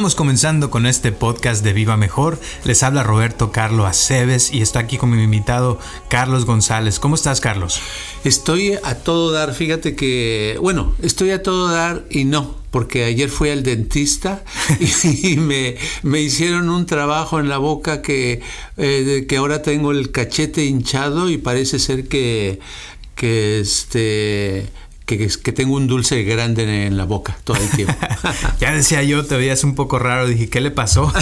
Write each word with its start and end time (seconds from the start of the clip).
Estamos 0.00 0.14
comenzando 0.14 0.70
con 0.70 0.86
este 0.86 1.12
podcast 1.12 1.62
de 1.62 1.74
Viva 1.74 1.98
Mejor. 1.98 2.40
Les 2.64 2.82
habla 2.82 3.02
Roberto 3.02 3.52
Carlos 3.52 3.86
Aceves 3.86 4.50
y 4.50 4.62
está 4.62 4.78
aquí 4.78 4.96
con 4.96 5.10
mi 5.10 5.22
invitado 5.22 5.78
Carlos 6.08 6.46
González. 6.46 6.98
¿Cómo 6.98 7.16
estás, 7.16 7.42
Carlos? 7.42 7.82
Estoy 8.24 8.78
a 8.82 8.94
todo 8.94 9.30
dar. 9.30 9.52
Fíjate 9.52 9.94
que, 9.94 10.56
bueno, 10.58 10.94
estoy 11.02 11.32
a 11.32 11.42
todo 11.42 11.68
dar 11.68 12.06
y 12.08 12.24
no, 12.24 12.56
porque 12.70 13.04
ayer 13.04 13.28
fui 13.28 13.50
al 13.50 13.62
dentista 13.62 14.42
y 15.22 15.36
me, 15.36 15.76
me 16.02 16.22
hicieron 16.22 16.70
un 16.70 16.86
trabajo 16.86 17.38
en 17.38 17.50
la 17.50 17.58
boca 17.58 18.00
que, 18.00 18.40
eh, 18.78 19.26
que 19.28 19.36
ahora 19.36 19.60
tengo 19.60 19.90
el 19.90 20.12
cachete 20.12 20.64
hinchado 20.64 21.28
y 21.28 21.36
parece 21.36 21.78
ser 21.78 22.08
que, 22.08 22.58
que 23.16 23.60
este 23.60 24.66
que, 25.18 25.52
tengo 25.52 25.74
un 25.74 25.86
dulce 25.86 26.22
grande 26.22 26.86
en 26.86 26.96
la 26.96 27.04
boca 27.04 27.36
todo 27.44 27.56
el 27.56 27.68
tiempo. 27.70 27.94
ya 28.60 28.72
decía 28.72 29.02
yo, 29.02 29.24
te 29.24 29.36
veías 29.36 29.64
un 29.64 29.74
poco 29.74 29.98
raro, 29.98 30.26
dije, 30.26 30.48
¿qué 30.48 30.60
le 30.60 30.70
pasó? 30.70 31.12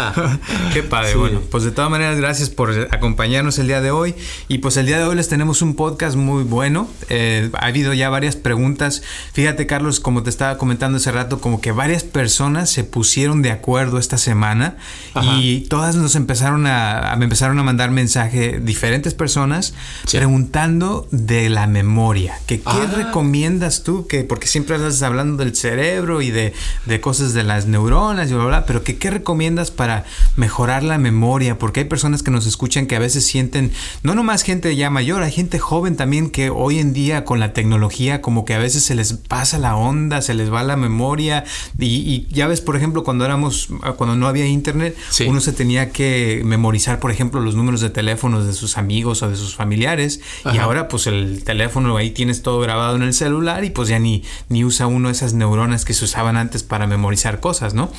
Qué 0.72 0.82
padre. 0.82 1.14
Bueno, 1.14 1.40
pues 1.50 1.64
de 1.64 1.70
todas 1.70 1.90
maneras, 1.90 2.16
gracias 2.18 2.50
por 2.50 2.88
acompañarnos 2.90 3.58
el 3.58 3.66
día 3.66 3.80
de 3.80 3.90
hoy. 3.90 4.14
Y 4.48 4.58
pues 4.58 4.76
el 4.76 4.86
día 4.86 4.98
de 4.98 5.04
hoy 5.04 5.16
les 5.16 5.28
tenemos 5.28 5.62
un 5.62 5.74
podcast 5.74 6.16
muy 6.16 6.44
bueno. 6.44 6.88
Eh, 7.08 7.50
ha 7.54 7.66
habido 7.66 7.92
ya 7.94 8.08
varias 8.10 8.36
preguntas. 8.36 9.02
Fíjate, 9.32 9.66
Carlos, 9.66 10.00
como 10.00 10.22
te 10.22 10.30
estaba 10.30 10.58
comentando 10.58 10.98
hace 10.98 11.12
rato, 11.12 11.40
como 11.40 11.60
que 11.60 11.72
varias 11.72 12.04
personas 12.04 12.70
se 12.70 12.84
pusieron 12.84 13.42
de 13.42 13.50
acuerdo 13.50 13.98
esta 13.98 14.18
semana 14.18 14.76
y 15.22 15.62
todas 15.62 15.96
nos 15.96 16.14
empezaron 16.16 16.66
a, 16.66 17.14
me 17.18 17.24
empezaron 17.24 17.58
a 17.58 17.62
mandar 17.62 17.90
mensaje 17.90 18.60
diferentes 18.60 19.14
personas 19.14 19.74
preguntando 20.10 21.06
de 21.10 21.48
la 21.48 21.66
memoria, 21.66 22.38
que 22.46 22.60
qué 22.60 22.64
ah 22.66 22.86
recomiendas 23.20 23.82
tú? 23.82 24.06
Que, 24.06 24.24
porque 24.24 24.46
siempre 24.46 24.76
estás 24.76 25.02
hablando 25.02 25.44
del 25.44 25.54
cerebro 25.54 26.22
y 26.22 26.30
de, 26.30 26.54
cosas 27.02 27.34
de 27.34 27.42
las 27.42 27.66
neuronas 27.66 28.30
y 28.30 28.34
bla, 28.34 28.46
bla, 28.46 28.66
pero 28.66 28.82
que, 28.82 28.96
¿qué 28.96 29.10
recomiendas 29.10 29.70
para 29.70 30.04
mejorar 30.36 30.82
la 30.82 30.96
memoria? 30.96 31.58
Porque 31.58 31.80
hay 31.80 31.86
personas 31.86 32.22
que 32.22 32.30
nos 32.30 32.46
escuchan 32.46 32.86
que 32.86 32.96
a 32.96 32.98
veces 32.98 33.26
sienten, 33.26 33.72
no 34.02 34.14
nomás 34.14 34.42
gente 34.42 34.74
ya 34.74 34.88
mayor, 34.88 35.22
hay 35.22 35.32
gente 35.32 35.58
joven 35.58 35.96
también 35.96 36.30
que 36.30 36.48
hoy 36.48 36.78
en 36.78 36.94
día 36.94 37.24
con 37.26 37.40
la 37.40 37.52
tecnología 37.52 38.22
como 38.22 38.46
que 38.46 38.54
a 38.54 38.58
veces 38.58 38.84
se 38.84 38.94
les 38.94 39.12
pasa 39.12 39.58
la 39.58 39.76
onda, 39.76 40.22
se 40.22 40.32
les 40.32 40.50
va 40.50 40.62
la 40.62 40.76
memoria 40.76 41.44
y, 41.78 42.26
ya 42.30 42.46
ves, 42.46 42.62
por 42.62 42.76
ejemplo, 42.76 43.04
cuando 43.04 43.26
éramos, 43.26 43.68
cuando 43.96 44.16
no 44.16 44.28
había 44.28 44.46
internet, 44.46 44.96
uno 45.26 45.40
se 45.40 45.52
tenía 45.52 45.90
que 45.90 46.40
memorizar, 46.44 47.00
por 47.00 47.10
ejemplo, 47.10 47.40
los 47.40 47.54
números 47.54 47.82
de 47.82 47.90
teléfonos 47.90 48.46
de 48.46 48.54
sus 48.54 48.78
amigos 48.78 49.22
o 49.22 49.28
de 49.28 49.36
sus 49.36 49.54
familiares 49.54 50.20
y 50.52 50.56
ahora 50.56 50.88
pues 50.88 51.06
el 51.06 51.44
teléfono 51.44 51.98
ahí 51.98 52.10
tienes 52.10 52.42
todo 52.42 52.60
grabado 52.60 52.96
en 53.02 53.08
el 53.08 53.14
celular 53.14 53.64
y 53.64 53.70
pues 53.70 53.88
ya 53.88 53.98
ni, 53.98 54.22
ni 54.48 54.64
usa 54.64 54.86
uno 54.86 55.10
esas 55.10 55.34
neuronas 55.34 55.84
que 55.84 55.94
se 55.94 56.04
usaban 56.04 56.36
antes 56.36 56.62
para 56.62 56.86
memorizar 56.86 57.40
cosas, 57.40 57.74
¿no? 57.74 57.90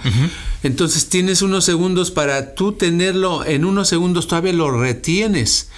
Entonces 0.63 1.09
tienes 1.09 1.41
unos 1.41 1.65
segundos 1.65 2.11
para 2.11 2.55
tú 2.55 2.73
tenerlo, 2.73 3.45
en 3.45 3.65
unos 3.65 3.87
segundos 3.87 4.27
todavía 4.27 4.53
lo 4.53 4.79
retienes. 4.79 5.69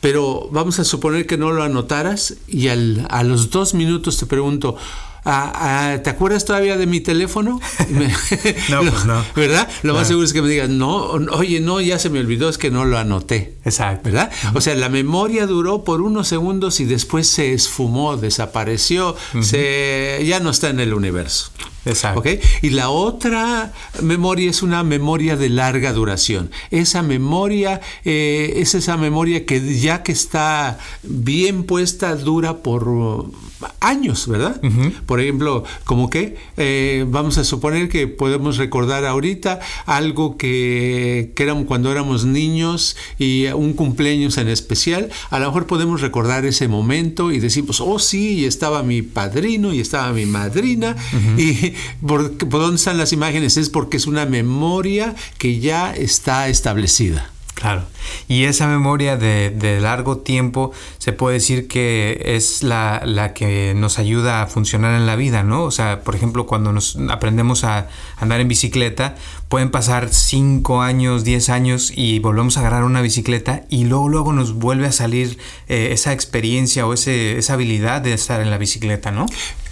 Pero 0.00 0.48
vamos 0.52 0.78
a 0.80 0.84
suponer 0.84 1.26
que 1.26 1.38
no 1.38 1.52
lo 1.52 1.62
anotaras 1.62 2.34
y 2.46 2.68
al, 2.68 3.06
a 3.08 3.22
los 3.22 3.48
dos 3.48 3.72
minutos 3.72 4.18
te 4.18 4.26
pregunto, 4.26 4.76
¿te 5.24 6.10
acuerdas 6.10 6.44
todavía 6.44 6.76
de 6.76 6.86
mi 6.86 7.00
teléfono? 7.00 7.60
no, 8.70 8.80
pues 8.80 9.04
no. 9.04 9.24
¿Verdad? 9.34 9.68
Lo 9.82 9.94
más 9.94 10.08
seguro 10.08 10.26
es 10.26 10.32
que 10.32 10.42
me 10.42 10.48
digan, 10.48 10.78
no, 10.78 10.96
oye, 10.96 11.60
no, 11.60 11.80
ya 11.80 11.98
se 11.98 12.10
me 12.10 12.20
olvidó, 12.20 12.48
es 12.48 12.58
que 12.58 12.70
no 12.70 12.84
lo 12.84 12.98
anoté. 12.98 13.56
Exacto. 13.64 14.04
¿Verdad? 14.04 14.30
O 14.54 14.60
sea, 14.60 14.74
la 14.74 14.88
memoria 14.88 15.46
duró 15.46 15.84
por 15.84 16.02
unos 16.02 16.28
segundos 16.28 16.80
y 16.80 16.84
después 16.84 17.26
se 17.26 17.54
esfumó, 17.54 18.16
desapareció, 18.16 19.16
se, 19.40 20.22
ya 20.26 20.40
no 20.40 20.50
está 20.50 20.68
en 20.68 20.80
el 20.80 20.92
universo. 20.92 21.50
Exacto. 21.86 22.22
Y 22.62 22.70
la 22.70 22.88
otra 22.88 23.72
memoria 24.00 24.48
es 24.50 24.62
una 24.62 24.82
memoria 24.82 25.36
de 25.36 25.48
larga 25.50 25.92
duración. 25.92 26.50
Esa 26.70 27.02
memoria 27.02 27.80
eh, 28.04 28.54
es 28.56 28.74
esa 28.74 28.96
memoria 28.96 29.44
que 29.44 29.78
ya 29.78 30.02
que 30.02 30.12
está 30.12 30.78
bien 31.02 31.64
puesta 31.64 32.16
dura 32.16 32.58
por 32.58 33.30
años, 33.80 34.28
¿verdad? 34.28 34.60
Por 35.06 35.20
ejemplo, 35.20 35.64
como 35.84 36.10
que 36.10 36.36
eh, 36.56 37.04
vamos 37.08 37.38
a 37.38 37.44
suponer 37.44 37.88
que 37.88 38.06
podemos 38.06 38.56
recordar 38.56 39.04
ahorita 39.04 39.60
algo 39.86 40.36
que, 40.36 41.32
que 41.34 41.42
éramos 41.42 41.66
cuando 41.66 41.90
éramos 41.90 42.24
niños 42.24 42.96
y 43.18 43.46
un 43.46 43.72
cumpleaños 43.72 44.38
en 44.38 44.48
especial, 44.48 45.10
a 45.30 45.38
lo 45.38 45.46
mejor 45.46 45.66
podemos 45.66 46.00
recordar 46.00 46.44
ese 46.44 46.68
momento 46.68 47.32
y 47.32 47.40
decimos, 47.40 47.80
oh 47.80 47.98
sí, 47.98 48.40
y 48.40 48.44
estaba 48.44 48.82
mi 48.82 49.02
padrino 49.02 49.72
y 49.72 49.80
estaba 49.80 50.12
mi 50.12 50.26
madrina 50.26 50.96
y 51.36 51.74
por, 52.06 52.36
por 52.36 52.60
dónde 52.60 52.76
están 52.76 52.98
las 52.98 53.12
imágenes 53.12 53.56
es 53.56 53.70
porque 53.70 53.96
es 53.96 54.06
una 54.06 54.26
memoria 54.26 55.14
que 55.38 55.60
ya 55.60 55.94
está 55.94 56.48
establecida. 56.48 57.33
Claro. 57.54 57.84
Y 58.26 58.44
esa 58.44 58.66
memoria 58.66 59.16
de, 59.16 59.78
largo 59.80 60.18
tiempo 60.18 60.72
se 60.98 61.12
puede 61.12 61.34
decir 61.34 61.68
que 61.68 62.20
es 62.36 62.62
la, 62.62 63.32
que 63.34 63.74
nos 63.76 63.98
ayuda 63.98 64.42
a 64.42 64.46
funcionar 64.46 64.94
en 64.94 65.06
la 65.06 65.16
vida, 65.16 65.44
¿no? 65.44 65.62
O 65.62 65.70
sea, 65.70 66.00
por 66.00 66.16
ejemplo, 66.16 66.46
cuando 66.46 66.72
nos 66.72 66.98
aprendemos 67.10 67.64
a 67.64 67.88
andar 68.16 68.40
en 68.40 68.48
bicicleta, 68.48 69.14
pueden 69.48 69.70
pasar 69.70 70.08
5 70.08 70.82
años, 70.82 71.22
10 71.24 71.48
años 71.48 71.92
y 71.94 72.18
volvemos 72.18 72.56
a 72.56 72.60
agarrar 72.60 72.82
una 72.82 73.00
bicicleta 73.00 73.62
y 73.70 73.84
luego, 73.84 74.08
luego 74.08 74.32
nos 74.32 74.54
vuelve 74.54 74.86
a 74.86 74.92
salir 74.92 75.38
eh, 75.68 75.90
esa 75.92 76.12
experiencia 76.12 76.86
o 76.86 76.92
ese, 76.92 77.38
esa 77.38 77.54
habilidad 77.54 78.00
de 78.00 78.14
estar 78.14 78.40
en 78.40 78.50
la 78.50 78.58
bicicleta, 78.58 79.12
¿no? 79.12 79.26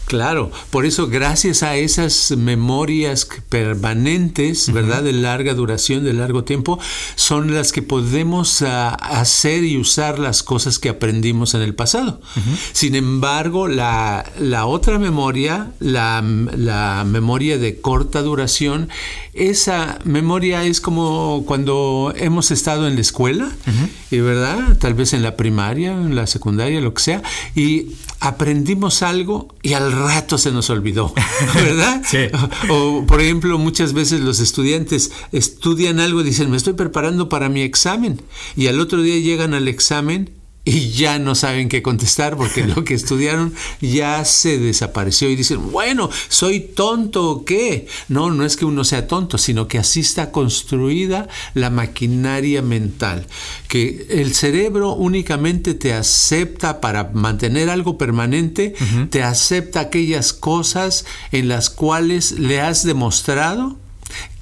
Claro, 0.06 0.50
por 0.70 0.84
eso 0.84 1.06
gracias 1.06 1.62
a 1.62 1.76
esas 1.76 2.34
memorias 2.37 3.26
permanentes, 3.49 4.70
¿verdad? 4.72 5.02
De 5.02 5.12
larga 5.12 5.54
duración, 5.54 6.04
de 6.04 6.12
largo 6.12 6.44
tiempo, 6.44 6.78
son 7.14 7.54
las 7.54 7.72
que 7.72 7.82
podemos 7.82 8.60
uh, 8.60 8.66
hacer 9.00 9.64
y 9.64 9.78
usar 9.78 10.19
las 10.19 10.43
cosas 10.43 10.78
que 10.78 10.88
aprendimos 10.88 11.54
en 11.54 11.62
el 11.62 11.75
pasado. 11.75 12.20
Sin 12.72 12.94
embargo, 12.94 13.69
la, 13.69 14.31
la 14.38 14.66
otra 14.66 14.99
memoria, 14.99 15.72
la, 15.81 16.22
la, 16.22 17.05
memoria 17.06 17.56
de 17.56 17.81
corta 17.81 18.22
duración, 18.22 18.88
esa 19.32 19.98
memoria 20.05 20.64
es 20.64 20.81
como 20.81 21.44
cuando 21.46 22.12
hemos 22.16 22.50
estado 22.50 22.87
en 22.87 22.96
la 22.96 23.00
escuela, 23.00 23.50
y 24.10 24.19
¿verdad? 24.19 24.76
Tal 24.78 24.94
vez 24.94 25.14
en 25.14 25.22
la 25.22 25.37
primaria, 25.37 25.93
en 25.93 26.14
la 26.14 26.26
secundaria, 26.26 26.81
lo 26.81 26.93
que 26.93 27.02
sea, 27.02 27.22
y 27.55 27.93
aprendimos 28.22 29.02
algo 29.02 29.48
y 29.62 29.72
al 29.72 29.90
rato 29.90 30.38
se 30.38 30.52
nos 30.52 30.70
olvidó, 30.70 31.12
¿verdad? 31.54 32.02
Sí. 32.12 32.26
O, 32.69 33.04
por 33.06 33.20
ejemplo, 33.20 33.58
muchas 33.58 33.94
veces 33.94 34.20
los 34.20 34.38
estudiantes 34.38 35.10
estudian 35.32 35.98
algo 35.98 36.20
y 36.20 36.24
dicen, 36.24 36.50
me 36.50 36.56
estoy 36.56 36.74
preparando 36.74 37.28
para 37.28 37.48
mi 37.48 37.62
examen, 37.62 38.20
y 38.56 38.69
al 38.69 38.80
otro 38.80 39.02
día 39.02 39.19
llegan 39.19 39.54
al 39.54 39.66
examen 39.66 40.30
y 40.64 40.90
ya 40.90 41.18
no 41.18 41.34
saben 41.34 41.68
qué 41.68 41.82
contestar 41.82 42.36
porque 42.36 42.64
lo 42.64 42.84
que 42.84 42.94
estudiaron 42.94 43.52
ya 43.80 44.24
se 44.24 44.58
desapareció 44.58 45.28
y 45.28 45.34
dicen, 45.34 45.72
bueno, 45.72 46.08
¿soy 46.28 46.60
tonto 46.60 47.30
o 47.30 47.44
qué? 47.44 47.88
No, 48.08 48.30
no 48.30 48.44
es 48.44 48.56
que 48.56 48.64
uno 48.64 48.84
sea 48.84 49.08
tonto, 49.08 49.38
sino 49.38 49.66
que 49.66 49.78
así 49.78 50.00
está 50.00 50.30
construida 50.30 51.28
la 51.54 51.70
maquinaria 51.70 52.62
mental, 52.62 53.26
que 53.66 54.06
el 54.10 54.34
cerebro 54.34 54.94
únicamente 54.94 55.74
te 55.74 55.94
acepta 55.94 56.80
para 56.80 57.10
mantener 57.12 57.68
algo 57.68 57.98
permanente, 57.98 58.74
uh 58.80 58.84
-huh. 58.84 59.10
te 59.10 59.22
acepta 59.24 59.80
aquellas 59.80 60.32
cosas 60.32 61.04
en 61.32 61.48
las 61.48 61.70
cuales 61.70 62.32
le 62.32 62.60
has 62.60 62.84
demostrado 62.84 63.81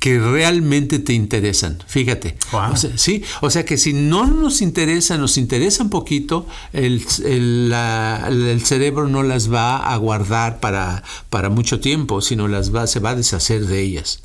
que 0.01 0.19
realmente 0.19 0.99
te 0.99 1.13
interesan. 1.13 1.79
Fíjate. 1.87 2.37
Wow. 2.53 2.73
O 2.73 2.77
sea, 2.77 2.97
sí, 2.97 3.23
o 3.43 3.51
sea 3.51 3.67
que 3.67 3.77
si 3.77 3.93
no 3.93 4.27
nos 4.27 4.63
interesa, 4.63 5.19
nos 5.19 5.37
interesa 5.37 5.85
un 5.85 5.91
poquito, 5.91 6.47
el, 6.73 7.05
el, 7.25 7.69
la, 7.69 8.27
el, 8.29 8.65
cerebro 8.65 9.09
no 9.09 9.23
las 9.23 9.53
va 9.53 9.77
a 9.77 9.97
guardar 9.99 10.59
para, 10.59 11.05
para 11.29 11.51
mucho 11.51 11.81
tiempo, 11.81 12.23
sino 12.23 12.49
las 12.49 12.75
va, 12.75 12.87
se 12.87 12.99
va 12.99 13.11
a 13.11 13.15
deshacer 13.15 13.67
de 13.67 13.83
ellas. 13.83 14.23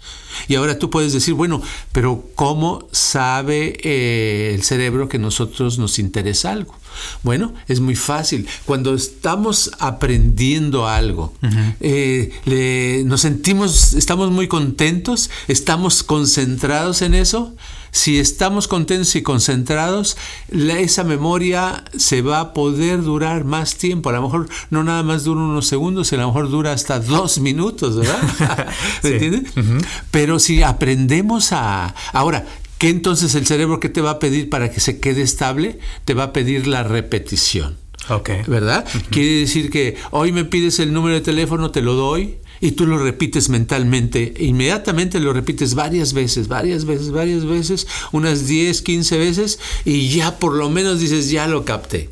Y 0.47 0.55
ahora 0.55 0.79
tú 0.79 0.89
puedes 0.89 1.13
decir, 1.13 1.33
bueno, 1.33 1.61
pero 1.91 2.23
¿cómo 2.35 2.87
sabe 2.91 3.77
eh, 3.83 4.53
el 4.55 4.63
cerebro 4.63 5.09
que 5.09 5.19
nosotros 5.19 5.77
nos 5.77 5.99
interesa 5.99 6.51
algo? 6.51 6.75
Bueno, 7.23 7.53
es 7.67 7.79
muy 7.79 7.95
fácil. 7.95 8.47
Cuando 8.65 8.93
estamos 8.93 9.71
aprendiendo 9.79 10.87
algo, 10.87 11.33
uh 11.41 11.47
-huh. 11.47 11.75
eh, 11.81 12.31
le, 12.45 13.03
nos 13.05 13.21
sentimos, 13.21 13.93
estamos 13.93 14.31
muy 14.31 14.47
contentos, 14.47 15.29
estamos 15.47 16.03
concentrados 16.03 17.01
en 17.01 17.13
eso. 17.13 17.53
Si 17.95 18.19
estamos 18.19 18.67
contentos 18.67 19.15
y 19.15 19.23
concentrados, 19.23 20.17
la, 20.49 20.79
esa 20.79 21.05
memoria 21.05 21.85
se 21.95 22.21
va 22.21 22.41
a 22.41 22.53
poder 22.53 23.01
durar 23.03 23.45
más 23.45 23.77
tiempo. 23.77 24.09
A 24.09 24.11
lo 24.11 24.23
mejor 24.23 24.49
no 24.69 24.83
nada 24.83 25.01
más 25.01 25.23
dura 25.23 25.39
unos 25.39 25.67
segundos, 25.67 26.11
a 26.11 26.17
lo 26.17 26.27
mejor 26.27 26.49
dura 26.49 26.73
hasta 26.73 26.99
dos 26.99 27.39
minutos, 27.39 27.95
¿verdad? 27.95 28.21
¿Me 29.03 29.09
sí. 29.09 29.15
entiendes? 29.15 29.55
Uh 29.55 29.61
-huh. 29.61 29.85
Pero 30.11 30.39
si 30.39 30.61
aprendemos 30.61 31.53
a... 31.53 31.95
Ahora, 32.11 32.45
¿Qué 32.77 32.89
entonces 32.89 33.33
el 33.35 33.47
cerebro 33.47 33.79
que 33.79 33.87
te 33.87 34.01
va 34.01 34.11
a 34.11 34.19
pedir 34.19 34.49
para 34.49 34.69
que 34.69 34.81
se 34.81 34.99
quede 34.99 35.21
estable? 35.21 35.79
Te 36.03 36.13
va 36.13 36.23
a 36.23 36.33
pedir 36.33 36.67
la 36.67 36.83
repetición. 36.83 37.77
Okay. 38.09 38.41
¿Verdad? 38.45 38.85
Uh 38.85 38.97
-huh. 38.97 39.09
Quiere 39.09 39.39
decir 39.39 39.69
que 39.69 39.95
hoy 40.11 40.33
me 40.33 40.43
pides 40.43 40.79
el 40.79 40.91
número 40.91 41.15
de 41.15 41.21
teléfono, 41.21 41.71
te 41.71 41.81
lo 41.81 41.93
doy 41.93 42.39
y 42.65 42.71
tú 42.71 42.87
lo 42.87 42.97
repites 42.97 43.49
mentalmente. 43.49 44.33
Inmediatamente 44.39 45.19
lo 45.19 45.33
repites 45.33 45.75
varias 45.75 46.13
veces, 46.13 46.47
varias 46.47 46.85
veces, 46.85 47.11
varias 47.11 47.45
veces, 47.45 47.85
unas 48.11 48.47
10, 48.47 48.81
15 48.81 49.17
veces 49.19 49.59
y 49.85 50.09
ya 50.09 50.39
por 50.39 50.53
lo 50.53 50.71
menos 50.71 50.99
dices, 50.99 51.29
ya 51.29 51.47
lo 51.47 51.63
capté. 51.63 52.09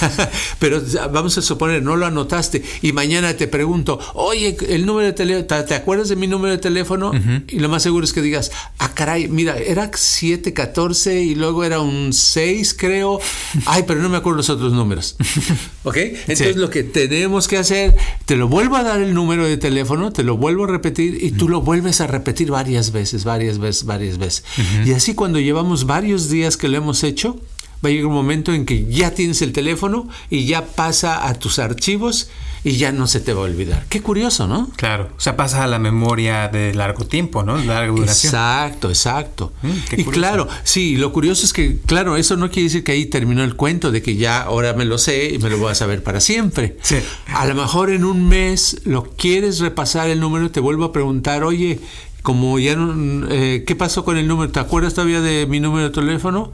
Pero 0.58 0.82
vamos 1.10 1.38
a 1.38 1.42
suponer, 1.42 1.82
no 1.82 1.96
lo 1.96 2.04
anotaste 2.04 2.62
y 2.82 2.92
mañana 2.92 3.34
te 3.38 3.48
pregunto, 3.48 3.98
oye, 4.12 4.54
el 4.68 4.84
número 4.84 5.06
de 5.06 5.12
teléfono, 5.14 5.64
¿te 5.64 5.74
acuerdas 5.74 6.10
de 6.10 6.16
mi 6.16 6.26
número 6.26 6.52
de 6.52 6.58
teléfono? 6.58 7.10
Uh 7.10 7.14
-huh. 7.14 7.44
Y 7.48 7.60
lo 7.60 7.70
más 7.70 7.82
seguro 7.82 8.04
es 8.04 8.12
que 8.12 8.20
digas, 8.20 8.52
ah, 8.78 8.92
caray, 8.92 9.28
mira, 9.28 9.56
era 9.56 9.90
714 9.94 11.22
y 11.22 11.34
luego 11.34 11.64
era 11.64 11.80
un 11.80 12.12
6, 12.12 12.76
creo. 12.78 13.18
Ay, 13.64 13.84
pero 13.86 14.02
no 14.02 14.10
me 14.10 14.18
acuerdo 14.18 14.36
los 14.36 14.50
otros 14.50 14.74
números. 14.74 15.16
¿Ok? 15.84 15.96
Entonces 15.96 16.54
sí. 16.54 16.60
lo 16.60 16.68
que 16.68 16.82
tenemos 16.82 17.48
que 17.48 17.56
hacer, 17.56 17.96
te 18.26 18.36
lo 18.36 18.48
vuelvo 18.48 18.76
a 18.76 18.82
dar 18.82 19.00
el 19.00 19.14
número 19.14 19.46
de 19.46 19.56
teléfono, 19.56 19.85
te 20.12 20.22
lo 20.22 20.36
vuelvo 20.36 20.64
a 20.64 20.68
repetir 20.68 21.22
y 21.22 21.32
tú 21.32 21.48
lo 21.48 21.60
vuelves 21.60 22.00
a 22.00 22.06
repetir 22.06 22.50
varias 22.50 22.92
veces, 22.92 23.24
varias 23.24 23.58
veces, 23.58 23.84
varias 23.84 24.18
veces. 24.18 24.44
Uh 24.58 24.60
-huh. 24.60 24.86
Y 24.88 24.92
así 24.92 25.14
cuando 25.14 25.38
llevamos 25.40 25.86
varios 25.86 26.28
días 26.28 26.56
que 26.56 26.68
lo 26.68 26.76
hemos 26.76 27.02
hecho, 27.04 27.40
va 27.84 27.88
a 27.88 27.92
llegar 27.92 28.06
un 28.06 28.14
momento 28.14 28.52
en 28.52 28.64
que 28.64 28.86
ya 28.86 29.10
tienes 29.12 29.42
el 29.42 29.52
teléfono 29.52 30.08
y 30.30 30.46
ya 30.46 30.66
pasa 30.66 31.28
a 31.28 31.34
tus 31.34 31.58
archivos 31.58 32.28
y 32.66 32.78
ya 32.78 32.90
no 32.90 33.06
se 33.06 33.20
te 33.20 33.32
va 33.32 33.42
a 33.42 33.44
olvidar. 33.44 33.86
Qué 33.88 34.02
curioso, 34.02 34.48
¿no? 34.48 34.68
Claro, 34.74 35.10
o 35.16 35.20
sea, 35.20 35.36
pasa 35.36 35.62
a 35.62 35.68
la 35.68 35.78
memoria 35.78 36.48
de 36.48 36.74
largo 36.74 37.06
tiempo, 37.06 37.44
¿no? 37.44 37.58
De 37.58 37.64
larga 37.64 37.92
duración. 37.92 38.34
Exacto, 38.34 38.88
exacto. 38.88 39.52
Mm, 39.62 40.00
y 40.00 40.04
claro, 40.06 40.48
sí, 40.64 40.96
lo 40.96 41.12
curioso 41.12 41.46
es 41.46 41.52
que, 41.52 41.76
claro, 41.86 42.16
eso 42.16 42.36
no 42.36 42.50
quiere 42.50 42.64
decir 42.64 42.82
que 42.82 42.90
ahí 42.90 43.06
terminó 43.06 43.44
el 43.44 43.54
cuento 43.54 43.92
de 43.92 44.02
que 44.02 44.16
ya 44.16 44.42
ahora 44.42 44.72
me 44.72 44.84
lo 44.84 44.98
sé 44.98 45.34
y 45.34 45.38
me 45.38 45.48
lo 45.48 45.58
voy 45.58 45.70
a 45.70 45.76
saber 45.76 46.02
para 46.02 46.20
siempre. 46.20 46.76
Sí. 46.82 46.96
A 47.28 47.46
lo 47.46 47.54
mejor 47.54 47.90
en 47.90 48.04
un 48.04 48.26
mes 48.28 48.80
lo 48.84 49.04
quieres 49.04 49.60
repasar 49.60 50.08
el 50.08 50.18
número, 50.18 50.50
te 50.50 50.58
vuelvo 50.58 50.86
a 50.86 50.92
preguntar, 50.92 51.44
oye, 51.44 51.78
como 52.22 52.58
ya 52.58 52.74
no, 52.74 53.28
eh, 53.30 53.62
¿qué 53.64 53.76
pasó 53.76 54.04
con 54.04 54.16
el 54.16 54.26
número? 54.26 54.50
¿Te 54.50 54.58
acuerdas 54.58 54.92
todavía 54.92 55.20
de 55.20 55.46
mi 55.46 55.60
número 55.60 55.84
de 55.84 55.94
teléfono? 55.94 56.52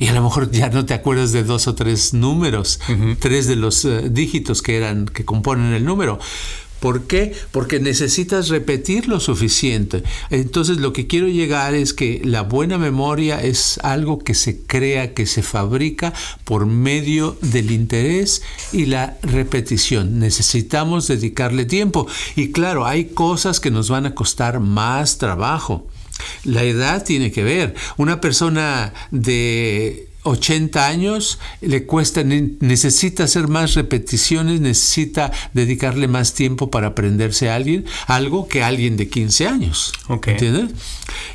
Y 0.00 0.08
a 0.08 0.12
lo 0.14 0.22
mejor 0.22 0.50
ya 0.50 0.70
no 0.70 0.86
te 0.86 0.94
acuerdas 0.94 1.30
de 1.30 1.44
dos 1.44 1.68
o 1.68 1.74
tres 1.76 2.14
números, 2.14 2.80
uh 2.88 2.92
-huh. 2.92 3.16
tres 3.20 3.46
de 3.46 3.54
los 3.54 3.84
uh, 3.84 4.08
dígitos 4.10 4.62
que 4.62 4.76
eran 4.76 5.04
que 5.06 5.24
componen 5.24 5.74
el 5.74 5.84
número. 5.84 6.18
¿Por 6.80 7.02
qué? 7.02 7.34
Porque 7.52 7.78
necesitas 7.78 8.48
repetir 8.48 9.06
lo 9.06 9.20
suficiente. 9.20 10.02
Entonces 10.30 10.78
lo 10.78 10.94
que 10.94 11.06
quiero 11.06 11.28
llegar 11.28 11.74
es 11.74 11.92
que 11.92 12.22
la 12.24 12.40
buena 12.40 12.78
memoria 12.78 13.42
es 13.42 13.78
algo 13.82 14.18
que 14.18 14.32
se 14.32 14.62
crea, 14.62 15.12
que 15.12 15.26
se 15.26 15.42
fabrica 15.42 16.14
por 16.44 16.64
medio 16.64 17.36
del 17.42 17.70
interés 17.70 18.40
y 18.72 18.86
la 18.86 19.18
repetición. 19.22 20.18
Necesitamos 20.18 21.06
dedicarle 21.06 21.66
tiempo. 21.66 22.06
Y 22.34 22.50
claro, 22.50 22.86
hay 22.86 23.04
cosas 23.12 23.60
que 23.60 23.70
nos 23.70 23.90
van 23.90 24.06
a 24.06 24.14
costar 24.14 24.58
más 24.60 25.18
trabajo. 25.18 25.86
La 26.44 26.62
edad 26.64 27.04
tiene 27.04 27.32
que 27.32 27.42
ver. 27.42 27.74
Una 27.96 28.20
persona 28.20 28.92
de 29.10 30.09
80 30.22 30.86
años 30.86 31.38
le 31.60 31.86
cuesta, 31.86 32.22
necesita 32.24 33.24
hacer 33.24 33.48
más 33.48 33.74
repeticiones, 33.74 34.60
necesita 34.60 35.32
dedicarle 35.54 36.08
más 36.08 36.34
tiempo 36.34 36.70
para 36.70 36.88
aprenderse 36.88 37.48
a 37.48 37.54
alguien, 37.54 37.86
algo 38.06 38.46
que 38.46 38.62
alguien 38.62 38.96
de 38.96 39.08
15 39.08 39.48
años. 39.48 39.92
Okay. 40.08 40.34
¿Entiendes? 40.34 40.70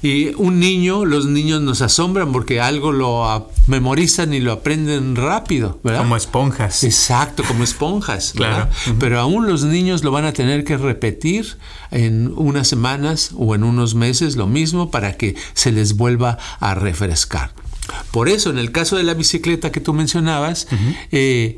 Y 0.01 0.33
un 0.35 0.59
niño, 0.59 1.05
los 1.05 1.25
niños 1.25 1.61
nos 1.61 1.81
asombran 1.81 2.31
porque 2.31 2.61
algo 2.61 2.91
lo 2.91 3.49
memorizan 3.67 4.33
y 4.33 4.39
lo 4.39 4.51
aprenden 4.51 5.15
rápido, 5.15 5.79
¿verdad? 5.83 6.01
Como 6.01 6.15
esponjas. 6.15 6.83
Exacto, 6.83 7.43
como 7.43 7.63
esponjas. 7.63 8.33
claro. 8.35 8.65
Uh 8.65 8.89
-huh. 8.89 8.95
Pero 8.99 9.19
aún 9.19 9.47
los 9.47 9.63
niños 9.63 10.03
lo 10.03 10.11
van 10.11 10.25
a 10.25 10.33
tener 10.33 10.63
que 10.63 10.77
repetir 10.77 11.57
en 11.91 12.31
unas 12.35 12.67
semanas 12.67 13.31
o 13.35 13.55
en 13.55 13.63
unos 13.63 13.95
meses 13.95 14.35
lo 14.35 14.47
mismo 14.47 14.91
para 14.91 15.17
que 15.17 15.35
se 15.53 15.71
les 15.71 15.95
vuelva 15.95 16.37
a 16.59 16.75
refrescar. 16.75 17.51
Por 18.11 18.29
eso, 18.29 18.49
en 18.49 18.57
el 18.57 18.71
caso 18.71 18.95
de 18.97 19.03
la 19.03 19.13
bicicleta 19.13 19.71
que 19.71 19.79
tú 19.81 19.93
mencionabas, 19.93 20.67
uh 20.71 20.75
-huh. 20.75 20.95
eh, 21.11 21.57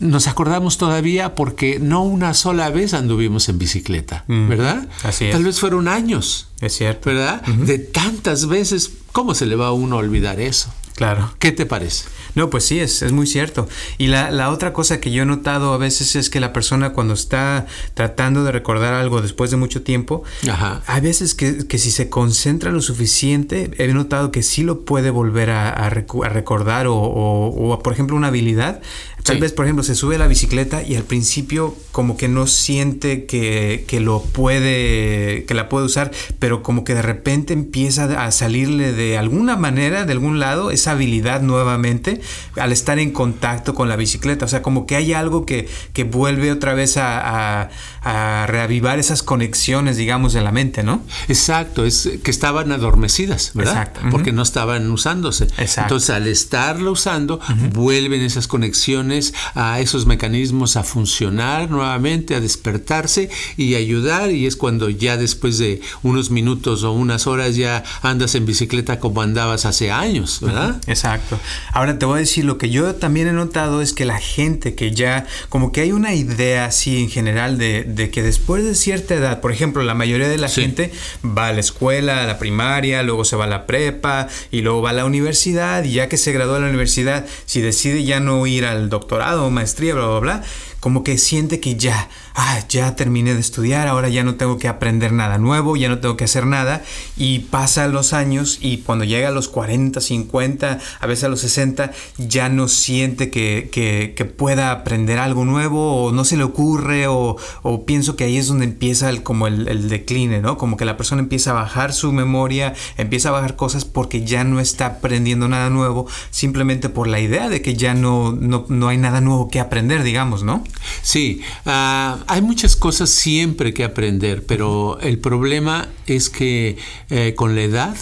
nos 0.00 0.26
acordamos 0.26 0.76
todavía 0.76 1.34
porque 1.34 1.78
no 1.78 2.02
una 2.02 2.34
sola 2.34 2.68
vez 2.70 2.94
anduvimos 2.94 3.48
en 3.48 3.58
bicicleta, 3.58 4.24
Mm, 4.26 4.48
¿verdad? 4.48 4.88
así 5.04 5.26
es. 5.26 5.32
Tal 5.32 5.44
vez 5.44 5.60
fueron 5.60 5.86
años, 5.88 6.48
Es 6.60 6.76
cierto. 6.76 7.10
¿verdad? 7.10 7.42
De 7.46 7.78
tantas 7.78 8.46
veces, 8.48 8.90
¿cómo 9.12 9.34
se 9.34 9.46
le 9.46 9.54
va 9.56 9.68
a 9.68 9.72
uno 9.72 9.96
a 9.96 9.98
olvidar 10.00 10.40
eso? 10.40 10.72
Claro. 10.94 11.34
¿Qué 11.40 11.50
te 11.50 11.66
parece? 11.66 12.04
No, 12.36 12.50
pues 12.50 12.64
sí, 12.64 12.78
es, 12.78 13.02
es 13.02 13.10
muy 13.10 13.26
cierto. 13.26 13.68
Y 13.98 14.06
la, 14.06 14.30
la, 14.30 14.50
otra 14.50 14.72
cosa 14.72 15.00
que 15.00 15.10
yo 15.10 15.22
he 15.22 15.26
notado 15.26 15.72
a 15.72 15.78
veces 15.78 16.14
es 16.14 16.30
que 16.30 16.38
la 16.38 16.52
persona 16.52 16.92
cuando 16.92 17.14
está 17.14 17.66
tratando 17.94 18.44
de 18.44 18.52
recordar 18.52 18.94
algo 18.94 19.20
después 19.20 19.50
de 19.50 19.56
mucho 19.56 19.82
tiempo, 19.82 20.22
Ajá. 20.48 20.82
hay 20.86 21.00
veces 21.00 21.34
que, 21.34 21.66
que, 21.66 21.78
si 21.78 21.90
se 21.90 22.08
concentra 22.08 22.70
lo 22.70 22.80
suficiente, 22.80 23.70
he 23.78 23.92
notado 23.92 24.30
que 24.30 24.42
sí 24.42 24.62
lo 24.62 24.84
puede 24.84 25.10
volver 25.10 25.50
a, 25.50 25.68
a, 25.70 25.86
a 25.86 26.28
recordar 26.28 26.86
o, 26.86 26.96
o, 26.96 27.72
o, 27.72 27.78
por 27.80 27.92
ejemplo, 27.92 28.16
una 28.16 28.28
habilidad. 28.28 28.80
Tal 29.24 29.36
sí. 29.36 29.40
vez, 29.40 29.52
por 29.52 29.64
ejemplo, 29.64 29.82
se 29.82 29.94
sube 29.94 30.16
a 30.16 30.18
la 30.18 30.26
bicicleta 30.26 30.82
y 30.82 30.96
al 30.96 31.04
principio 31.04 31.74
como 31.92 32.18
que 32.18 32.28
no 32.28 32.46
siente 32.46 33.24
que, 33.24 33.86
que 33.88 33.98
lo 33.98 34.20
puede, 34.20 35.46
que 35.46 35.54
la 35.54 35.70
puede 35.70 35.86
usar, 35.86 36.10
pero 36.38 36.62
como 36.62 36.84
que 36.84 36.94
de 36.94 37.00
repente 37.00 37.54
empieza 37.54 38.04
a 38.22 38.30
salirle 38.32 38.92
de 38.92 39.16
alguna 39.16 39.56
manera, 39.56 40.04
de 40.04 40.12
algún 40.12 40.40
lado, 40.40 40.70
esa 40.70 40.90
habilidad 40.90 41.40
nuevamente 41.40 42.20
al 42.56 42.70
estar 42.70 42.98
en 42.98 43.12
contacto 43.12 43.74
con 43.74 43.88
la 43.88 43.96
bicicleta. 43.96 44.44
O 44.44 44.48
sea, 44.48 44.60
como 44.60 44.86
que 44.86 44.94
hay 44.94 45.14
algo 45.14 45.46
que, 45.46 45.70
que 45.94 46.04
vuelve 46.04 46.52
otra 46.52 46.74
vez 46.74 46.98
a, 46.98 47.70
a, 48.02 48.46
reavivar 48.46 48.98
esas 48.98 49.22
conexiones, 49.22 49.96
digamos, 49.96 50.34
en 50.34 50.44
la 50.44 50.52
mente, 50.52 50.82
¿no? 50.82 51.02
Exacto, 51.28 51.86
es 51.86 52.10
que 52.22 52.30
estaban 52.30 52.72
adormecidas, 52.72 53.52
¿verdad? 53.54 53.78
Exacto. 53.78 54.00
Porque 54.10 54.32
no 54.32 54.42
estaban 54.42 54.90
usándose. 54.90 55.44
Exacto. 55.44 55.80
Entonces, 55.80 56.10
al 56.10 56.26
estarlo 56.26 56.92
usando, 56.92 57.40
vuelven 57.72 58.20
esas 58.20 58.46
conexiones 58.48 59.13
a 59.54 59.80
esos 59.80 60.06
mecanismos 60.06 60.76
a 60.76 60.84
funcionar 60.84 61.70
nuevamente, 61.70 62.34
a 62.34 62.40
despertarse 62.40 63.30
y 63.56 63.74
ayudar. 63.74 64.30
Y 64.30 64.46
es 64.46 64.56
cuando 64.56 64.90
ya 64.90 65.16
después 65.16 65.58
de 65.58 65.80
unos 66.02 66.30
minutos 66.30 66.82
o 66.82 66.92
unas 66.92 67.26
horas 67.26 67.56
ya 67.56 67.84
andas 68.02 68.34
en 68.34 68.46
bicicleta 68.46 68.98
como 68.98 69.22
andabas 69.22 69.64
hace 69.64 69.90
años, 69.90 70.38
¿verdad? 70.40 70.80
Exacto. 70.86 71.38
Ahora 71.72 71.98
te 71.98 72.06
voy 72.06 72.16
a 72.16 72.20
decir, 72.20 72.44
lo 72.44 72.58
que 72.58 72.70
yo 72.70 72.94
también 72.94 73.28
he 73.28 73.32
notado 73.32 73.82
es 73.82 73.92
que 73.92 74.04
la 74.04 74.18
gente 74.18 74.74
que 74.74 74.92
ya, 74.92 75.26
como 75.48 75.72
que 75.72 75.82
hay 75.82 75.92
una 75.92 76.14
idea 76.14 76.66
así 76.66 77.02
en 77.02 77.10
general 77.10 77.58
de, 77.58 78.10
que 78.12 78.22
después 78.22 78.64
de 78.64 78.74
cierta 78.74 79.14
edad, 79.14 79.40
por 79.40 79.52
ejemplo, 79.52 79.82
la 79.82 79.94
mayoría 79.94 80.28
de 80.28 80.38
la 80.38 80.48
gente 80.48 80.92
va 81.24 81.48
a 81.48 81.52
la 81.52 81.60
escuela, 81.60 82.22
a 82.22 82.26
la 82.26 82.38
primaria, 82.38 83.02
luego 83.02 83.24
se 83.24 83.36
va 83.36 83.44
a 83.44 83.48
la 83.48 83.66
prepa 83.66 84.28
y 84.50 84.60
luego 84.60 84.82
va 84.82 84.90
a 84.90 84.94
la 84.94 85.04
universidad 85.04 85.84
y 85.84 85.92
ya 85.92 86.08
que 86.08 86.16
se 86.16 86.32
graduó 86.32 86.54
de 86.54 86.60
la 86.60 86.68
universidad, 86.68 87.26
si 87.46 87.60
decide 87.60 88.04
ya 88.04 88.20
no 88.20 88.46
ir 88.46 88.64
al 88.64 88.88
doctorado 89.04 89.50
maestría, 89.50 89.94
bla, 89.94 90.06
bla, 90.06 90.20
bla, 90.20 90.42
como 90.84 91.02
que 91.02 91.16
siente 91.16 91.60
que 91.60 91.76
ya, 91.76 92.10
ah, 92.34 92.60
ya 92.68 92.94
terminé 92.94 93.32
de 93.32 93.40
estudiar, 93.40 93.88
ahora 93.88 94.10
ya 94.10 94.22
no 94.22 94.34
tengo 94.34 94.58
que 94.58 94.68
aprender 94.68 95.12
nada 95.12 95.38
nuevo, 95.38 95.76
ya 95.76 95.88
no 95.88 95.98
tengo 95.98 96.18
que 96.18 96.24
hacer 96.24 96.44
nada 96.44 96.82
y 97.16 97.38
pasa 97.38 97.88
los 97.88 98.12
años 98.12 98.58
y 98.60 98.82
cuando 98.82 99.06
llega 99.06 99.28
a 99.28 99.30
los 99.30 99.48
40, 99.48 100.02
50, 100.02 100.78
a 101.00 101.06
veces 101.06 101.24
a 101.24 101.30
los 101.30 101.40
60, 101.40 101.90
ya 102.18 102.50
no 102.50 102.68
siente 102.68 103.30
que, 103.30 103.70
que, 103.72 104.24
pueda 104.26 104.72
aprender 104.72 105.18
algo 105.18 105.46
nuevo 105.46 106.04
o 106.04 106.12
no 106.12 106.22
se 106.26 106.36
le 106.36 106.42
ocurre 106.42 107.06
o, 107.08 107.38
pienso 107.86 108.14
que 108.14 108.24
ahí 108.24 108.36
es 108.36 108.48
donde 108.48 108.66
empieza 108.66 109.08
el, 109.08 109.22
como 109.22 109.46
el, 109.46 109.68
el, 109.68 109.88
decline, 109.88 110.42
¿no? 110.42 110.58
Como 110.58 110.76
que 110.76 110.84
la 110.84 110.98
persona 110.98 111.22
empieza 111.22 111.52
a 111.52 111.54
bajar 111.54 111.94
su 111.94 112.12
memoria, 112.12 112.74
empieza 112.98 113.30
a 113.30 113.32
bajar 113.32 113.56
cosas 113.56 113.86
porque 113.86 114.26
ya 114.26 114.44
no 114.44 114.60
está 114.60 114.84
aprendiendo 114.84 115.48
nada 115.48 115.70
nuevo, 115.70 116.06
simplemente 116.30 116.90
por 116.90 117.06
la 117.06 117.20
idea 117.20 117.48
de 117.48 117.62
que 117.62 117.74
ya 117.74 117.94
no, 117.94 118.32
no, 118.32 118.66
no 118.68 118.88
hay 118.88 118.98
nada 118.98 119.22
nuevo 119.22 119.48
que 119.48 119.60
aprender, 119.60 120.02
digamos, 120.02 120.42
¿no? 120.42 120.62
Sí, 121.02 121.40
uh, 121.66 122.22
hay 122.26 122.42
muchas 122.42 122.76
cosas 122.76 123.10
siempre 123.10 123.74
que 123.74 123.84
aprender, 123.84 124.44
pero 124.46 124.98
el 125.00 125.18
problema 125.18 125.88
es 126.06 126.30
que 126.30 126.76
eh, 127.10 127.34
con 127.34 127.54
la 127.54 127.62
edad, 127.62 127.96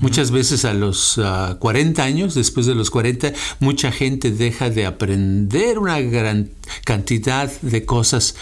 Muchas 0.00 0.30
veces 0.30 0.64
a 0.64 0.74
los 0.74 1.20
40 1.58 2.00
ah, 2.00 2.06
años, 2.06 2.34
después 2.34 2.66
de 2.66 2.76
los 2.76 2.88
40, 2.88 3.32
mucha 3.58 3.90
gente 3.90 4.30
deja 4.30 4.70
de 4.70 4.86
aprender 4.86 5.80
una 5.80 6.00
gran 6.00 6.50
cantidad 6.84 7.50
de 7.62 7.84
cosas 7.84 8.36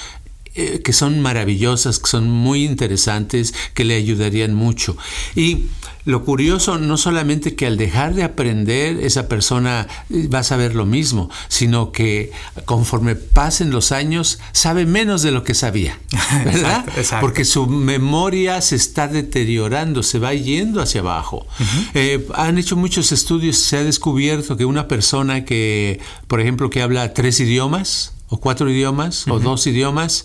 eh, 0.59 0.81
que 0.83 0.95
son 0.95 1.21
maravillosas, 1.21 1.99
que 1.99 2.09
son 2.09 2.31
muy 2.31 2.65
interesantes, 2.65 3.53
que 3.75 3.85
le 3.85 3.95
ayudarían 3.95 4.55
mucho. 4.55 4.97
Y 5.35 5.67
lo 6.07 6.25
curioso 6.25 6.79
no 6.79 6.97
solamente 6.97 7.57
que 7.57 7.67
al 7.67 7.77
dejar 7.77 8.15
de 8.15 8.23
aprender 8.23 9.01
esa 9.01 9.29
persona 9.29 9.89
eh, 10.09 10.29
va 10.29 10.39
a 10.39 10.45
saber 10.45 10.75
lo 10.75 10.87
mismo, 10.87 11.29
sino 11.49 11.91
que 11.91 12.31
conforme 12.65 13.17
pasen 13.17 13.71
los 13.71 13.91
años 13.91 14.39
sabe 14.53 14.87
menos 14.87 15.23
de 15.23 15.33
lo 15.33 15.43
que 15.43 15.55
sabía, 15.55 15.99
¿verdad? 16.45 16.87
Porque 17.21 17.45
su 17.45 17.67
memoria 17.67 18.61
se 18.61 18.77
está 18.77 19.09
deteriorando, 19.09 20.05
se 20.05 20.21
va 20.21 20.33
yendo 20.33 20.81
hacia 20.81 21.01
abajo. 21.01 21.47
Eh, 21.93 22.25
han 22.35 22.57
hecho 22.57 22.77
muchos 22.77 23.11
estudios, 23.11 23.59
se 23.59 23.77
ha 23.77 23.83
descubierto 23.83 24.57
que 24.57 24.65
una 24.65 24.87
persona 24.87 25.45
que, 25.45 26.01
por 26.29 26.41
ejemplo, 26.41 26.71
que 26.71 26.83
habla 26.83 27.15
tres 27.15 27.41
idiomas, 27.41 28.16
o 28.29 28.39
cuatro 28.39 28.69
idiomas 28.69 29.29
o 29.29 29.39
dos 29.39 29.67
idiomas, 29.67 30.25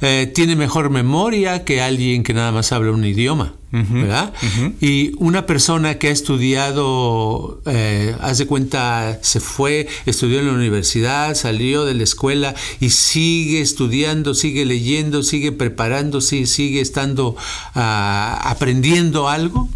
eh, 0.00 0.30
tiene 0.32 0.54
mejor 0.54 0.90
memoria 0.90 1.64
que 1.64 1.80
alguien 1.80 2.22
que 2.22 2.32
nada 2.32 2.52
más 2.52 2.70
habla 2.72 2.92
un 2.92 3.04
idioma, 3.04 3.54
¿verdad? 3.72 4.32
Y 4.80 5.12
una 5.18 5.46
persona 5.46 5.98
que 5.98 6.08
ha 6.08 6.10
estudiado, 6.10 7.60
eh, 7.66 8.14
haz 8.20 8.38
de 8.38 8.46
cuenta, 8.46 9.18
se 9.22 9.40
fue, 9.40 9.88
estudió 10.06 10.40
en 10.40 10.46
la 10.46 10.52
universidad, 10.52 11.34
salió 11.34 11.84
de 11.84 11.94
la 11.94 12.04
escuela 12.04 12.54
y 12.80 12.90
sigue 12.90 13.60
estudiando, 13.60 14.34
sigue 14.34 14.64
leyendo, 14.64 15.22
sigue 15.22 15.52
preparándose, 15.52 16.46
sigue 16.46 16.80
estando 16.80 17.36
ah, 17.74 18.40
aprendiendo 18.44 19.28
algo 19.28 19.68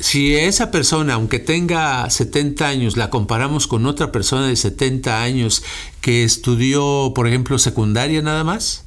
si 0.00 0.34
esa 0.34 0.70
persona, 0.70 1.14
aunque 1.14 1.38
tenga 1.38 2.08
70 2.10 2.66
años, 2.66 2.96
la 2.96 3.10
comparamos 3.10 3.66
con 3.66 3.86
otra 3.86 4.10
persona 4.10 4.46
de 4.46 4.56
70 4.56 5.22
años 5.22 5.62
que 6.00 6.24
estudió, 6.24 7.12
por 7.14 7.28
ejemplo, 7.28 7.58
secundaria 7.58 8.20
nada 8.20 8.44
más, 8.44 8.84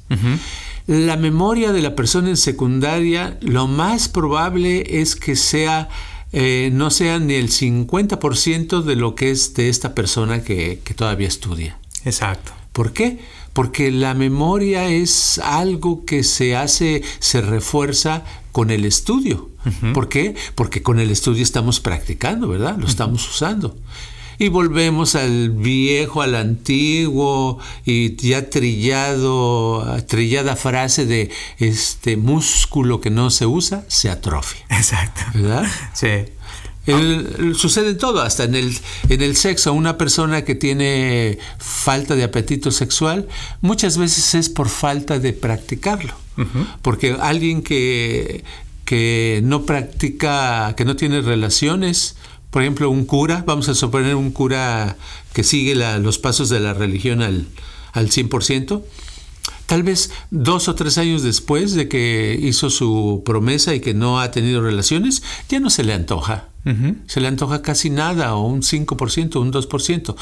la 0.86 1.16
memoria 1.16 1.72
de 1.72 1.82
la 1.82 1.94
persona 1.94 2.28
en 2.30 2.36
secundaria, 2.36 3.38
lo 3.40 3.66
más 3.66 4.08
probable 4.08 5.00
es 5.00 5.16
que 5.16 5.34
sea, 5.36 5.88
eh, 6.32 6.70
no 6.72 6.90
sea 6.90 7.18
ni 7.18 7.34
el 7.34 7.48
50% 7.50 8.82
de 8.82 8.96
lo 8.96 9.14
que 9.14 9.30
es 9.30 9.54
de 9.54 9.68
esta 9.68 9.94
persona 9.94 10.42
que, 10.42 10.80
que 10.84 10.94
todavía 10.94 11.28
estudia. 11.28 11.78
Exacto. 12.04 12.52
¿Por 12.72 12.92
qué? 12.92 13.18
Porque 13.54 13.90
la 13.90 14.14
memoria 14.14 14.88
es 14.88 15.38
algo 15.40 16.04
que 16.04 16.22
se 16.22 16.54
hace, 16.54 17.02
se 17.18 17.40
refuerza 17.40 18.24
con 18.52 18.70
el 18.70 18.84
estudio. 18.84 19.50
¿Por 19.94 20.08
qué? 20.08 20.34
Porque 20.54 20.82
con 20.82 20.98
el 20.98 21.10
estudio 21.10 21.42
estamos 21.42 21.80
practicando, 21.80 22.48
¿verdad? 22.48 22.76
Lo 22.78 22.86
estamos 22.86 23.28
usando. 23.28 23.76
Y 24.40 24.48
volvemos 24.48 25.16
al 25.16 25.50
viejo, 25.50 26.22
al 26.22 26.36
antiguo 26.36 27.58
y 27.84 28.14
ya 28.14 28.48
trillado, 28.48 29.84
trillada 30.06 30.54
frase 30.54 31.06
de 31.06 31.30
este 31.58 32.16
músculo 32.16 33.00
que 33.00 33.10
no 33.10 33.30
se 33.30 33.46
usa 33.46 33.84
se 33.88 34.10
atrofia. 34.10 34.64
Exacto. 34.70 35.22
¿Verdad? 35.34 35.66
Sí. 35.92 36.08
sucede 37.54 37.94
todo, 37.94 38.22
hasta 38.22 38.44
en 38.44 38.54
el, 38.54 38.78
en 39.08 39.22
el 39.22 39.34
sexo. 39.34 39.72
Una 39.72 39.98
persona 39.98 40.42
que 40.44 40.54
tiene 40.54 41.40
falta 41.58 42.14
de 42.14 42.22
apetito 42.22 42.70
sexual, 42.70 43.26
muchas 43.60 43.98
veces 43.98 44.36
es 44.36 44.48
por 44.48 44.68
falta 44.68 45.18
de 45.18 45.32
practicarlo. 45.32 46.14
Porque 46.82 47.16
alguien 47.20 47.62
que, 47.62 48.44
que 48.88 49.42
no 49.44 49.66
practica, 49.66 50.72
que 50.74 50.86
no 50.86 50.96
tiene 50.96 51.20
relaciones, 51.20 52.16
por 52.48 52.62
ejemplo, 52.62 52.88
un 52.88 53.04
cura, 53.04 53.44
vamos 53.46 53.68
a 53.68 53.74
suponer 53.74 54.14
un 54.14 54.30
cura 54.30 54.96
que 55.34 55.44
sigue 55.44 55.74
los 55.74 56.18
pasos 56.18 56.48
de 56.48 56.58
la 56.58 56.72
religión 56.72 57.20
al, 57.20 57.44
al 57.92 58.08
100%, 58.08 58.82
tal 59.66 59.82
vez 59.82 60.10
dos 60.30 60.68
o 60.68 60.74
tres 60.74 60.96
años 60.96 61.22
después 61.22 61.74
de 61.74 61.86
que 61.86 62.40
hizo 62.40 62.70
su 62.70 63.22
promesa 63.26 63.74
y 63.74 63.80
que 63.80 63.92
no 63.92 64.20
ha 64.20 64.30
tenido 64.30 64.62
relaciones, 64.62 65.22
ya 65.50 65.60
no 65.60 65.68
se 65.68 65.84
le 65.84 65.92
antoja. 65.92 66.48
Se 67.06 67.20
le 67.20 67.28
antoja 67.28 67.60
casi 67.60 67.90
nada, 67.90 68.34
o 68.36 68.46
un 68.46 68.60
5%, 68.62 69.36
un 69.36 69.52
2%. 69.52 70.16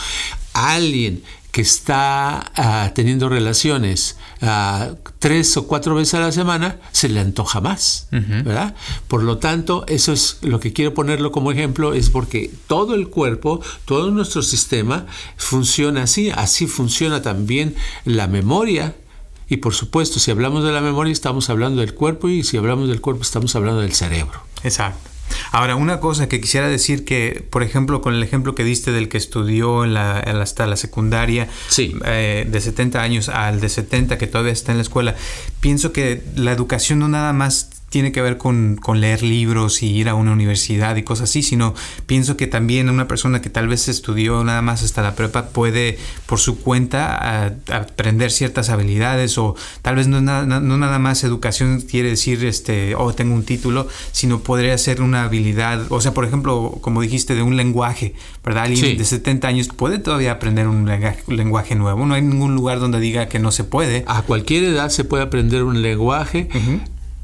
Alguien 0.54 1.22
que 1.56 1.62
está 1.62 2.52
ah, 2.54 2.92
teniendo 2.94 3.30
relaciones 3.30 4.18
ah, 4.42 4.90
tres 5.18 5.56
o 5.56 5.66
cuatro 5.66 5.94
veces 5.94 6.12
a 6.12 6.20
la 6.20 6.30
semana, 6.30 6.80
se 6.92 7.08
le 7.08 7.18
antoja 7.18 7.62
más, 7.62 8.08
¿verdad? 8.10 8.74
Por 9.08 9.22
lo 9.22 9.38
tanto, 9.38 9.86
eso 9.88 10.12
es 10.12 10.36
lo 10.42 10.60
que 10.60 10.74
quiero 10.74 10.92
ponerlo 10.92 11.32
como 11.32 11.50
ejemplo, 11.50 11.94
es 11.94 12.10
porque 12.10 12.50
todo 12.66 12.94
el 12.94 13.08
cuerpo, 13.08 13.62
todo 13.86 14.10
nuestro 14.10 14.42
sistema 14.42 15.06
funciona 15.38 16.02
así, 16.02 16.28
así 16.28 16.66
funciona 16.66 17.22
también 17.22 17.74
la 18.04 18.26
memoria. 18.26 18.94
Y 19.48 19.56
por 19.56 19.72
supuesto, 19.72 20.18
si 20.18 20.30
hablamos 20.30 20.62
de 20.62 20.72
la 20.72 20.82
memoria, 20.82 21.10
estamos 21.10 21.48
hablando 21.48 21.80
del 21.80 21.94
cuerpo 21.94 22.28
y 22.28 22.44
si 22.44 22.58
hablamos 22.58 22.90
del 22.90 23.00
cuerpo, 23.00 23.22
estamos 23.22 23.56
hablando 23.56 23.80
del 23.80 23.94
cerebro. 23.94 24.42
Exacto. 24.62 25.15
Ahora, 25.52 25.76
una 25.76 26.00
cosa 26.00 26.28
que 26.28 26.40
quisiera 26.40 26.68
decir 26.68 27.04
que, 27.04 27.44
por 27.50 27.62
ejemplo, 27.62 28.00
con 28.00 28.14
el 28.14 28.22
ejemplo 28.22 28.54
que 28.54 28.64
diste 28.64 28.92
del 28.92 29.08
que 29.08 29.18
estudió 29.18 29.84
en 29.84 29.94
la, 29.94 30.18
hasta 30.18 30.66
la 30.66 30.76
secundaria 30.76 31.48
eh, 31.78 32.46
de 32.48 32.60
70 32.60 33.02
años 33.02 33.28
al 33.28 33.60
de 33.60 33.68
70 33.68 34.18
que 34.18 34.26
todavía 34.26 34.52
está 34.52 34.72
en 34.72 34.78
la 34.78 34.82
escuela, 34.82 35.14
pienso 35.60 35.92
que 35.92 36.22
la 36.34 36.52
educación 36.52 36.98
no 36.98 37.08
nada 37.08 37.32
más 37.32 37.70
tiene 37.88 38.12
que 38.12 38.20
ver 38.20 38.36
con, 38.36 38.78
leer 38.94 39.22
libros 39.22 39.82
y 39.82 39.90
ir 39.90 40.08
a 40.08 40.14
una 40.14 40.32
universidad 40.32 40.96
y 40.96 41.02
cosas 41.02 41.30
así, 41.30 41.42
sino 41.42 41.74
pienso 42.06 42.36
que 42.36 42.46
también 42.46 42.90
una 42.90 43.08
persona 43.08 43.40
que 43.40 43.50
tal 43.50 43.68
vez 43.68 43.88
estudió 43.88 44.42
nada 44.44 44.62
más 44.62 44.82
hasta 44.82 45.02
la 45.02 45.14
prepa 45.14 45.48
puede 45.48 45.98
por 46.26 46.38
su 46.38 46.58
cuenta 46.58 47.46
aprender 47.72 48.30
ciertas 48.30 48.70
habilidades 48.70 49.38
o 49.38 49.54
tal 49.82 49.96
vez 49.96 50.08
no, 50.08 50.20
no, 50.20 50.60
nada 50.60 50.98
más 50.98 51.24
educación 51.24 51.80
quiere 51.80 52.10
decir, 52.10 52.44
este, 52.44 52.94
oh, 52.94 53.12
tengo 53.14 53.34
un 53.34 53.44
título, 53.44 53.88
sino 54.12 54.40
podría 54.40 54.76
ser 54.78 55.00
una 55.00 55.24
habilidad, 55.24 55.86
o 55.90 56.00
sea, 56.00 56.12
por 56.12 56.24
ejemplo, 56.24 56.78
como 56.80 57.02
dijiste, 57.02 57.34
de 57.34 57.42
un 57.42 57.56
lenguaje, 57.56 58.14
¿verdad? 58.44 58.64
Alguien 58.64 58.98
de 58.98 59.04
70 59.04 59.46
años 59.46 59.68
puede 59.68 59.98
todavía 59.98 60.32
aprender 60.32 60.68
un 60.68 60.86
lenguaje, 61.28 61.74
nuevo, 61.74 62.06
no 62.06 62.14
hay 62.14 62.22
ningún 62.22 62.54
lugar 62.54 62.80
donde 62.80 63.00
diga 63.00 63.28
que 63.28 63.38
no 63.38 63.52
se 63.52 63.64
puede. 63.64 64.04
A 64.06 64.22
cualquier 64.22 64.64
edad 64.64 64.88
se 64.90 65.04
puede 65.04 65.22
aprender 65.22 65.62
un 65.62 65.82
lenguaje. 65.82 66.48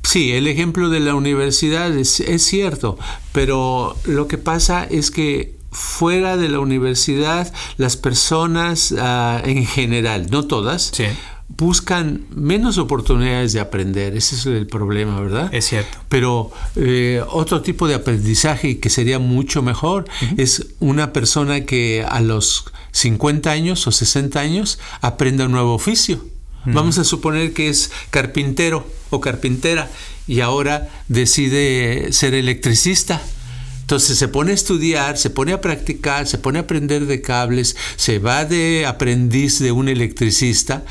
Sí, 0.03 0.33
el 0.33 0.47
ejemplo 0.47 0.91
de 0.91 1.01
la 1.01 1.15
universidad 1.15 1.97
es, 1.97 2.23
cierto, 2.39 2.99
pero 3.33 3.97
lo 4.05 4.29
que 4.29 4.39
pasa 4.39 4.85
es 4.85 5.11
que 5.11 5.57
fuera 5.71 6.37
de 6.37 6.49
la 6.49 6.61
universidad, 6.61 7.53
las 7.77 7.97
personas 7.97 8.95
ah, 8.99 9.41
en 9.45 9.65
general, 9.65 10.29
no 10.31 10.47
todas, 10.47 10.93
buscan 11.57 12.27
menos 12.35 12.79
oportunidades 12.79 13.53
de 13.53 13.61
aprender. 13.61 14.17
Ese 14.17 14.37
es 14.37 14.47
el 14.47 14.67
problema, 14.67 15.21
¿verdad? 15.21 15.53
Es 15.55 15.67
cierto. 15.67 15.99
Pero 16.09 16.51
eh, 16.77 17.23
otro 17.29 17.63
tipo 17.63 17.89
de 17.89 17.95
aprendizaje 17.95 18.81
que 18.81 18.91
sería 18.91 19.19
mucho 19.19 19.63
mejor 19.63 20.07
es 20.37 20.67
una 20.81 21.13
persona 21.13 21.65
que 21.65 22.05
a 22.09 22.21
los 22.21 22.65
50 22.93 23.51
años 23.51 23.87
o 23.87 23.93
60 23.93 24.41
años 24.41 24.79
aprenda 25.01 25.47
un 25.47 25.53
nuevo 25.53 25.75
oficio. 25.75 26.25
Vamos 26.65 26.99
a 26.99 27.05
suponer 27.05 27.53
que 27.53 27.69
es 27.69 27.91
carpintero 28.11 28.87
o 29.11 29.21
carpintera 29.21 29.91
y 30.27 30.41
ahora 30.41 30.89
decide 31.09 32.13
ser 32.13 32.35
electricista. 32.35 33.21
Entonces 33.83 34.17
se 34.17 34.29
pone 34.29 34.53
a 34.53 34.55
estudiar, 34.55 35.19
se 35.19 35.29
pone 35.29 35.53
a 35.53 35.61
practicar, 35.61 36.27
se 36.27 36.39
pone 36.39 36.59
a 36.59 36.63
aprender 36.63 37.07
de 37.07 37.21
cables, 37.21 37.77
se 37.97 38.19
va 38.19 38.45
de 38.45 38.87
aprendiz 38.87 39.59
de 39.59 39.73
un 39.73 39.89
electricista, 39.89 40.85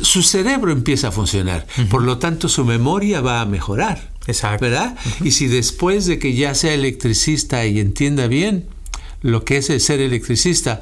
su 0.00 0.22
cerebro 0.22 0.72
empieza 0.72 1.08
a 1.08 1.12
funcionar. 1.12 1.66
Por 1.90 2.02
lo 2.02 2.18
tanto, 2.18 2.48
su 2.48 2.64
memoria 2.64 3.20
va 3.20 3.40
a 3.40 3.46
mejorar. 3.46 4.10
Exacto. 4.26 4.64
¿Verdad? 4.64 4.96
Y 5.22 5.32
si 5.32 5.48
después 5.48 6.06
de 6.06 6.18
que 6.18 6.34
ya 6.34 6.54
sea 6.54 6.74
electricista 6.74 7.64
y 7.66 7.78
entienda 7.78 8.26
bien 8.26 8.66
lo 9.22 9.44
que 9.44 9.58
es 9.58 9.66
ser 9.82 10.00
electricista, 10.00 10.80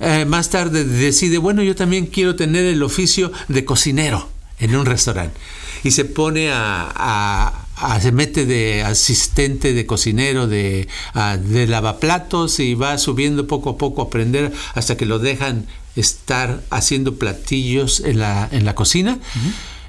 eh, 0.00 0.24
más 0.24 0.50
tarde 0.50 0.84
decide, 0.84 1.38
bueno, 1.38 1.62
yo 1.62 1.74
también 1.74 2.06
quiero 2.06 2.36
tener 2.36 2.64
el 2.64 2.82
oficio 2.82 3.32
de 3.48 3.64
cocinero 3.64 4.28
en 4.58 4.76
un 4.76 4.86
restaurante. 4.86 5.38
Y 5.84 5.92
se 5.92 6.04
pone 6.04 6.50
a, 6.52 7.64
se 8.00 8.12
mete 8.12 8.46
de 8.46 8.82
asistente, 8.82 9.72
de 9.72 9.86
cocinero, 9.86 10.48
de, 10.48 10.88
de 11.44 11.66
lavaplatos 11.66 12.58
y 12.58 12.74
va 12.74 12.98
subiendo 12.98 13.46
poco 13.46 13.70
a 13.70 13.78
poco 13.78 14.02
a 14.02 14.06
aprender 14.06 14.52
hasta 14.74 14.96
que 14.96 15.06
lo 15.06 15.20
dejan 15.20 15.66
estar 15.94 16.62
haciendo 16.70 17.14
platillos 17.14 18.00
en 18.00 18.18
la, 18.18 18.48
en 18.50 18.64
la 18.64 18.74
cocina. 18.74 19.18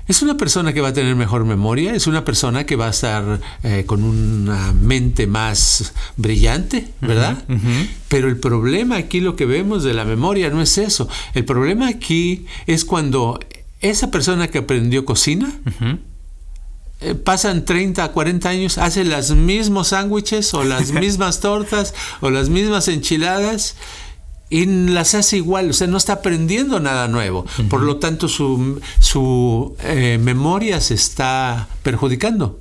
Es 0.10 0.24
una 0.24 0.38
persona 0.38 0.74
que 0.74 0.82
va 0.82 0.88
a 0.88 0.94
tener 0.94 1.16
mejor 1.16 1.46
memoria, 1.46 1.94
es 1.94 2.08
una 2.08 2.26
persona 2.26 2.66
que 2.66 2.76
va 2.76 2.88
a 2.88 2.90
estar 2.90 3.40
eh, 3.62 3.84
con 3.86 4.04
una 4.04 4.74
mente 4.74 5.28
más 5.28 5.94
brillante, 6.18 6.88
¿verdad? 7.00 7.44
Pero 8.08 8.28
el 8.28 8.40
problema 8.40 8.96
aquí, 8.96 9.22
lo 9.22 9.36
que 9.36 9.46
vemos 9.46 9.84
de 9.84 9.94
la 9.94 10.06
memoria, 10.06 10.50
no 10.50 10.64
es 10.64 10.80
eso. 10.80 11.08
El 11.36 11.46
problema 11.46 11.88
aquí 11.88 12.48
es 12.66 12.86
cuando 12.86 13.40
esa 13.82 14.10
persona 14.10 14.48
que 14.48 14.58
aprendió 14.58 15.06
cocina, 15.06 15.54
eh, 17.02 17.14
pasan 17.14 17.64
30, 17.64 18.08
40 18.12 18.50
años, 18.50 18.78
hace 18.80 19.06
los 19.06 19.30
mismos 19.36 19.90
sándwiches 19.90 20.56
o 20.56 20.64
las 20.64 20.92
mismas 20.92 21.40
tortas 21.40 21.94
o 22.20 22.32
las 22.32 22.50
mismas 22.50 22.88
enchiladas 22.88 23.76
y 24.50 24.66
las 24.66 25.14
hace 25.14 25.38
igual, 25.38 25.70
o 25.70 25.74
sea, 25.74 25.86
no 25.86 25.98
está 25.98 26.14
aprendiendo 26.14 26.80
nada 26.80 27.08
nuevo. 27.08 27.46
Por 27.70 27.82
lo 27.82 27.98
tanto, 27.98 28.28
su, 28.28 28.82
su 29.00 29.76
eh, 29.84 30.20
memoria 30.20 30.82
se 30.82 30.96
está 30.96 31.68
perjudicando, 31.84 32.60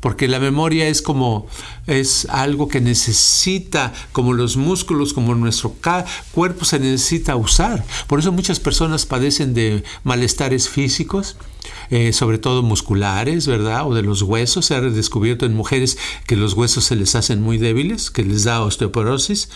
porque 0.00 0.28
la 0.28 0.38
memoria 0.40 0.88
es 0.88 1.00
como, 1.00 1.46
es 1.86 2.26
algo 2.28 2.68
que 2.68 2.82
necesita, 2.82 3.94
como 4.12 4.34
los 4.34 4.58
músculos, 4.58 5.14
como 5.14 5.34
nuestro 5.34 5.74
cuerpo 6.32 6.66
se 6.66 6.78
necesita 6.78 7.34
usar. 7.36 7.82
Por 8.08 8.18
eso 8.18 8.30
muchas 8.30 8.60
personas 8.60 9.06
padecen 9.06 9.54
de 9.54 9.84
malestares 10.04 10.68
físicos. 10.68 11.36
Eh, 11.90 12.12
sobre 12.12 12.38
todo 12.38 12.62
musculares, 12.62 13.46
¿verdad? 13.46 13.86
O 13.86 13.94
de 13.94 14.02
los 14.02 14.22
huesos. 14.22 14.64
Se 14.66 14.74
ha 14.74 14.80
descubierto 14.80 15.46
en 15.46 15.54
mujeres 15.54 15.98
que 16.26 16.36
los 16.36 16.54
huesos 16.54 16.84
se 16.84 16.96
les 16.96 17.14
hacen 17.14 17.40
muy 17.42 17.58
débiles, 17.58 18.10
que 18.10 18.24
les 18.24 18.44
da 18.44 18.62
osteoporosis 18.62 19.50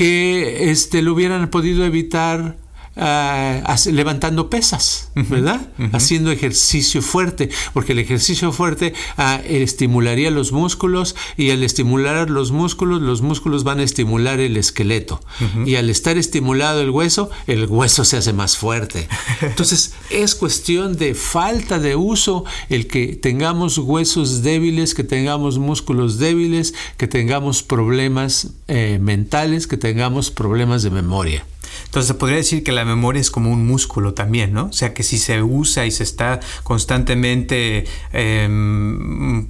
que 0.00 0.70
este, 0.70 1.02
lo 1.02 1.12
hubieran 1.12 1.50
podido 1.50 1.84
evitar 1.84 2.56
Ah, 2.96 3.76
levantando 3.86 4.50
pesas, 4.50 5.12
¿verdad? 5.14 5.60
Haciendo 5.92 6.32
ejercicio 6.32 7.02
fuerte, 7.02 7.48
porque 7.72 7.92
el 7.92 8.00
ejercicio 8.00 8.52
fuerte 8.52 8.94
ah, 9.16 9.40
estimularía 9.44 10.30
los 10.32 10.50
músculos 10.50 11.14
y 11.36 11.50
al 11.50 11.62
estimular 11.62 12.28
los 12.28 12.50
músculos, 12.50 13.00
los 13.00 13.22
músculos 13.22 13.62
van 13.62 13.78
a 13.78 13.84
estimular 13.84 14.40
el 14.40 14.56
esqueleto. 14.56 15.20
Y 15.64 15.76
al 15.76 15.88
estar 15.88 16.18
estimulado 16.18 16.80
el 16.80 16.90
hueso, 16.90 17.30
el 17.46 17.66
hueso 17.66 18.04
se 18.04 18.16
hace 18.16 18.32
más 18.32 18.56
fuerte. 18.56 19.08
Entonces, 19.40 19.94
es 20.10 20.34
cuestión 20.34 20.96
de 20.96 21.14
falta 21.14 21.78
de 21.78 21.94
uso 21.94 22.44
el 22.68 22.88
que 22.88 23.14
tengamos 23.14 23.78
huesos 23.78 24.42
débiles, 24.42 24.94
que 24.94 25.04
tengamos 25.04 25.58
músculos 25.58 26.18
débiles, 26.18 26.74
que 26.96 27.06
tengamos 27.06 27.62
problemas 27.62 28.48
eh, 28.66 28.98
mentales, 29.00 29.68
que 29.68 29.76
tengamos 29.76 30.32
problemas 30.32 30.82
de 30.82 30.90
memoria. 30.90 31.46
Entonces 31.84 32.08
se 32.08 32.14
podría 32.14 32.38
decir 32.38 32.62
que 32.62 32.72
la 32.72 32.84
memoria 32.84 33.20
es 33.20 33.30
como 33.30 33.50
un 33.50 33.66
músculo 33.66 34.14
también, 34.14 34.52
¿no? 34.52 34.66
O 34.66 34.72
sea 34.72 34.94
que 34.94 35.02
si 35.02 35.18
se 35.18 35.42
usa 35.42 35.86
y 35.86 35.90
se 35.90 36.02
está 36.02 36.40
constantemente, 36.62 37.84
em, 38.12 39.48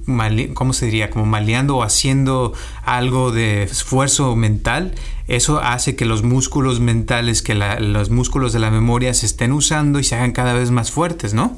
¿cómo 0.53 0.73
se 0.73 0.85
diría? 0.85 1.09
Como 1.09 1.25
maleando 1.25 1.77
o 1.77 1.83
haciendo 1.83 2.53
algo 2.83 3.31
de 3.31 3.63
esfuerzo 3.63 4.35
mental, 4.35 4.93
eso 5.27 5.61
hace 5.61 5.95
que 5.95 6.05
los 6.05 6.23
músculos 6.23 6.79
mentales, 6.79 7.41
que 7.41 7.55
los 7.55 8.09
músculos 8.09 8.53
de 8.53 8.59
la 8.59 8.71
memoria 8.71 9.13
se 9.13 9.25
estén 9.25 9.51
usando 9.51 9.99
y 9.99 10.03
se 10.03 10.15
hagan 10.15 10.31
cada 10.31 10.53
vez 10.53 10.71
más 10.71 10.91
fuertes, 10.91 11.33
¿no? 11.33 11.57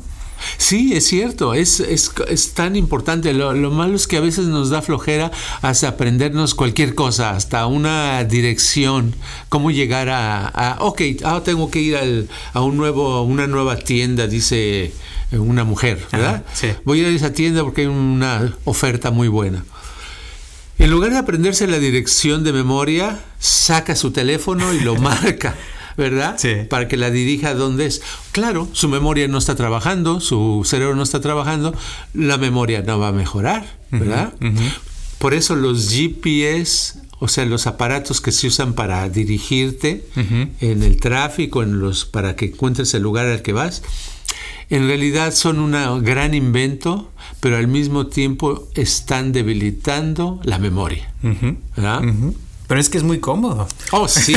Sí, 0.57 0.93
es 0.93 1.05
cierto, 1.05 1.53
es, 1.53 1.79
es, 1.79 2.11
es 2.27 2.53
tan 2.53 2.75
importante. 2.75 3.33
Lo, 3.33 3.53
malo 3.71 3.95
es 3.95 4.07
que 4.07 4.17
a 4.17 4.21
veces 4.21 4.45
nos 4.45 4.69
da 4.69 4.81
flojera 4.81 5.31
hasta 5.61 5.89
aprendernos 5.89 6.55
cualquier 6.55 6.95
cosa, 6.95 7.31
hasta 7.31 7.65
una 7.65 8.23
dirección, 8.23 9.15
cómo 9.49 9.71
llegar 9.71 10.09
a, 10.09 10.77
ok, 10.79 11.01
ahora 11.23 11.43
tengo 11.43 11.69
que 11.71 11.79
ir 11.79 12.27
a 12.53 12.61
un 12.61 12.77
nuevo, 12.77 13.23
una 13.23 13.47
nueva 13.47 13.77
tienda, 13.77 14.27
dice 14.27 14.91
una 15.31 15.63
mujer, 15.63 15.99
¿verdad? 16.11 16.43
sí. 16.53 16.67
Voy 16.85 16.99
a 16.99 17.07
ir 17.07 17.13
a 17.13 17.15
esa 17.15 17.33
tienda 17.33 17.63
porque 17.63 17.81
hay 17.81 17.87
una 17.87 18.53
oferta 18.65 19.11
muy 19.11 19.27
buena. 19.27 19.63
En 20.79 20.89
lugar 20.89 21.11
de 21.11 21.17
aprenderse 21.17 21.67
la 21.67 21.79
dirección 21.79 22.43
de 22.43 22.51
memoria, 22.51 23.19
saca 23.39 23.95
su 23.95 24.11
teléfono 24.11 24.73
y 24.73 24.79
lo 24.79 24.95
marca. 24.99 25.55
¿Verdad? 25.97 26.35
Sí. 26.37 26.53
Para 26.69 26.87
que 26.87 26.97
la 26.97 27.09
dirija 27.09 27.49
a 27.49 27.53
donde 27.53 27.85
es. 27.85 28.01
Claro, 28.31 28.67
su 28.71 28.89
memoria 28.89 29.27
no 29.27 29.37
está 29.37 29.55
trabajando, 29.55 30.19
su 30.19 30.63
cerebro 30.65 30.95
no 30.95 31.03
está 31.03 31.21
trabajando, 31.21 31.75
la 32.13 32.37
memoria 32.37 32.81
no 32.81 32.99
va 32.99 33.09
a 33.09 33.11
mejorar, 33.11 33.65
¿verdad? 33.91 34.33
Por 35.19 35.33
eso 35.33 35.55
los 35.55 35.89
GPS, 35.89 36.99
o 37.19 37.27
sea, 37.27 37.45
los 37.45 37.67
aparatos 37.67 38.19
que 38.19 38.31
se 38.31 38.47
usan 38.47 38.73
para 38.73 39.07
dirigirte 39.09 40.05
en 40.59 40.83
el 40.83 40.99
tráfico, 40.99 41.63
en 41.63 41.79
los, 41.79 42.05
para 42.05 42.35
que 42.35 42.45
encuentres 42.45 42.93
el 42.93 43.03
lugar 43.03 43.27
al 43.27 43.41
que 43.41 43.53
vas, 43.53 43.83
en 44.69 44.87
realidad 44.87 45.33
son 45.33 45.59
un 45.59 46.03
gran 46.03 46.33
invento, 46.33 47.11
pero 47.39 47.57
al 47.57 47.67
mismo 47.67 48.07
tiempo 48.07 48.67
están 48.73 49.31
debilitando 49.31 50.39
la 50.43 50.57
memoria. 50.57 51.13
¿verdad? 51.21 52.01
Pero 52.67 52.79
es 52.79 52.89
que 52.89 52.97
es 52.97 53.03
muy 53.03 53.19
cómodo. 53.19 53.67
Oh, 53.91 54.07
sí. 54.07 54.35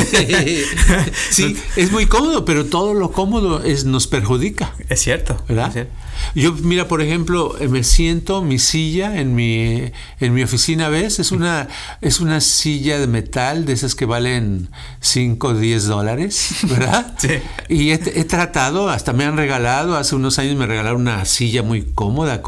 sí, 1.30 1.56
es 1.76 1.92
muy 1.92 2.06
cómodo, 2.06 2.44
pero 2.44 2.66
todo 2.66 2.92
lo 2.92 3.12
cómodo 3.12 3.62
es, 3.62 3.84
nos 3.84 4.06
perjudica. 4.06 4.74
Es 4.88 5.00
cierto. 5.00 5.36
¿Verdad? 5.48 5.86
Yo, 6.34 6.52
mira, 6.52 6.88
por 6.88 7.02
ejemplo, 7.02 7.56
eh, 7.60 7.68
me 7.68 7.84
siento, 7.84 8.42
mi 8.42 8.58
silla 8.58 9.20
en 9.20 9.34
mi, 9.34 9.92
en 10.20 10.34
mi 10.34 10.42
oficina, 10.42 10.88
¿ves? 10.88 11.18
Es 11.18 11.30
una, 11.30 11.68
es 12.00 12.20
una 12.20 12.40
silla 12.40 12.98
de 12.98 13.06
metal, 13.06 13.64
de 13.64 13.72
esas 13.72 13.94
que 13.94 14.06
valen 14.06 14.68
5 15.00 15.48
o 15.48 15.54
10 15.54 15.86
dólares, 15.86 16.48
¿verdad? 16.64 17.14
sí. 17.18 17.38
Y 17.68 17.90
he, 17.90 17.94
he, 17.94 18.24
tratado, 18.24 18.88
hasta 18.90 19.12
me 19.12 19.24
han 19.24 19.36
regalado, 19.36 19.96
hace 19.96 20.16
unos 20.16 20.38
años 20.38 20.56
me 20.56 20.66
regalaron 20.66 21.02
una 21.02 21.24
silla 21.26 21.62
muy 21.62 21.82
cómoda, 21.82 22.42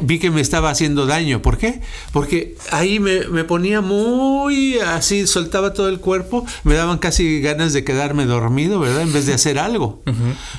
vi 0.00 0.18
que 0.18 0.30
me 0.30 0.40
estaba 0.40 0.70
haciendo 0.70 1.06
daño. 1.06 1.42
¿Por 1.42 1.58
qué? 1.58 1.80
Porque 2.12 2.56
ahí 2.70 3.00
me, 3.00 3.44
ponía 3.44 3.80
muy 3.80 4.78
así, 4.78 5.26
soltaba 5.26 5.72
todo 5.72 5.88
el 5.88 6.00
cuerpo, 6.00 6.44
me 6.64 6.74
daban 6.74 6.98
casi 6.98 7.40
ganas 7.40 7.72
de 7.72 7.84
quedarme 7.84 8.26
dormido, 8.26 8.80
¿verdad? 8.80 9.02
En 9.02 9.12
vez 9.12 9.26
de 9.26 9.34
hacer 9.34 9.58
algo. 9.58 10.02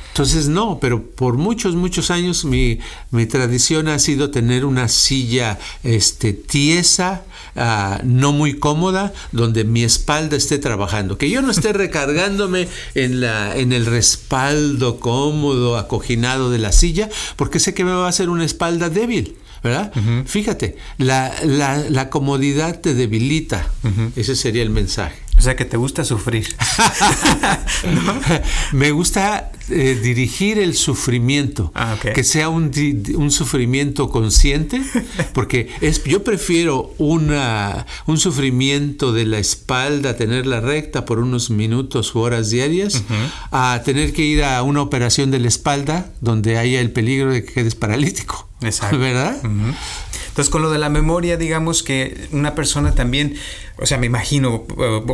Entonces, 0.09 0.47
no, 0.47 0.79
pero 0.79 1.03
por 1.03 1.37
muchos, 1.37 1.75
muchos 1.75 2.11
años 2.11 2.45
mi, 2.45 2.79
mi 3.11 3.25
tradición 3.25 3.87
ha 3.87 3.99
sido 3.99 4.31
tener 4.31 4.65
una 4.65 4.87
silla 4.87 5.59
este, 5.83 6.33
tiesa, 6.33 7.23
Ah, 7.55 8.01
no 8.03 8.31
muy 8.31 8.57
cómoda 8.57 9.13
donde 9.31 9.63
mi 9.63 9.83
espalda 9.83 10.35
esté 10.35 10.57
trabajando, 10.57 11.19
que 11.19 11.29
yo 11.29 11.43
no 11.43 11.51
esté 11.51 11.71
recargándome 11.71 12.67
en, 12.95 13.21
la, 13.21 13.55
en 13.55 13.73
el 13.73 13.85
respaldo 13.85 14.99
cómodo, 14.99 15.77
acoginado 15.77 16.49
de 16.49 16.57
la 16.57 16.71
silla, 16.71 17.09
porque 17.35 17.59
sé 17.59 17.75
que 17.75 17.85
me 17.85 17.91
va 17.91 18.07
a 18.07 18.09
hacer 18.09 18.29
una 18.29 18.43
espalda 18.43 18.89
débil. 19.07 19.37
¿verdad? 19.63 19.93
Fíjate, 20.25 20.75
la, 20.97 21.33
la, 21.45 22.09
comodidad 22.09 22.81
te 22.81 22.93
debilita. 22.93 23.65
Ese 24.17 24.35
sería 24.35 24.61
el 24.61 24.69
mensaje. 24.69 25.23
O 25.37 25.41
sea 25.41 25.55
que 25.55 25.63
te 25.63 25.77
gusta 25.77 26.03
sufrir. 26.03 26.47
Me 28.73 28.91
gusta 28.91 29.52
eh, 29.69 29.97
dirigir 30.01 30.59
el 30.59 30.75
sufrimiento, 30.75 31.71
ah, 31.73 31.95
que 32.01 32.23
sea 32.25 32.49
un, 32.49 32.71
un, 33.15 33.31
sufrimiento 33.31 34.09
consciente, 34.09 34.81
porque 35.33 35.69
es, 35.79 36.03
yo 36.03 36.23
prefiero 36.23 36.93
una, 36.97 37.85
un 38.05 38.17
sufrimiento 38.17 39.13
de 39.13 39.25
la 39.25 39.39
espalda, 39.39 40.17
tenerla 40.17 40.59
recta 40.59 41.05
por 41.05 41.19
unos 41.19 41.49
minutos 41.49 42.13
u 42.13 42.19
horas 42.19 42.49
diarias, 42.49 43.03
a 43.51 43.81
tener 43.85 44.11
que 44.11 44.23
ir 44.23 44.43
a 44.43 44.61
una 44.63 44.81
operación 44.81 45.31
de 45.31 45.39
la 45.39 45.47
espalda 45.47 46.11
donde 46.19 46.57
haya 46.57 46.81
el 46.81 46.91
peligro 46.91 47.31
de 47.31 47.45
que 47.45 47.53
quedes 47.53 47.75
paralítico. 47.75 48.49
Exacto. 48.61 48.99
¿Verdad? 48.99 49.37
Entonces, 49.43 50.49
con 50.49 50.61
lo 50.61 50.71
de 50.71 50.79
la 50.79 50.89
memoria, 50.89 51.37
digamos 51.37 51.83
que 51.83 52.27
una 52.31 52.55
persona 52.55 52.95
también 52.95 53.35
o 53.77 53.85
sea, 53.87 53.97
me 53.97 54.05
imagino, 54.05 54.65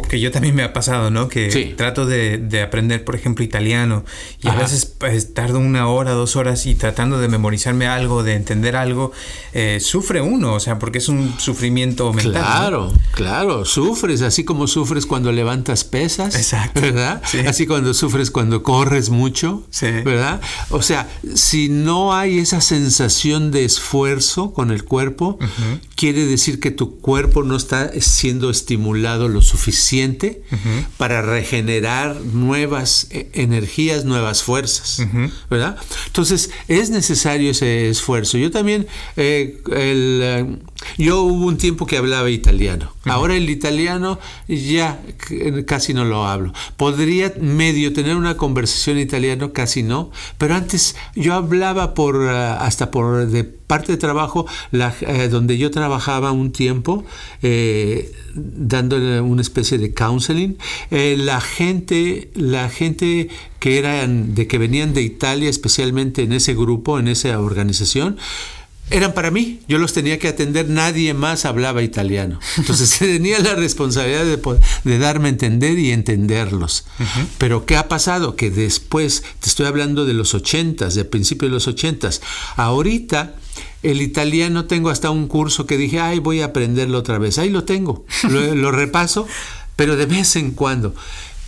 que 0.09 0.19
yo 0.19 0.31
también 0.31 0.53
me 0.53 0.63
ha 0.63 0.73
pasado, 0.73 1.09
¿no? 1.09 1.29
Que 1.29 1.73
trato 1.77 2.05
de, 2.05 2.61
aprender, 2.61 3.05
por 3.05 3.15
ejemplo, 3.15 3.43
italiano 3.43 4.03
y 4.41 4.49
a 4.49 4.53
veces 4.53 4.85
pues, 4.85 5.33
tardo 5.33 5.59
una 5.59 5.87
hora, 5.87 6.11
dos 6.11 6.35
horas 6.35 6.65
y 6.65 6.75
tratando 6.75 7.19
de 7.19 7.29
memorizarme 7.29 7.87
algo, 7.87 8.23
de 8.23 8.35
entender 8.35 8.75
algo, 8.75 9.11
eh, 9.53 9.79
sufre 9.79 10.21
uno, 10.21 10.53
o 10.53 10.59
sea, 10.59 10.77
porque 10.77 10.97
es 10.97 11.07
un 11.07 11.39
sufrimiento 11.39 12.11
mental. 12.11 12.33
Claro, 12.33 12.93
claro, 13.13 13.65
sufres, 13.65 14.21
así 14.21 14.43
como 14.43 14.67
sufres 14.67 15.05
cuando 15.05 15.31
levantas 15.31 15.85
pesas, 15.85 16.35
Exacto. 16.35 16.81
¿verdad? 16.81 17.21
Así 17.47 17.65
cuando 17.65 17.93
sufres 17.93 18.29
cuando 18.29 18.61
corres 18.61 19.09
mucho, 19.09 19.63
¿verdad? 19.81 20.41
O 20.69 20.81
sea, 20.81 21.09
si 21.33 21.69
no 21.69 22.13
hay 22.13 22.39
esa 22.39 22.59
sensación 22.59 23.51
de 23.51 23.63
esfuerzo 23.63 24.53
con 24.53 24.71
el 24.71 24.83
cuerpo, 24.83 25.39
quiere 25.99 26.25
decir 26.25 26.61
que 26.61 26.71
tu 26.71 27.01
cuerpo 27.01 27.43
no 27.43 27.57
está 27.57 27.91
siendo 27.99 28.49
estimulado 28.49 29.27
lo 29.27 29.41
suficiente 29.41 30.43
para 30.95 31.21
regenerar 31.21 32.21
nuevas 32.21 33.07
eh, 33.09 33.29
energías, 33.33 34.05
nuevas 34.05 34.41
fuerzas, 34.41 35.05
¿verdad? 35.49 35.75
Entonces 36.07 36.51
es 36.69 36.89
necesario 36.89 37.51
ese 37.51 37.89
esfuerzo. 37.89 38.37
Yo 38.37 38.49
también, 38.49 38.87
eh, 39.17 39.61
eh, 39.73 40.57
yo 40.97 41.23
hubo 41.23 41.47
un 41.47 41.57
tiempo 41.57 41.85
que 41.85 41.97
hablaba 41.97 42.29
italiano. 42.29 42.93
Ahora 43.13 43.35
el 43.35 43.49
italiano 43.49 44.19
ya 44.47 44.99
casi 45.65 45.93
no 45.93 46.05
lo 46.05 46.25
hablo. 46.25 46.53
Podría 46.77 47.33
medio 47.39 47.93
tener 47.93 48.15
una 48.15 48.37
conversación 48.37 48.97
italiano, 48.97 49.53
casi 49.53 49.83
no. 49.83 50.11
Pero 50.37 50.55
antes 50.55 50.95
yo 51.15 51.33
hablaba 51.33 51.93
por 51.93 52.29
hasta 52.29 52.91
por 52.91 53.27
de 53.27 53.43
parte 53.43 53.91
de 53.91 53.97
trabajo, 53.97 54.47
la, 54.71 54.93
donde 55.29 55.57
yo 55.57 55.71
trabajaba 55.71 56.31
un 56.31 56.51
tiempo. 56.51 57.03
Eh, 57.41 58.11
dándole 58.33 59.21
una 59.21 59.41
especie 59.41 59.77
de 59.77 59.93
counseling. 59.93 60.57
Eh, 60.91 61.15
la 61.17 61.41
gente, 61.41 62.29
la 62.35 62.69
gente 62.69 63.29
que 63.59 63.77
eran 63.77 64.35
de 64.35 64.47
que 64.47 64.57
venían 64.57 64.93
de 64.93 65.01
Italia, 65.01 65.49
especialmente 65.49 66.23
en 66.23 66.33
ese 66.33 66.53
grupo, 66.53 66.99
en 66.99 67.07
esa 67.07 67.39
organización, 67.39 68.17
eran 68.89 69.13
para 69.13 69.31
mí, 69.31 69.59
yo 69.67 69.77
los 69.77 69.93
tenía 69.93 70.19
que 70.19 70.27
atender, 70.27 70.69
nadie 70.69 71.13
más 71.13 71.45
hablaba 71.45 71.83
italiano. 71.83 72.39
Entonces 72.57 72.97
tenía 72.99 73.39
la 73.39 73.55
responsabilidad 73.55 74.25
de, 74.25 74.39
de, 74.83 74.99
darme 74.99 75.27
a 75.27 75.31
entender 75.31 75.77
y 75.77 75.91
entenderlos. 75.91 76.85
Pero 77.37 77.65
¿qué 77.65 77.77
ha 77.77 77.87
pasado? 77.87 78.35
Que 78.35 78.49
después, 78.49 79.23
te 79.39 79.49
estoy 79.49 79.67
hablando 79.67 80.05
de 80.05 80.13
los 80.13 80.33
ochentas, 80.33 80.95
de 80.95 81.05
principio 81.05 81.47
de 81.47 81.53
los 81.53 81.67
ochentas, 81.67 82.21
ahorita 82.55 83.35
el 83.83 84.01
italiano 84.01 84.65
tengo 84.65 84.89
hasta 84.89 85.09
un 85.09 85.27
curso 85.27 85.65
que 85.65 85.77
dije, 85.77 85.99
ay, 85.99 86.19
voy 86.19 86.41
a 86.41 86.45
aprenderlo 86.45 86.97
otra 86.97 87.17
vez. 87.17 87.37
Ahí 87.37 87.49
lo 87.49 87.63
tengo, 87.63 88.05
lo, 88.29 88.71
repaso, 88.71 89.27
pero 89.75 89.95
de 89.95 90.05
vez 90.05 90.35
en 90.35 90.51
cuando. 90.51 90.93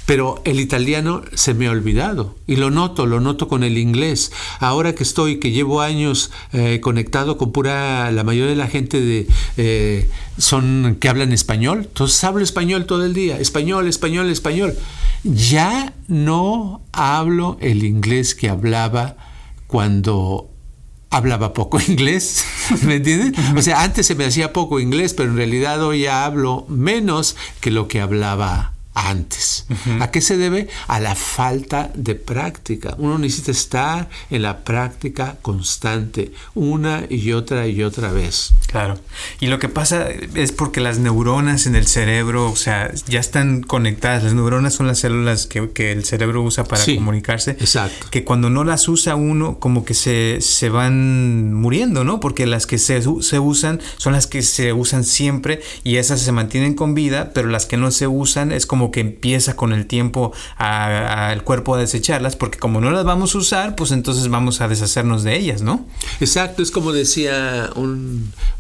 Pero 0.06 0.42
el 0.46 0.60
italiano 0.60 1.22
se 1.34 1.54
me 1.54 1.68
ha 1.68 1.72
olvidado 1.72 2.36
y 2.48 2.56
lo 2.56 2.72
noto, 2.72 3.06
lo 3.06 3.20
noto 3.20 3.48
con 3.48 3.64
el 3.64 3.78
inglés. 3.78 4.32
Ahora 4.60 4.94
que 4.94 5.04
estoy, 5.04 5.40
que 5.40 5.52
llevo 5.52 5.82
años 5.82 6.32
eh, 6.54 6.80
conectado 6.82 7.38
con 7.38 7.52
pura, 7.52 8.12
la 8.12 8.24
mayoría 8.24 8.50
de 8.50 8.58
la 8.58 8.68
gente 8.68 9.00
de, 9.00 9.28
eh, 9.58 10.10
son 10.38 10.98
que 11.00 11.08
hablan 11.08 11.32
español, 11.32 11.84
entonces 11.84 12.24
hablo 12.24 12.44
español 12.44 12.86
todo 12.86 13.06
el 13.06 13.14
día, 13.14 13.38
español, 13.40 13.88
español, 13.88 14.30
español. 14.30 14.76
Ya 15.24 15.94
no 16.08 16.82
hablo 16.92 17.58
el 17.62 17.84
inglés 17.84 18.34
que 18.34 18.50
hablaba 18.50 19.16
cuando 19.68 20.50
hablaba 21.12 21.54
poco 21.54 21.80
inglés, 21.88 22.44
¿me 22.84 22.96
entiendes? 22.96 23.34
O 23.56 23.62
sea, 23.62 23.84
antes 23.84 24.08
se 24.08 24.16
me 24.16 24.26
hacía 24.26 24.52
poco 24.52 24.80
inglés, 24.80 25.14
pero 25.14 25.30
en 25.30 25.38
realidad 25.38 25.84
hoy 25.84 26.02
ya 26.02 26.26
hablo 26.26 26.66
menos 26.68 27.36
que 27.60 27.70
lo 27.70 27.88
que 27.88 28.02
hablaba 28.02 28.74
antes. 28.94 29.66
¿A 30.00 30.12
qué 30.12 30.22
se 30.22 30.38
debe? 30.38 30.68
A 30.88 31.00
la 31.00 31.16
falta 31.16 31.92
de 31.96 32.16
práctica. 32.16 32.96
Uno 32.98 33.18
necesita 33.18 33.52
estar 33.52 34.10
en 34.30 34.42
la 34.42 34.64
práctica 34.64 35.38
constante, 35.42 36.34
una 36.56 37.06
y 37.10 37.32
otra 37.32 37.68
y 37.68 37.84
otra 37.84 38.12
vez. 38.12 38.52
Claro. 38.68 39.00
Y 39.40 39.48
lo 39.48 39.60
que 39.60 39.70
pasa 39.70 40.08
es 40.10 40.52
porque 40.52 40.82
las 40.82 41.00
neuronas 41.00 41.68
en 41.68 41.76
el 41.76 41.88
cerebro, 41.88 42.52
o 42.52 42.56
sea, 42.56 42.92
ya 43.08 43.20
están 43.20 43.62
conectadas. 43.62 44.24
Las 44.24 44.34
neuronas 44.34 44.74
son 44.74 44.88
las 44.88 45.00
células 45.00 45.48
que, 45.48 45.92
el 45.92 46.06
cerebro 46.06 46.44
usa 46.44 46.64
para 46.66 46.84
comunicarse. 46.86 47.52
Exacto. 47.52 48.08
Que 48.12 48.24
cuando 48.24 48.50
no 48.50 48.64
las 48.64 48.88
usa 48.88 49.16
uno, 49.16 49.60
como 49.60 49.86
que 49.86 49.94
se, 49.94 50.40
se 50.42 50.70
van 50.70 51.54
muriendo, 51.54 52.04
¿no? 52.04 52.20
Porque 52.20 52.46
las 52.46 52.68
que 52.68 52.78
se, 52.78 53.02
se 53.02 53.40
usan 53.40 53.80
son 53.98 54.14
las 54.14 54.28
que 54.28 54.42
se 54.42 54.74
usan 54.74 55.04
siempre 55.04 55.62
y 55.84 55.98
esas 55.98 56.22
se 56.22 56.32
mantienen 56.32 56.74
con 56.74 56.94
vida, 56.94 57.32
pero 57.34 57.50
las 57.50 57.66
que 57.66 57.78
no 57.78 57.92
se 57.92 58.08
usan 58.08 58.52
es 58.52 58.66
como 58.66 58.81
como 58.82 58.92
que 58.92 59.02
empieza 59.02 59.56
con 59.56 59.74
el 59.74 59.86
tiempo 59.86 60.34
al 60.58 61.44
cuerpo 61.44 61.76
a 61.76 61.78
desecharlas, 61.78 62.36
porque 62.36 62.58
como 62.58 62.82
no 62.82 62.90
las 62.90 63.06
vamos 63.06 63.36
a 63.36 63.38
usar, 63.38 63.76
pues 63.76 63.92
entonces 63.92 64.28
vamos 64.28 64.60
a 64.60 64.68
deshacernos 64.68 65.22
de 65.22 65.38
ellas, 65.38 65.62
¿no? 65.62 65.86
Exacto, 66.20 66.64
es 66.64 66.72
como 66.72 66.92
decía 66.92 67.70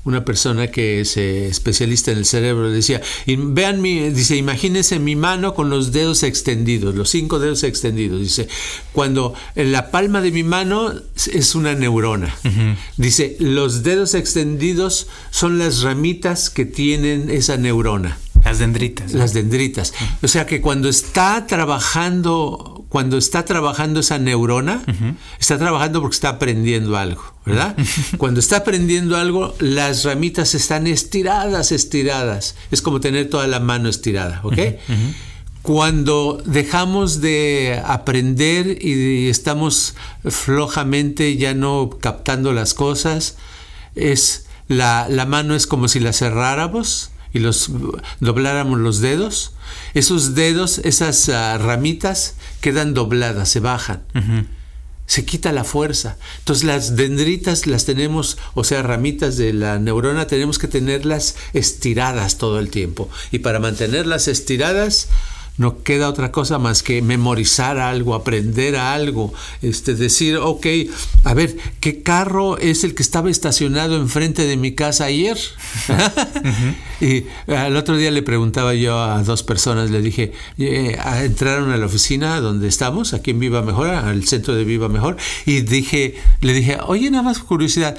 una 0.04 0.24
persona 0.24 0.68
que 0.68 1.02
es 1.02 1.18
eh, 1.18 1.48
especialista 1.48 2.12
en 2.12 2.20
el 2.20 2.26
cerebro, 2.26 2.70
decía, 2.70 3.02
y 3.26 3.36
vean 3.36 3.82
mi, 3.82 4.12
dice, 4.12 4.36
imagínense 4.36 5.00
mi 5.00 5.16
mano 5.16 5.56
con 5.56 5.72
los 5.72 5.92
dedos 5.92 6.22
extendidos, 6.22 6.94
los 6.94 7.10
cinco 7.10 7.40
dedos 7.40 7.64
extendidos, 7.64 8.20
dice, 8.20 8.48
cuando 8.94 9.34
en 9.56 9.72
la 9.72 9.90
palma 9.90 10.22
de 10.22 10.30
mi 10.30 10.44
mano 10.44 10.94
es 11.16 11.56
una 11.56 11.74
neurona, 11.74 12.32
dice, 12.96 13.38
los 13.40 13.82
dedos 13.82 14.14
extendidos 14.14 15.08
son 15.32 15.58
las 15.58 15.82
ramitas 15.82 16.52
que 16.52 16.66
tienen 16.66 17.32
esa 17.32 17.58
neurona. 17.58 18.20
Las 18.44 18.60
dendritas. 18.60 19.14
Las 19.14 19.34
dendritas. 19.34 19.94
O 20.22 20.28
sea 20.28 20.46
que 20.46 20.62
cuando 20.62 20.90
está 20.90 21.46
trabajando, 21.48 22.86
cuando 22.90 23.18
está 23.18 23.46
trabajando 23.46 24.00
esa 24.00 24.20
neurona, 24.20 24.84
está 25.40 25.58
trabajando 25.58 26.02
porque 26.02 26.16
está 26.16 26.30
aprendiendo 26.30 26.98
algo, 26.98 27.24
¿verdad? 27.46 27.76
cuando 28.18 28.40
está 28.40 28.58
aprendiendo 28.58 29.16
algo, 29.18 29.56
las 29.60 30.04
ramitas 30.04 30.56
están 30.56 30.88
estiradas, 30.88 31.72
estiradas. 31.72 32.56
Es 32.72 32.82
como 32.82 33.00
tener 33.00 33.30
toda 33.30 33.48
la 33.48 33.60
mano 33.60 33.90
estirada, 33.90 34.42
¿ok? 34.44 34.60
Cuando 35.62 36.42
dejamos 36.44 37.22
de 37.22 37.80
aprender 37.86 38.84
y 38.84 39.30
estamos 39.30 39.94
flojamente 40.28 41.38
ya 41.38 41.54
no 41.54 41.92
captando 42.02 42.52
las 42.52 42.74
cosas, 42.74 43.38
es 43.94 44.48
la, 44.68 45.08
la 45.08 45.28
mano 45.28 45.54
es 45.54 45.68
como 45.68 45.88
si 45.88 46.00
la 46.00 46.14
cerráramos 46.14 47.11
y 47.34 47.40
los 47.40 47.72
dobláramos 48.20 48.80
los 48.80 49.00
dedos, 49.00 49.54
esos 49.94 50.36
dedos, 50.36 50.80
esas 50.80 51.30
ah, 51.30 51.58
ramitas 51.58 52.36
quedan 52.60 52.94
dobladas, 52.94 53.50
se 53.50 53.60
bajan. 53.60 54.04
Se 55.06 55.26
quita 55.26 55.52
la 55.52 55.66
fuerza. 55.66 56.18
Entonces 56.40 56.64
las 56.64 56.96
dendritas 56.96 57.68
las 57.68 57.84
tenemos, 57.84 58.38
o 58.54 58.64
sea, 58.64 58.82
ramitas 58.82 59.36
de 59.36 59.52
la 59.52 59.78
neurona, 59.78 60.28
tenemos 60.28 60.58
que 60.58 60.70
tenerlas 60.70 61.36
estiradas 61.52 62.38
todo 62.38 62.60
el 62.60 62.70
tiempo. 62.70 63.10
Y 63.32 63.40
para 63.40 63.60
mantenerlas 63.60 64.30
estiradas, 64.30 65.10
no 65.58 65.84
queda 65.84 66.10
otra 66.10 66.32
cosa 66.32 66.58
más 66.60 66.84
que 66.84 67.02
memorizar 67.02 67.78
algo, 67.78 68.16
aprender 68.16 68.76
algo, 68.76 69.34
este, 69.62 69.96
decir, 69.96 70.38
ok, 70.38 70.66
a 71.24 71.34
ver, 71.34 71.56
¿qué 71.80 72.02
carro 72.02 72.58
es 72.58 72.84
el 72.84 72.96
que 72.96 73.04
estaba 73.04 73.30
estacionado 73.30 73.98
enfrente 73.98 74.46
de 74.46 74.58
mi 74.58 74.74
casa 74.74 75.06
ayer? 75.06 75.38
Y 77.02 77.26
al 77.52 77.76
otro 77.78 77.98
día 77.98 78.12
le 78.12 78.22
preguntaba 78.22 78.76
yo 78.76 79.02
a 79.02 79.24
dos 79.24 79.42
personas, 79.42 79.90
le 79.90 80.04
dije, 80.04 80.34
eh, 80.60 80.96
entraron 81.24 81.72
a 81.72 81.78
la 81.78 81.88
oficina 81.88 82.40
donde 82.40 82.68
estamos, 82.68 83.16
aquí 83.16 83.32
en 83.32 83.40
Viva 83.40 83.64
Mejor, 83.64 83.90
al 83.90 84.24
centro 84.26 84.54
de 84.54 84.64
Viva 84.64 84.88
Mejor, 84.88 85.18
y 85.48 85.62
dije, 85.62 86.14
le 86.42 86.54
dije, 86.54 86.78
oye, 86.86 87.10
nada 87.10 87.24
más 87.24 87.40
curiosidad, 87.40 87.98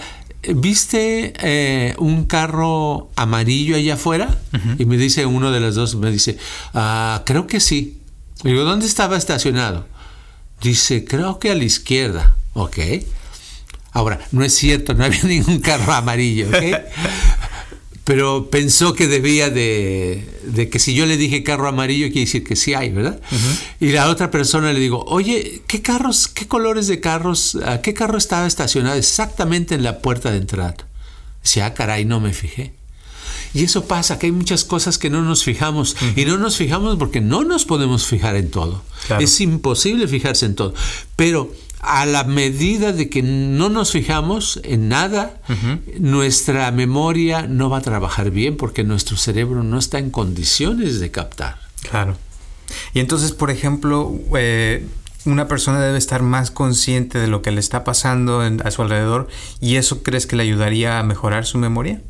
¿viste 0.55 1.33
eh, 1.41 1.95
un 1.99 2.25
carro 2.25 3.11
amarillo 3.17 3.77
allá 3.77 3.95
afuera? 3.95 4.39
Y 4.79 4.85
me 4.85 4.97
dice 4.97 5.27
uno 5.27 5.51
de 5.51 5.61
los 5.61 5.75
dos, 5.75 5.95
me 5.95 6.11
dice, 6.11 6.39
ah, 6.75 7.23
creo 7.25 7.47
que 7.47 7.61
sí. 7.61 8.01
digo, 8.43 8.65
¿dónde 8.65 8.87
estaba 8.87 9.17
estacionado? 9.17 9.87
Dice, 10.61 11.05
creo 11.05 11.39
que 11.39 11.51
a 11.51 11.55
la 11.55 11.65
izquierda. 11.65 12.37
Ok. 12.55 12.79
Ahora, 13.93 14.21
no 14.33 14.45
es 14.45 14.55
cierto, 14.55 14.95
no 14.95 15.05
había 15.05 15.23
ningún 15.25 15.61
carro 15.61 15.93
amarillo. 15.93 16.49
Pero 18.05 18.51
pensó 18.51 18.95
que 18.95 19.07
debía 19.07 19.49
de, 19.49 20.27
de, 20.45 20.69
que 20.69 20.79
si 20.79 20.95
yo 20.95 21.07
le 21.07 21.17
dije 21.17 21.45
carro 21.45 21.69
amarillo, 21.69 22.07
quiere 22.07 22.23
decir 22.23 22.43
que 22.43 22.57
sí 22.57 22.75
hay, 22.75 22.91
¿verdad? 22.91 23.21
Y 23.81 23.93
la 23.93 24.09
otra 24.09 24.31
persona 24.31 24.73
le 24.73 24.81
digo, 24.81 25.05
oye, 25.07 25.63
¿qué 25.69 25.83
carros, 25.83 26.27
qué 26.27 26.49
colores 26.49 26.89
de 26.89 27.01
carros, 27.01 27.57
qué 27.83 27.95
carro 27.95 28.19
estaba 28.19 28.47
estacionado 28.47 28.97
exactamente 28.97 29.75
en 29.77 29.85
la 29.85 30.01
puerta 30.01 30.33
de 30.33 30.39
entrada? 30.39 30.75
Dice, 31.43 31.63
ah, 31.63 31.75
caray, 31.75 32.05
no 32.05 32.21
me 32.21 32.33
fijé. 32.33 32.73
Y 33.55 33.65
eso 33.65 33.85
pasa, 33.85 34.19
que 34.19 34.27
hay 34.27 34.33
muchas 34.33 34.65
cosas 34.65 34.99
que 34.99 35.11
no 35.11 35.23
nos 35.23 35.45
fijamos. 35.45 35.97
Y 36.17 36.25
no 36.25 36.39
nos 36.39 36.57
fijamos 36.57 36.97
porque 36.97 37.21
no 37.21 37.45
nos 37.45 37.67
podemos 37.67 38.07
fijar 38.07 38.35
en 38.37 38.51
todo. 38.51 38.83
Es 39.21 39.41
imposible 39.41 40.09
fijarse 40.09 40.47
en 40.47 40.55
todo. 40.55 40.75
Pero 41.17 41.53
a 41.83 42.07
la 42.07 42.23
medida 42.23 42.93
de 42.93 43.11
que 43.11 43.23
no 43.23 43.69
nos 43.69 43.91
fijamos 43.91 44.61
en 44.63 44.89
nada, 44.89 45.41
nuestra 45.99 46.71
memoria 46.71 47.49
no 47.49 47.69
va 47.71 47.79
a 47.79 47.83
trabajar 47.83 48.31
bien 48.31 48.57
porque 48.57 48.85
nuestro 48.85 49.17
cerebro 49.17 49.65
no 49.65 49.79
está 49.79 49.99
en 49.99 50.11
condiciones 50.11 51.01
de 51.01 51.11
captar. 51.11 51.59
Claro. 51.91 52.17
Y 52.95 53.01
entonces, 53.01 53.33
por 53.33 53.51
ejemplo, 53.51 54.15
eh, 54.37 54.87
una 55.25 55.49
persona 55.49 55.81
debe 55.81 55.99
estar 55.99 56.23
más 56.23 56.53
consciente 56.53 57.19
de 57.19 57.27
lo 57.27 57.43
que 57.43 57.51
le 57.51 57.59
está 57.59 57.83
pasando 57.83 58.41
a 58.41 58.71
su 58.71 58.83
alrededor 58.83 59.29
y 59.61 59.75
eso 59.75 60.05
crees 60.05 60.29
que 60.29 60.37
le 60.37 60.45
ayudaría 60.45 61.01
a 61.01 61.03
mejorar 61.03 61.47
su 61.47 61.59
memoria? 61.59 62.01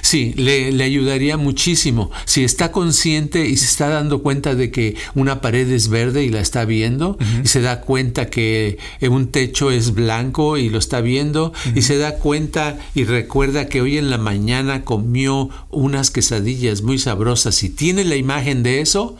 Sí, 0.00 0.34
le, 0.36 0.82
ayudaría 0.82 1.36
muchísimo. 1.36 2.10
Si 2.24 2.44
está 2.44 2.72
consciente 2.72 3.46
y 3.46 3.56
se 3.56 3.66
está 3.66 3.88
dando 3.88 4.22
cuenta 4.22 4.54
de 4.54 4.70
que 4.70 4.96
una 5.14 5.40
pared 5.40 5.70
es 5.70 5.88
verde 5.88 6.24
y 6.24 6.28
la 6.28 6.40
está 6.40 6.64
viendo, 6.64 7.18
y 7.42 7.48
se 7.48 7.60
da 7.60 7.80
cuenta 7.80 8.30
que 8.30 8.78
un 9.00 9.28
techo 9.28 9.70
es 9.70 9.94
blanco 9.94 10.56
y 10.56 10.68
lo 10.68 10.78
está 10.78 11.00
viendo, 11.00 11.52
y 11.74 11.82
se 11.82 11.98
da 11.98 12.16
cuenta 12.16 12.78
y 12.94 13.04
recuerda 13.04 13.68
que 13.68 13.80
hoy 13.80 13.98
en 13.98 14.10
la 14.10 14.18
mañana 14.18 14.84
comió 14.84 15.50
unas 15.70 16.10
quesadillas 16.10 16.82
muy 16.82 16.98
sabrosas 16.98 17.62
y 17.62 17.70
tiene 17.70 18.04
la 18.04 18.16
imagen 18.16 18.62
de 18.62 18.80
eso, 18.80 19.16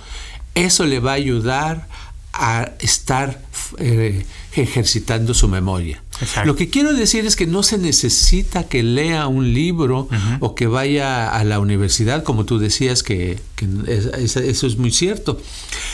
eso 0.54 0.84
le 0.86 1.00
va 1.00 1.12
a 1.12 1.14
ayudar 1.14 1.88
a 2.32 2.70
estar 2.80 3.42
eh, 3.78 4.24
ejercitando 4.54 5.34
su 5.34 5.48
memoria. 5.48 6.02
Lo 6.44 6.54
que 6.56 6.68
quiero 6.68 6.92
decir 6.92 7.26
es 7.26 7.36
que 7.36 7.46
no 7.46 7.62
se 7.62 7.78
necesita 7.78 8.64
que 8.64 8.82
lea 8.82 9.26
un 9.26 9.54
libro 9.54 10.08
o 10.40 10.54
que 10.54 10.66
vaya 10.66 11.28
a 11.30 11.42
la 11.44 11.58
universidad, 11.58 12.22
como 12.22 12.44
tú 12.44 12.58
decías 12.58 13.02
que, 13.02 13.40
eso 14.18 14.66
es 14.66 14.78
muy 14.78 14.92
cierto, 14.92 15.40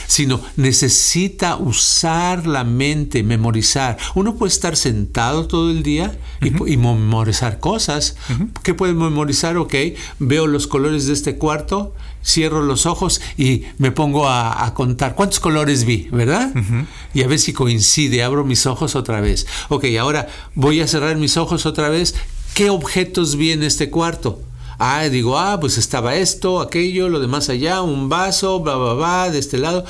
sino 0.06 0.40
necesita 0.56 1.56
usar 1.56 2.46
la 2.46 2.64
mente, 2.64 3.22
memorizar. 3.22 3.96
Uno 4.14 4.36
puede 4.36 4.52
estar 4.52 4.76
sentado 4.76 5.46
todo 5.46 5.70
el 5.70 5.82
día 5.82 6.18
y, 6.42 6.76
memorizar 6.76 7.60
cosas. 7.60 8.16
¿Qué 8.62 8.74
puede 8.74 8.94
memorizar? 8.94 9.56
Ok, 9.56 9.74
veo 10.18 10.46
los 10.46 10.66
colores 10.66 11.06
de 11.06 11.12
este 11.12 11.36
cuarto, 11.36 11.94
cierro 12.28 12.62
los 12.62 12.86
ojos 12.86 13.20
y 13.36 13.64
me 13.78 13.90
pongo 13.90 14.28
a, 14.28 14.72
contar 14.74 15.14
cuántos 15.14 15.40
colores 15.40 15.84
vi, 15.84 16.08
¿verdad? 16.12 16.52
Y 17.14 17.22
a 17.22 17.26
ver 17.26 17.38
si 17.38 17.52
coincide, 17.52 18.22
abro 18.22 18.44
mis 18.44 18.66
ojos 18.66 18.94
otra 18.94 19.20
vez. 19.20 19.46
Ok, 19.68 19.86
ahora 19.98 20.28
voy 20.54 20.80
a 20.80 20.86
cerrar 20.86 21.16
mis 21.16 21.36
ojos 21.36 21.64
otra 21.66 21.88
vez. 21.88 22.14
¿Qué 22.54 22.70
objetos 22.70 23.36
vi 23.36 23.52
en 23.52 23.62
este 23.62 23.90
cuarto? 23.90 24.42
Ah, 24.78 25.04
digo, 25.04 25.38
ah, 25.38 25.58
pues 25.58 25.78
estaba 25.78 26.16
esto, 26.16 26.60
aquello, 26.60 27.08
lo 27.08 27.18
demás 27.18 27.48
allá, 27.48 27.82
un 27.82 28.08
vaso, 28.08 28.60
bla, 28.60 28.76
bla, 28.76 28.92
bla, 28.92 29.30
de 29.30 29.38
este 29.38 29.58
lado 29.58 29.84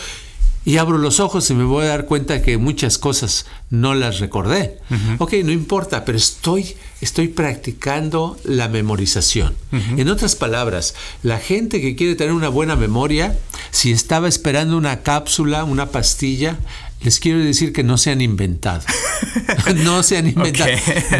y 0.69 0.77
abro 0.77 0.99
los 0.99 1.19
ojos 1.19 1.49
y 1.49 1.55
me 1.55 1.65
voy 1.65 1.87
a 1.87 1.89
dar 1.89 2.05
cuenta 2.05 2.43
que 2.43 2.59
muchas 2.59 2.99
cosas 2.99 3.47
no 3.71 3.95
las 3.95 4.19
recordé. 4.19 4.77
Ok, 5.17 5.33
no 5.43 5.51
importa, 5.51 6.05
pero 6.05 6.19
estoy, 6.19 6.77
estoy 7.01 7.29
practicando 7.29 8.37
la 8.45 8.69
memorización. 8.69 9.55
En 9.73 10.11
otras 10.11 10.37
palabras, 10.37 10.95
la 11.23 11.39
gente 11.39 11.81
que 11.81 11.97
quiere 11.97 12.17
tener 12.17 12.35
una 12.35 12.51
buena 12.51 12.77
memoria, 12.77 13.35
si 13.71 13.93
estaba 13.93 14.29
esperando 14.29 14.77
una 14.77 15.01
cápsula, 15.01 15.65
una 15.65 15.87
pastilla, 15.87 16.59
les 17.01 17.21
quiero 17.21 17.39
decir 17.39 17.73
que 17.73 17.85
no 17.85 17.97
se 17.97 18.11
han 18.11 18.21
inventado. 18.21 18.83
no 19.85 20.03
se 20.03 20.17
han 20.19 20.29
inventado. 20.29 20.71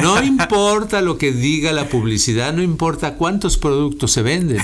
No 0.03 0.23
importa 0.23 1.01
lo 1.01 1.19
que 1.19 1.33
diga 1.33 1.73
la 1.73 1.89
publicidad, 1.89 2.53
no 2.53 2.63
importa 2.63 3.15
cuántos 3.15 3.57
productos 3.57 4.13
se 4.13 4.23
venden. 4.23 4.61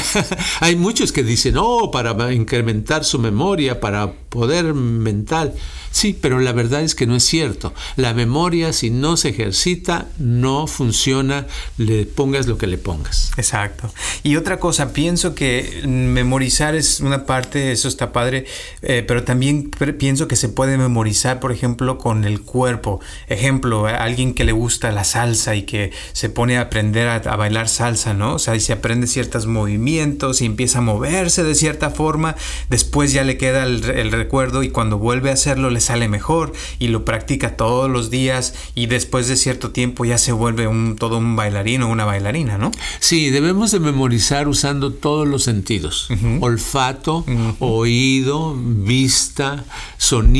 Hay 0.60 0.76
muchos 0.76 1.12
que 1.12 1.22
dicen, 1.22 1.56
oh, 1.56 1.90
para 1.90 2.32
incrementar 2.32 3.04
su 3.04 3.18
memoria, 3.18 3.80
para 3.80 4.12
poder 4.12 4.74
mental. 4.74 5.54
Sí, 5.92 6.16
pero 6.18 6.38
la 6.38 6.52
verdad 6.52 6.82
es 6.82 6.94
que 6.94 7.06
no 7.06 7.16
es 7.16 7.24
cierto. 7.24 7.74
La 7.96 8.14
memoria, 8.14 8.72
si 8.72 8.90
no 8.90 9.16
se 9.16 9.30
ejercita, 9.30 10.08
no 10.18 10.66
funciona, 10.66 11.46
le 11.78 12.06
pongas 12.06 12.46
lo 12.46 12.58
que 12.58 12.68
le 12.68 12.78
pongas. 12.78 13.32
Exacto. 13.36 13.92
Y 14.22 14.36
otra 14.36 14.60
cosa, 14.60 14.92
pienso 14.92 15.34
que 15.34 15.82
memorizar 15.86 16.76
es 16.76 17.00
una 17.00 17.26
parte, 17.26 17.72
eso 17.72 17.88
está 17.88 18.12
padre, 18.12 18.46
eh, 18.82 19.04
pero 19.06 19.24
también 19.24 19.70
pienso 19.98 20.28
que 20.28 20.36
se 20.36 20.49
puede 20.50 20.76
memorizar, 20.78 21.40
por 21.40 21.52
ejemplo, 21.52 21.98
con 21.98 22.24
el 22.24 22.42
cuerpo. 22.42 23.00
Ejemplo, 23.28 23.86
alguien 23.86 24.34
que 24.34 24.44
le 24.44 24.52
gusta 24.52 24.92
la 24.92 25.04
salsa 25.04 25.54
y 25.54 25.62
que 25.62 25.92
se 26.12 26.28
pone 26.28 26.58
a 26.58 26.62
aprender 26.62 27.08
a, 27.08 27.36
bailar 27.36 27.68
salsa, 27.68 28.14
¿no? 28.14 28.34
O 28.34 28.38
sea, 28.38 28.56
y 28.56 28.60
se 28.60 28.72
aprende 28.72 29.06
ciertos 29.06 29.46
movimientos 29.46 30.40
y 30.40 30.46
empieza 30.46 30.78
a 30.78 30.82
moverse 30.82 31.42
de 31.42 31.54
cierta 31.54 31.90
forma, 31.90 32.36
después 32.68 33.12
ya 33.12 33.24
le 33.24 33.38
queda 33.38 33.64
el, 33.64 33.84
el 33.90 34.12
recuerdo 34.12 34.62
y 34.62 34.70
cuando 34.70 34.98
vuelve 34.98 35.30
a 35.30 35.34
hacerlo 35.34 35.70
le 35.70 35.80
sale 35.80 36.08
mejor 36.08 36.52
y 36.78 36.88
lo 36.88 37.04
practica 37.04 37.56
todos 37.56 37.90
los 37.90 38.10
días 38.10 38.54
y 38.74 38.86
después 38.86 39.28
de 39.28 39.36
cierto 39.36 39.70
tiempo 39.70 40.04
ya 40.04 40.18
se 40.18 40.32
vuelve 40.32 40.66
un, 40.66 40.96
todo 40.96 41.18
un 41.18 41.36
bailarín 41.36 41.82
o 41.82 41.88
una 41.88 42.04
bailarina, 42.04 42.58
¿no? 42.58 42.70
Sí, 42.98 43.30
debemos 43.30 43.70
de 43.70 43.80
memorizar 43.80 44.48
usando 44.48 44.92
todos 44.92 45.26
los 45.26 45.44
sentidos. 45.44 46.08
Olfato, 46.40 47.24
oído, 47.58 48.56
vista, 48.56 49.64
sonido, 49.98 50.39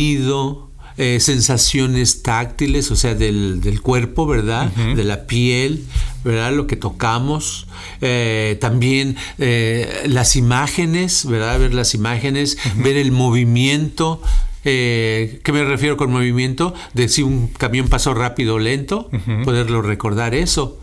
eh, 0.97 1.19
sensaciones 1.21 2.23
táctiles, 2.23 2.91
o 2.91 2.97
sea, 2.97 3.15
del, 3.15 3.81
cuerpo, 3.83 4.27
¿verdad? 4.27 4.71
De 4.73 5.05
la 5.05 5.27
piel, 5.27 5.85
¿verdad? 6.25 6.53
Lo 6.53 6.67
que 6.67 6.77
tocamos. 6.77 7.67
Eh, 8.03 8.59
también 8.61 9.17
eh, 9.39 10.05
las 10.07 10.37
imágenes, 10.37 11.25
¿verdad? 11.25 11.59
Ver 11.59 11.75
las 11.75 11.95
imágenes, 11.95 12.59
ver 12.77 12.97
el 12.97 13.13
movimiento 13.13 14.21
eh, 14.65 15.41
¿Qué 15.43 15.53
me 15.53 15.65
refiero 15.65 15.97
con 15.97 16.13
movimiento? 16.13 16.75
De 16.93 17.09
si 17.09 17.23
un 17.23 17.49
camión 17.49 17.89
pasó 17.89 18.13
rápido 18.15 18.57
o 18.57 18.59
lento, 18.59 19.11
poderlo 19.45 19.83
recordar 19.83 20.35
eso. 20.35 20.79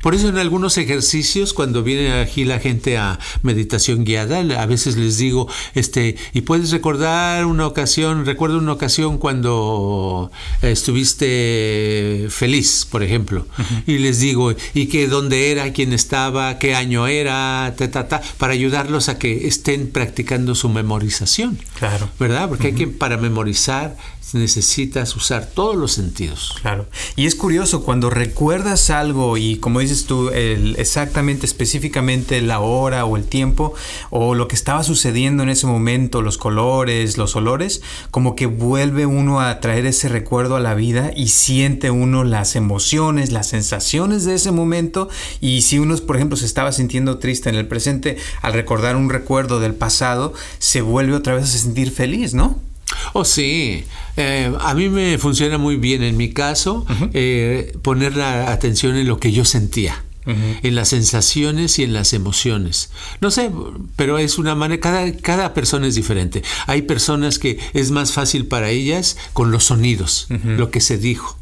Por 0.00 0.14
eso 0.14 0.28
en 0.28 0.38
algunos 0.38 0.78
ejercicios, 0.78 1.52
cuando 1.52 1.82
viene 1.82 2.12
aquí 2.12 2.44
la 2.44 2.58
gente 2.58 2.96
a 2.96 3.18
meditación 3.42 4.04
guiada, 4.04 4.40
a 4.40 4.66
veces 4.66 4.96
les 4.96 5.18
digo, 5.18 5.48
este, 5.74 6.16
y 6.32 6.42
puedes 6.42 6.70
recordar 6.70 7.46
una 7.46 7.66
ocasión, 7.66 8.24
recuerdo 8.26 8.58
una 8.58 8.72
ocasión 8.72 9.18
cuando 9.18 10.30
estuviste 10.62 12.26
feliz, 12.30 12.86
por 12.90 13.02
ejemplo, 13.02 13.46
y 13.86 13.98
les 13.98 14.20
digo, 14.20 14.54
y 14.74 14.86
que 14.86 15.08
dónde 15.08 15.50
era, 15.50 15.72
quién 15.72 15.92
estaba, 15.92 16.58
qué 16.58 16.74
año 16.74 17.06
era, 17.06 17.74
ta, 17.76 18.22
para 18.38 18.52
ayudarlos 18.52 19.08
a 19.08 19.18
que 19.18 19.46
estén 19.46 19.90
practicando 19.90 20.54
su 20.54 20.68
memorización. 20.68 21.58
Claro. 21.78 22.08
¿Verdad? 22.18 22.48
Porque 22.48 22.68
hay 22.68 22.74
que, 22.74 22.86
para 22.86 23.16
memorizar, 23.16 23.96
necesitas 24.32 25.14
usar 25.16 25.46
todos 25.46 25.76
los 25.76 25.92
sentidos. 25.92 26.54
Claro. 26.60 26.86
Y 27.16 27.26
es 27.26 27.34
curioso, 27.34 27.82
cuando 27.82 28.10
recuerdas 28.10 28.90
algo 28.90 29.36
y 29.36 29.56
como 29.56 29.80
dices 29.80 30.06
tú, 30.06 30.30
exactamente, 30.30 31.46
específicamente 31.46 32.40
la 32.40 32.60
hora 32.60 33.04
o 33.04 33.16
el 33.16 33.24
tiempo 33.24 33.74
o 34.10 34.34
lo 34.34 34.48
que 34.48 34.54
estaba 34.54 34.84
sucediendo 34.84 35.42
en 35.42 35.48
ese 35.48 35.66
momento, 35.66 36.22
los 36.22 36.38
colores, 36.38 37.18
los 37.18 37.36
olores, 37.36 37.82
como 38.10 38.36
que 38.36 38.46
vuelve 38.46 39.06
uno 39.06 39.40
a 39.40 39.60
traer 39.60 39.86
ese 39.86 40.08
recuerdo 40.08 40.56
a 40.56 40.60
la 40.60 40.74
vida 40.74 41.12
y 41.14 41.28
siente 41.28 41.90
uno 41.90 42.24
las 42.24 42.56
emociones, 42.56 43.32
las 43.32 43.48
sensaciones 43.48 44.24
de 44.24 44.34
ese 44.34 44.50
momento 44.50 45.08
y 45.40 45.62
si 45.62 45.78
uno, 45.78 45.96
por 45.98 46.16
ejemplo, 46.16 46.36
se 46.36 46.46
estaba 46.46 46.72
sintiendo 46.72 47.18
triste 47.18 47.48
en 47.48 47.56
el 47.56 47.66
presente, 47.66 48.16
al 48.40 48.52
recordar 48.52 48.96
un 48.96 49.10
recuerdo 49.10 49.60
del 49.60 49.74
pasado, 49.74 50.32
se 50.58 50.80
vuelve 50.80 51.14
otra 51.14 51.34
vez 51.34 51.44
a 51.44 51.58
sentir 51.58 51.90
feliz, 51.90 52.34
¿no? 52.34 52.71
Oh, 53.12 53.24
sí. 53.24 53.84
Eh, 54.16 54.52
a 54.60 54.74
mí 54.74 54.88
me 54.88 55.18
funciona 55.18 55.58
muy 55.58 55.76
bien 55.76 56.02
en 56.02 56.16
mi 56.16 56.32
caso 56.32 56.86
eh, 57.12 57.76
poner 57.82 58.16
la 58.16 58.52
atención 58.52 58.96
en 58.96 59.06
lo 59.08 59.18
que 59.18 59.32
yo 59.32 59.44
sentía. 59.44 60.04
en 60.24 60.76
las 60.76 60.90
sensaciones 60.90 61.80
y 61.80 61.82
en 61.82 61.92
las 61.92 62.12
emociones. 62.12 62.90
No 63.20 63.32
sé, 63.32 63.50
pero 63.96 64.18
es 64.18 64.38
una 64.38 64.54
manera, 64.54 64.80
cada, 64.80 65.12
cada 65.16 65.52
persona 65.52 65.88
es 65.88 65.96
diferente. 65.96 66.44
Hay 66.68 66.82
personas 66.82 67.40
que 67.40 67.58
es 67.72 67.90
más 67.90 68.12
fácil 68.12 68.46
para 68.46 68.70
ellas 68.70 69.16
con 69.32 69.50
los 69.50 69.64
sonidos, 69.64 70.28
lo 70.44 70.70
que 70.70 70.80
se 70.80 70.96
dijo. 70.96 71.36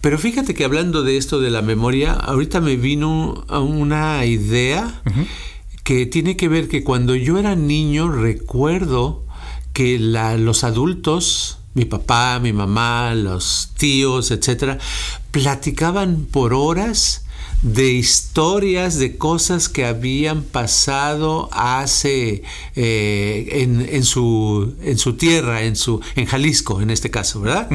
Pero 0.00 0.16
fíjate 0.18 0.54
que 0.54 0.64
hablando 0.64 1.02
de 1.02 1.16
esto 1.16 1.40
de 1.40 1.50
la 1.50 1.60
memoria, 1.60 2.12
ahorita 2.12 2.60
me 2.60 2.76
vino 2.76 3.44
una 3.50 4.24
idea 4.26 5.02
que 5.82 6.06
tiene 6.06 6.36
que 6.36 6.46
ver 6.48 6.68
que 6.68 6.84
cuando 6.84 7.16
yo 7.16 7.36
era 7.38 7.56
niño 7.56 8.10
recuerdo 8.12 9.24
que 9.74 9.98
los 9.98 10.64
adultos, 10.64 11.58
mi 11.74 11.84
papá, 11.84 12.38
mi 12.38 12.54
mamá, 12.54 13.14
los 13.14 13.70
tíos, 13.76 14.30
etcétera, 14.30 14.78
platicaban 15.32 16.24
por 16.30 16.54
horas 16.54 17.23
de 17.64 17.92
historias, 17.92 18.98
de 18.98 19.16
cosas 19.16 19.70
que 19.70 19.86
habían 19.86 20.42
pasado 20.42 21.48
hace 21.50 22.42
eh, 22.76 23.48
en, 23.90 24.04
su, 24.04 24.74
en 24.82 24.98
su 24.98 25.14
tierra, 25.14 25.62
en, 25.62 25.74
su, 25.74 26.00
en 26.14 26.26
Jalisco 26.26 26.82
en 26.82 26.90
este 26.90 27.10
caso, 27.10 27.40
¿verdad? 27.40 27.68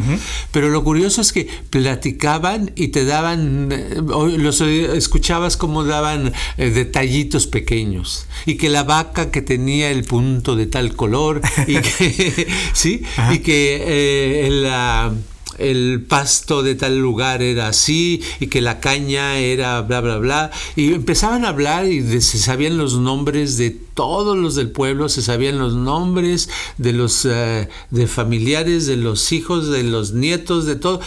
Pero 0.51 0.69
lo 0.69 0.83
curioso 0.83 1.21
es 1.21 1.33
que 1.33 1.47
platicaban 1.71 2.71
y 2.75 2.89
te 2.89 3.03
daban, 3.03 3.71
eh, 3.71 3.97
los 4.37 4.61
escuchabas 4.61 5.57
como 5.57 5.83
daban 5.83 6.33
eh, 6.57 6.69
detallitos 6.69 7.47
pequeños 7.47 8.27
y 8.45 8.55
que 8.55 8.69
la 8.69 8.83
vaca 8.83 9.31
que 9.31 9.41
tenía 9.41 9.89
el 9.89 10.03
punto 10.03 10.55
de 10.55 10.67
tal 10.67 10.95
color 10.95 11.41
y 11.65 11.79
que, 11.79 12.47
¿sí? 12.73 13.01
Y 13.31 13.39
que 13.39 14.47
la 14.51 15.11
el 15.59 16.05
pasto 16.07 16.63
de 16.63 16.75
tal 16.75 16.97
lugar 16.99 17.41
era 17.41 17.67
así 17.67 18.21
y 18.39 18.47
que 18.47 18.61
la 18.61 18.79
caña 18.79 19.37
era 19.37 19.81
bla, 19.81 20.01
bla, 20.01 20.17
bla. 20.17 20.51
Y 20.75 20.93
empezaban 20.93 21.45
a 21.45 21.49
hablar 21.49 21.85
y 21.85 22.21
se 22.21 22.37
sabían 22.37 22.77
los 22.77 22.97
nombres 22.97 23.57
de 23.57 23.71
todos 23.71 24.37
los 24.37 24.55
del 24.55 24.71
pueblo, 24.71 25.09
se 25.09 25.21
sabían 25.21 25.59
los 25.59 25.73
nombres 25.73 26.49
de 26.77 26.93
los 26.93 27.25
eh, 27.25 27.69
de 27.89 28.07
familiares, 28.07 28.87
de 28.87 28.97
los 28.97 29.31
hijos, 29.31 29.69
de 29.69 29.83
los 29.83 30.13
nietos, 30.13 30.65
de 30.65 30.75
todo. 30.75 31.01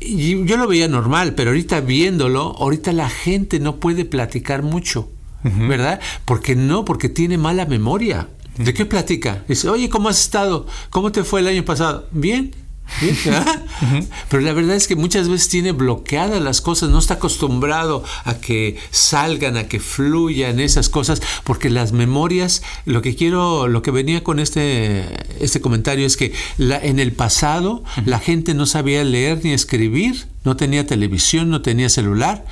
Y 0.00 0.44
yo 0.44 0.56
lo 0.56 0.66
veía 0.66 0.88
normal, 0.88 1.34
pero 1.34 1.50
ahorita 1.50 1.80
viéndolo, 1.80 2.56
ahorita 2.58 2.92
la 2.92 3.08
gente 3.08 3.60
no 3.60 3.76
puede 3.76 4.04
platicar 4.04 4.62
mucho, 4.62 5.08
¿verdad? 5.42 6.00
Porque 6.24 6.56
no, 6.56 6.84
porque 6.84 7.08
tiene 7.08 7.38
mala 7.38 7.64
memoria. 7.66 8.28
¿De 8.58 8.72
qué 8.72 8.86
platica? 8.86 9.44
Dice, 9.48 9.68
oye, 9.68 9.88
¿cómo 9.88 10.08
has 10.08 10.20
estado? 10.20 10.66
¿Cómo 10.90 11.10
te 11.10 11.24
fue 11.24 11.40
el 11.40 11.48
año 11.48 11.64
pasado? 11.64 12.06
Bien. 12.12 12.63
Pero 14.28 14.42
la 14.42 14.52
verdad 14.52 14.76
es 14.76 14.86
que 14.86 14.96
muchas 14.96 15.28
veces 15.28 15.48
tiene 15.48 15.72
bloqueadas 15.72 16.40
las 16.42 16.60
cosas, 16.60 16.90
no 16.90 16.98
está 16.98 17.14
acostumbrado 17.14 18.04
a 18.24 18.34
que 18.34 18.78
salgan, 18.90 19.56
a 19.56 19.68
que 19.68 19.80
fluyan 19.80 20.60
esas 20.60 20.88
cosas, 20.88 21.20
porque 21.44 21.70
las 21.70 21.92
memorias, 21.92 22.62
lo 22.84 23.02
que 23.02 23.16
quiero, 23.16 23.68
lo 23.68 23.82
que 23.82 23.90
venía 23.90 24.22
con 24.22 24.38
este, 24.38 25.04
este 25.42 25.60
comentario 25.60 26.06
es 26.06 26.16
que 26.16 26.32
la, 26.56 26.78
en 26.78 26.98
el 26.98 27.12
pasado 27.12 27.84
la 28.04 28.18
gente 28.18 28.54
no 28.54 28.66
sabía 28.66 29.04
leer 29.04 29.40
ni 29.44 29.52
escribir, 29.52 30.26
no 30.44 30.56
tenía 30.56 30.86
televisión, 30.86 31.50
no 31.50 31.62
tenía 31.62 31.88
celular. 31.88 32.44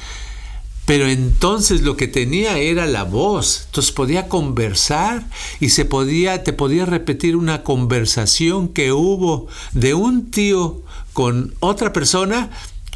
Pero 0.85 1.07
entonces 1.07 1.83
lo 1.83 1.97
que 1.97 2.09
tenía 2.09 2.59
era 2.59 2.87
la 2.87 3.05
voz. 3.05 3.65
Entonces 3.67 3.93
podía 3.93 4.29
conversar 4.29 5.29
y 5.61 5.69
se 5.71 5.85
podía, 5.85 6.43
te 6.43 6.53
podía 6.53 6.87
repetir 6.87 7.37
una 7.37 7.63
conversación 7.63 8.69
que 8.69 8.93
hubo 8.93 9.47
de 9.73 9.95
un 9.95 10.31
tío 10.31 10.83
con 11.13 11.55
otra 11.61 11.93
persona, 11.93 12.51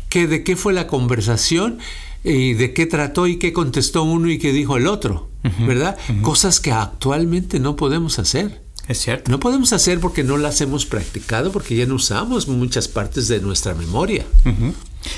que 0.08 0.26
de 0.26 0.42
qué 0.42 0.56
fue 0.56 0.72
la 0.72 0.86
conversación 0.86 1.78
y 2.24 2.54
de 2.54 2.74
qué 2.74 2.86
trató 2.86 3.28
y 3.28 3.38
qué 3.38 3.52
contestó 3.52 4.02
uno 4.02 4.30
y 4.30 4.38
qué 4.38 4.52
dijo 4.52 4.76
el 4.76 4.88
otro, 4.88 5.28
¿verdad? 5.60 5.96
Cosas 6.22 6.58
que 6.58 6.72
actualmente 6.72 7.60
no 7.60 7.76
podemos 7.76 8.18
hacer. 8.18 8.62
Es 8.88 8.98
cierto. 8.98 9.30
No 9.30 9.40
podemos 9.40 9.72
hacer 9.72 10.00
porque 10.00 10.22
no 10.22 10.36
las 10.36 10.60
hemos 10.60 10.86
practicado, 10.86 11.50
porque 11.50 11.76
ya 11.76 11.86
no 11.86 11.96
usamos 11.96 12.46
muchas 12.48 12.88
partes 12.88 13.28
de 13.28 13.40
nuestra 13.40 13.74
memoria. 13.74 14.24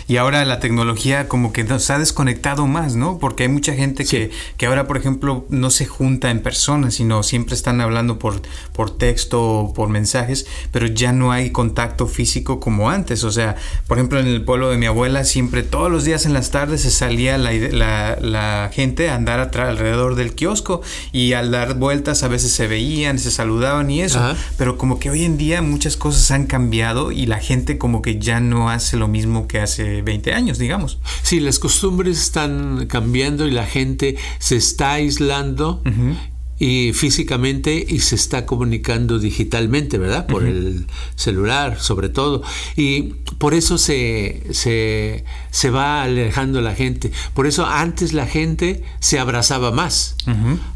Y 0.07 0.17
ahora 0.17 0.45
la 0.45 0.61
tecnología 0.61 1.29
como 1.29 1.53
que 1.53 1.65
nos 1.65 1.91
ha 1.91 1.99
desconectado 1.99 2.67
más, 2.67 2.97
¿no? 2.97 3.19
Porque 3.19 3.45
hay 3.45 3.49
mucha 3.49 3.75
gente 3.75 4.05
que, 4.05 4.31
que, 4.57 4.67
ahora, 4.67 4.87
por 4.87 4.97
ejemplo, 4.97 5.47
no 5.49 5.71
se 5.71 5.87
junta 5.87 6.31
en 6.31 6.41
persona, 6.41 6.91
sino 6.91 7.23
siempre 7.23 7.55
están 7.55 7.81
hablando 7.81 8.19
por, 8.19 8.43
por 8.73 8.97
texto 8.97 9.43
o 9.43 9.75
por 9.75 9.89
mensajes, 9.89 10.47
pero 10.73 10.87
ya 10.87 11.13
no 11.13 11.33
hay 11.33 11.51
contacto 11.51 12.07
físico 12.07 12.61
como 12.61 12.91
antes. 12.91 13.25
O 13.25 13.33
sea, 13.33 13.57
por 13.87 13.99
ejemplo, 13.99 14.21
en 14.21 14.27
el 14.27 14.45
pueblo 14.45 14.71
de 14.71 14.77
mi 14.77 14.87
abuela, 14.87 15.25
siempre 15.25 15.63
todos 15.63 15.91
los 15.91 16.05
días 16.05 16.27
en 16.27 16.33
las 16.33 16.51
tardes 16.51 16.83
se 16.83 16.91
salía 16.91 17.39
la, 17.39 17.53
la, 17.53 18.19
la 18.21 18.71
gente 18.73 19.11
a 19.11 19.15
andar 19.15 19.51
alrededor 19.57 20.15
del 20.15 20.35
kiosco 20.35 20.83
y 21.13 21.33
al 21.33 21.51
dar 21.51 21.75
vueltas 21.75 22.23
a 22.23 22.29
veces 22.29 22.53
se 22.53 22.67
veían, 22.67 23.19
se 23.19 23.31
saludaban 23.31 23.91
y 23.91 24.03
eso. 24.03 24.21
Pero 24.57 24.79
como 24.79 24.99
que 24.99 25.11
hoy 25.11 25.25
en 25.25 25.39
día 25.39 25.63
muchas 25.63 25.97
cosas 25.97 26.31
han 26.31 26.47
cambiado 26.47 27.13
y 27.13 27.27
la 27.27 27.39
gente 27.39 27.79
como 27.79 28.03
que 28.03 28.19
ya 28.19 28.41
no 28.41 28.71
hace 28.71 28.97
lo 28.97 29.09
mismo 29.09 29.49
que 29.49 29.61
hace 29.61 29.78
20 29.79 30.33
años, 30.33 30.59
digamos. 30.59 30.99
Sí, 31.23 31.41
las 31.41 31.59
costumbres 31.59 32.21
están 32.21 32.87
cambiando 32.87 33.47
y 33.47 33.51
la 33.51 33.67
gente 33.67 34.17
se 34.39 34.57
está 34.57 34.95
aislando. 34.95 35.83
y 36.61 36.93
físicamente 36.93 37.87
y 37.89 38.01
se 38.01 38.17
está 38.17 38.45
comunicando 38.45 39.19
digitalmente, 39.19 39.97
¿verdad? 39.97 40.27
Por 40.27 40.45
el 40.45 40.87
celular, 41.15 41.81
sobre 41.81 42.09
todo. 42.09 42.43
Y 42.77 43.15
por 43.39 43.55
eso 43.55 43.79
se, 43.79 44.43
se, 44.51 45.25
se, 45.51 45.71
va 45.71 46.03
alejando 46.03 46.61
la 46.61 46.75
gente. 46.75 47.13
Por 47.35 47.47
eso 47.47 47.65
antes 47.65 48.13
la 48.13 48.27
gente 48.27 48.83
se 48.99 49.19
abrazaba 49.19 49.71
más. 49.71 50.17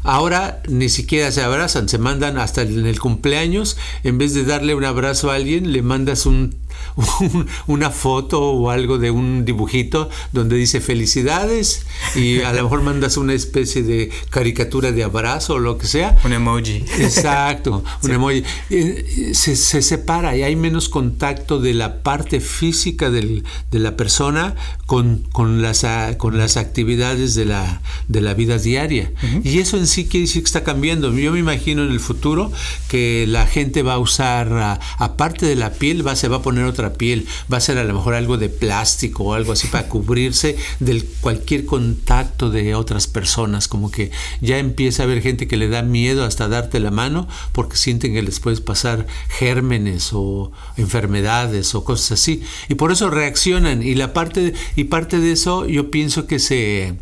Ahora 0.03 0.61
ni 0.69 0.89
siquiera 0.89 1.31
se 1.31 1.41
abrazan, 1.41 1.89
se 1.89 1.97
mandan 1.97 2.37
hasta 2.37 2.61
en 2.61 2.85
el 2.85 2.99
cumpleaños, 2.99 3.77
en 4.03 4.17
vez 4.17 4.33
de 4.33 4.45
darle 4.45 4.75
un 4.75 4.85
abrazo 4.85 5.31
a 5.31 5.35
alguien, 5.35 5.73
le 5.73 5.81
mandas 5.81 6.25
un 6.25 6.55
una 7.67 7.89
foto 7.89 8.41
o 8.41 8.69
algo 8.69 8.97
de 8.97 9.11
un 9.11 9.45
dibujito 9.45 10.09
donde 10.31 10.55
dice 10.55 10.81
felicidades 10.81 11.85
y 12.15 12.41
a 12.41 12.53
lo 12.53 12.63
mejor 12.63 12.81
mandas 12.81 13.17
una 13.17 13.33
especie 13.33 13.83
de 13.83 14.11
caricatura 14.29 14.91
de 14.91 15.03
abrazo 15.03 15.55
o 15.55 15.59
lo 15.59 15.77
que 15.77 15.87
sea. 15.87 16.17
Un 16.23 16.33
emoji. 16.33 16.83
Exacto, 16.99 17.83
un 18.03 18.11
emoji. 18.11 18.43
Eh, 18.69 19.31
se, 19.33 19.55
separa 19.55 20.35
y 20.35 20.43
hay 20.43 20.55
menos 20.55 20.89
contacto 20.89 21.59
de 21.59 21.73
la 21.73 22.01
parte 22.03 22.39
física 22.39 23.09
de 23.09 23.43
la 23.71 23.95
persona 23.97 24.55
con, 24.85 25.23
con, 25.31 25.61
las, 25.61 25.85
con 26.17 26.37
las 26.37 26.57
actividades 26.57 27.35
de 27.35 27.45
la, 27.45 27.81
de 28.07 28.21
la 28.21 28.33
vida 28.33 28.57
diaria. 28.57 29.11
Y 29.43 29.59
eso 29.59 29.77
en 29.77 29.87
sí 29.87 30.05
quiere 30.05 30.27
decir 30.27 30.43
que 30.43 30.47
está 30.47 30.63
cambiando. 30.63 31.11
Yo 31.13 31.31
me 31.31 31.39
imagino 31.39 31.83
en 31.83 31.91
el 31.91 31.99
futuro 31.99 32.51
que 32.87 33.25
la 33.27 33.47
gente 33.47 33.81
va 33.81 33.93
a 33.93 33.99
usar, 33.99 34.79
aparte 34.97 35.45
de 35.45 35.55
la 35.55 35.71
piel, 35.71 36.05
va, 36.05 36.15
se 36.15 36.27
va 36.27 36.37
a 36.37 36.41
poner 36.41 36.62
otra 36.63 36.93
piel, 36.93 37.27
va 37.51 37.57
a 37.57 37.61
ser 37.61 37.77
a 37.77 37.83
lo 37.83 37.93
mejor 37.93 38.13
algo 38.13 38.37
de 38.37 38.49
plástico 38.49 39.23
o 39.23 39.33
algo 39.33 39.53
así 39.53 39.67
para 39.67 39.87
cubrirse 39.87 40.57
de 40.79 41.03
cualquier 41.21 41.65
contacto 41.65 42.49
de 42.49 42.75
otras 42.75 43.07
personas, 43.07 43.67
como 43.67 43.91
que 43.91 44.11
ya 44.41 44.57
empieza 44.57 45.03
a 45.03 45.05
haber 45.05 45.21
gente 45.21 45.47
que 45.47 45.57
le 45.57 45.69
da 45.69 45.81
miedo 45.81 46.23
hasta 46.23 46.47
darte 46.47 46.79
la 46.79 46.91
mano 46.91 47.27
porque 47.51 47.77
sienten 47.77 48.13
que 48.13 48.21
les 48.21 48.39
puedes 48.39 48.61
pasar 48.61 49.07
gérmenes 49.29 50.09
o 50.13 50.51
enfermedades 50.77 51.75
o 51.75 51.83
cosas 51.83 52.13
así. 52.13 52.43
Y 52.69 52.75
por 52.75 52.91
eso 52.91 53.09
reaccionan. 53.09 53.83
Y 53.83 53.95
la 53.95 54.13
parte 54.13 54.53
y 54.75 54.85
parte 54.85 55.19
de 55.19 55.31
eso 55.31 55.67
yo 55.67 55.91
pienso 55.91 56.27
que 56.27 56.39
se 56.39 56.95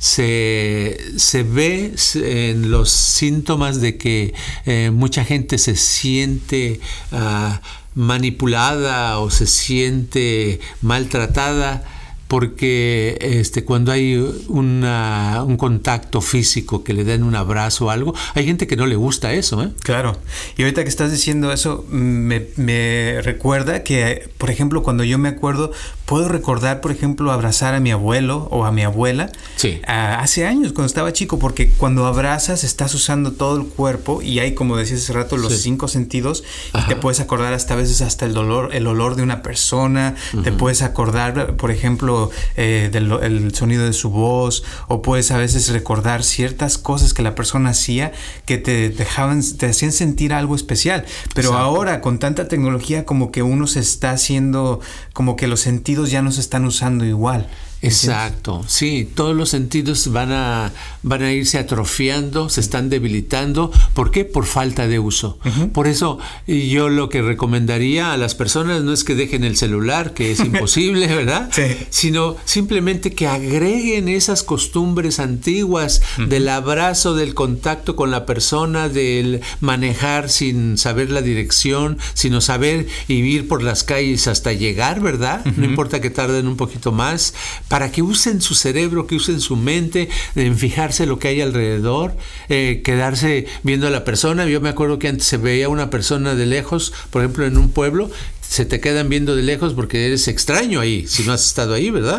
se, 0.00 0.98
se, 1.16 1.42
ve 1.42 1.92
en 2.14 2.70
los 2.70 2.90
síntomas 2.90 3.82
de 3.82 3.98
que 3.98 4.32
eh, 4.64 4.90
mucha 4.90 5.26
gente 5.26 5.58
se 5.58 5.76
siente 5.76 6.80
uh, 7.12 7.52
manipulada 7.94 9.18
o 9.18 9.30
se 9.30 9.46
siente 9.46 10.60
maltratada 10.82 11.84
porque 12.30 13.18
este, 13.20 13.64
cuando 13.64 13.90
hay 13.90 14.14
un 14.14 15.56
contacto 15.58 16.20
físico 16.20 16.84
que 16.84 16.94
le 16.94 17.02
den 17.02 17.24
un 17.24 17.34
abrazo 17.34 17.86
o 17.86 17.90
algo, 17.90 18.14
hay 18.34 18.44
gente 18.44 18.68
que 18.68 18.76
no 18.76 18.86
le 18.86 18.94
gusta 18.94 19.32
eso. 19.32 19.60
¿eh? 19.64 19.70
Claro. 19.82 20.16
Y 20.56 20.62
ahorita 20.62 20.84
que 20.84 20.88
estás 20.88 21.10
diciendo 21.10 21.52
eso, 21.52 21.84
me, 21.90 22.46
me, 22.54 23.20
recuerda 23.22 23.82
que, 23.82 24.30
por 24.38 24.48
ejemplo, 24.48 24.84
cuando 24.84 25.02
yo 25.02 25.18
me 25.18 25.28
acuerdo, 25.28 25.72
puedo 26.10 26.28
recordar, 26.28 26.80
por 26.80 26.90
ejemplo, 26.90 27.30
abrazar 27.30 27.72
a 27.72 27.78
mi 27.78 27.92
abuelo 27.92 28.48
o 28.50 28.64
a 28.64 28.72
mi 28.72 28.82
abuela 28.82 29.30
sí. 29.54 29.80
hace 29.86 30.44
años, 30.44 30.72
cuando 30.72 30.86
estaba 30.86 31.12
chico, 31.12 31.38
porque 31.38 31.70
cuando 31.70 32.04
abrazas 32.04 32.64
estás 32.64 32.92
usando 32.96 33.30
todo 33.30 33.56
el 33.56 33.66
cuerpo 33.66 34.20
y 34.20 34.40
hay, 34.40 34.54
como 34.54 34.76
decías 34.76 35.04
hace 35.04 35.12
rato, 35.12 35.36
los 35.36 35.56
cinco 35.60 35.86
sentidos 35.86 36.42
y 36.74 36.84
te 36.88 36.96
puedes 36.96 37.20
acordar 37.20 37.52
hasta 37.52 37.74
a 37.74 37.76
veces 37.76 38.02
hasta 38.02 38.26
el 38.26 38.34
dolor, 38.34 38.74
el 38.74 38.88
olor 38.88 39.14
de 39.14 39.22
una 39.22 39.40
persona, 39.42 40.16
te 40.42 40.50
puedes 40.50 40.82
acordar, 40.82 41.54
por 41.54 41.70
ejemplo, 41.70 42.32
eh, 42.56 42.88
del 42.90 43.12
el 43.22 43.54
sonido 43.54 43.84
de 43.84 43.92
su 43.92 44.10
voz, 44.10 44.64
o 44.88 45.02
puedes 45.02 45.30
a 45.30 45.38
veces 45.38 45.68
recordar 45.68 46.24
ciertas 46.24 46.76
cosas 46.76 47.14
que 47.14 47.22
la 47.22 47.36
persona 47.36 47.70
hacía 47.70 48.10
que 48.46 48.58
te 48.58 48.90
dejaban, 48.90 49.44
te 49.58 49.66
hacían 49.66 49.92
sentir 49.92 50.34
algo 50.34 50.56
especial. 50.56 51.04
Pero 51.36 51.56
ahora, 51.56 52.00
con 52.00 52.18
tanta 52.18 52.48
tecnología, 52.48 53.04
como 53.04 53.30
que 53.30 53.44
uno 53.44 53.68
se 53.68 53.78
está 53.78 54.10
haciendo, 54.10 54.80
como 55.12 55.36
que 55.36 55.46
los 55.46 55.60
sentidos 55.60 55.99
ya 56.06 56.22
no 56.22 56.30
están 56.40 56.64
usando 56.64 57.04
igual. 57.04 57.46
Exacto, 57.82 58.62
sí, 58.66 59.08
todos 59.14 59.34
los 59.34 59.48
sentidos 59.48 60.12
van 60.12 60.32
a, 60.32 60.72
van 61.02 61.22
a 61.22 61.32
irse 61.32 61.58
atrofiando, 61.58 62.50
se 62.50 62.60
están 62.60 62.90
debilitando. 62.90 63.72
¿Por 63.94 64.10
qué? 64.10 64.24
Por 64.24 64.44
falta 64.44 64.86
de 64.86 64.98
uso. 64.98 65.38
Por 65.72 65.86
eso 65.86 66.18
yo 66.46 66.88
lo 66.90 67.08
que 67.08 67.22
recomendaría 67.22 68.12
a 68.12 68.16
las 68.18 68.34
personas 68.34 68.82
no 68.82 68.92
es 68.92 69.02
que 69.04 69.14
dejen 69.14 69.44
el 69.44 69.56
celular, 69.56 70.12
que 70.12 70.30
es 70.30 70.40
imposible, 70.44 71.06
¿verdad? 71.06 71.48
Sí. 71.52 71.62
Sino 71.88 72.36
simplemente 72.44 73.12
que 73.12 73.26
agreguen 73.26 74.08
esas 74.08 74.42
costumbres 74.42 75.18
antiguas 75.18 76.02
del 76.18 76.48
abrazo, 76.48 77.14
del 77.14 77.34
contacto 77.34 77.96
con 77.96 78.10
la 78.10 78.26
persona, 78.26 78.88
del 78.88 79.40
manejar 79.60 80.28
sin 80.28 80.76
saber 80.76 81.10
la 81.10 81.22
dirección, 81.22 81.98
sino 82.12 82.40
saber 82.40 82.86
y 83.08 83.14
ir 83.14 83.48
por 83.48 83.62
las 83.62 83.84
calles 83.84 84.26
hasta 84.28 84.52
llegar, 84.52 85.00
¿verdad? 85.00 85.44
No 85.56 85.64
importa 85.64 86.00
que 86.00 86.10
tarden 86.10 86.46
un 86.46 86.56
poquito 86.56 86.92
más 86.92 87.34
para 87.70 87.92
que 87.92 88.02
usen 88.02 88.40
su 88.40 88.56
cerebro, 88.56 89.06
que 89.06 89.14
usen 89.14 89.40
su 89.40 89.54
mente, 89.54 90.08
en 90.34 90.58
fijarse 90.58 91.06
lo 91.06 91.20
que 91.20 91.28
hay 91.28 91.40
alrededor, 91.40 92.16
eh, 92.48 92.82
quedarse 92.84 93.46
viendo 93.62 93.86
a 93.86 93.90
la 93.90 94.02
persona. 94.02 94.44
Yo 94.46 94.60
me 94.60 94.68
acuerdo 94.68 94.98
que 94.98 95.06
antes 95.06 95.28
se 95.28 95.36
veía 95.36 95.68
una 95.68 95.88
persona 95.88 96.34
de 96.34 96.46
lejos, 96.46 96.92
por 97.10 97.22
ejemplo, 97.22 97.46
en 97.46 97.56
un 97.56 97.70
pueblo, 97.70 98.10
se 98.40 98.64
te 98.64 98.80
quedan 98.80 99.08
viendo 99.08 99.36
de 99.36 99.44
lejos 99.44 99.74
porque 99.74 100.04
eres 100.04 100.26
extraño 100.26 100.80
ahí, 100.80 101.06
si 101.06 101.22
no 101.22 101.32
has 101.32 101.46
estado 101.46 101.72
ahí, 101.72 101.90
¿verdad? 101.90 102.18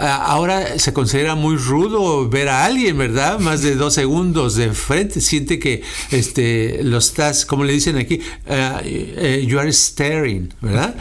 Ahora 0.00 0.78
se 0.78 0.92
considera 0.92 1.34
muy 1.34 1.56
rudo 1.56 2.28
ver 2.28 2.48
a 2.48 2.64
alguien, 2.64 2.96
¿verdad? 2.96 3.38
Más 3.38 3.62
de 3.62 3.74
dos 3.74 3.94
segundos 3.94 4.54
de 4.54 4.72
frente. 4.72 5.20
Siente 5.20 5.58
que 5.58 5.82
este, 6.10 6.80
lo 6.82 6.98
estás, 6.98 7.44
como 7.44 7.64
le 7.64 7.72
dicen 7.72 7.96
aquí, 7.96 8.20
uh, 8.48 9.40
you 9.40 9.58
are 9.58 9.72
staring, 9.72 10.54
¿verdad? 10.60 10.96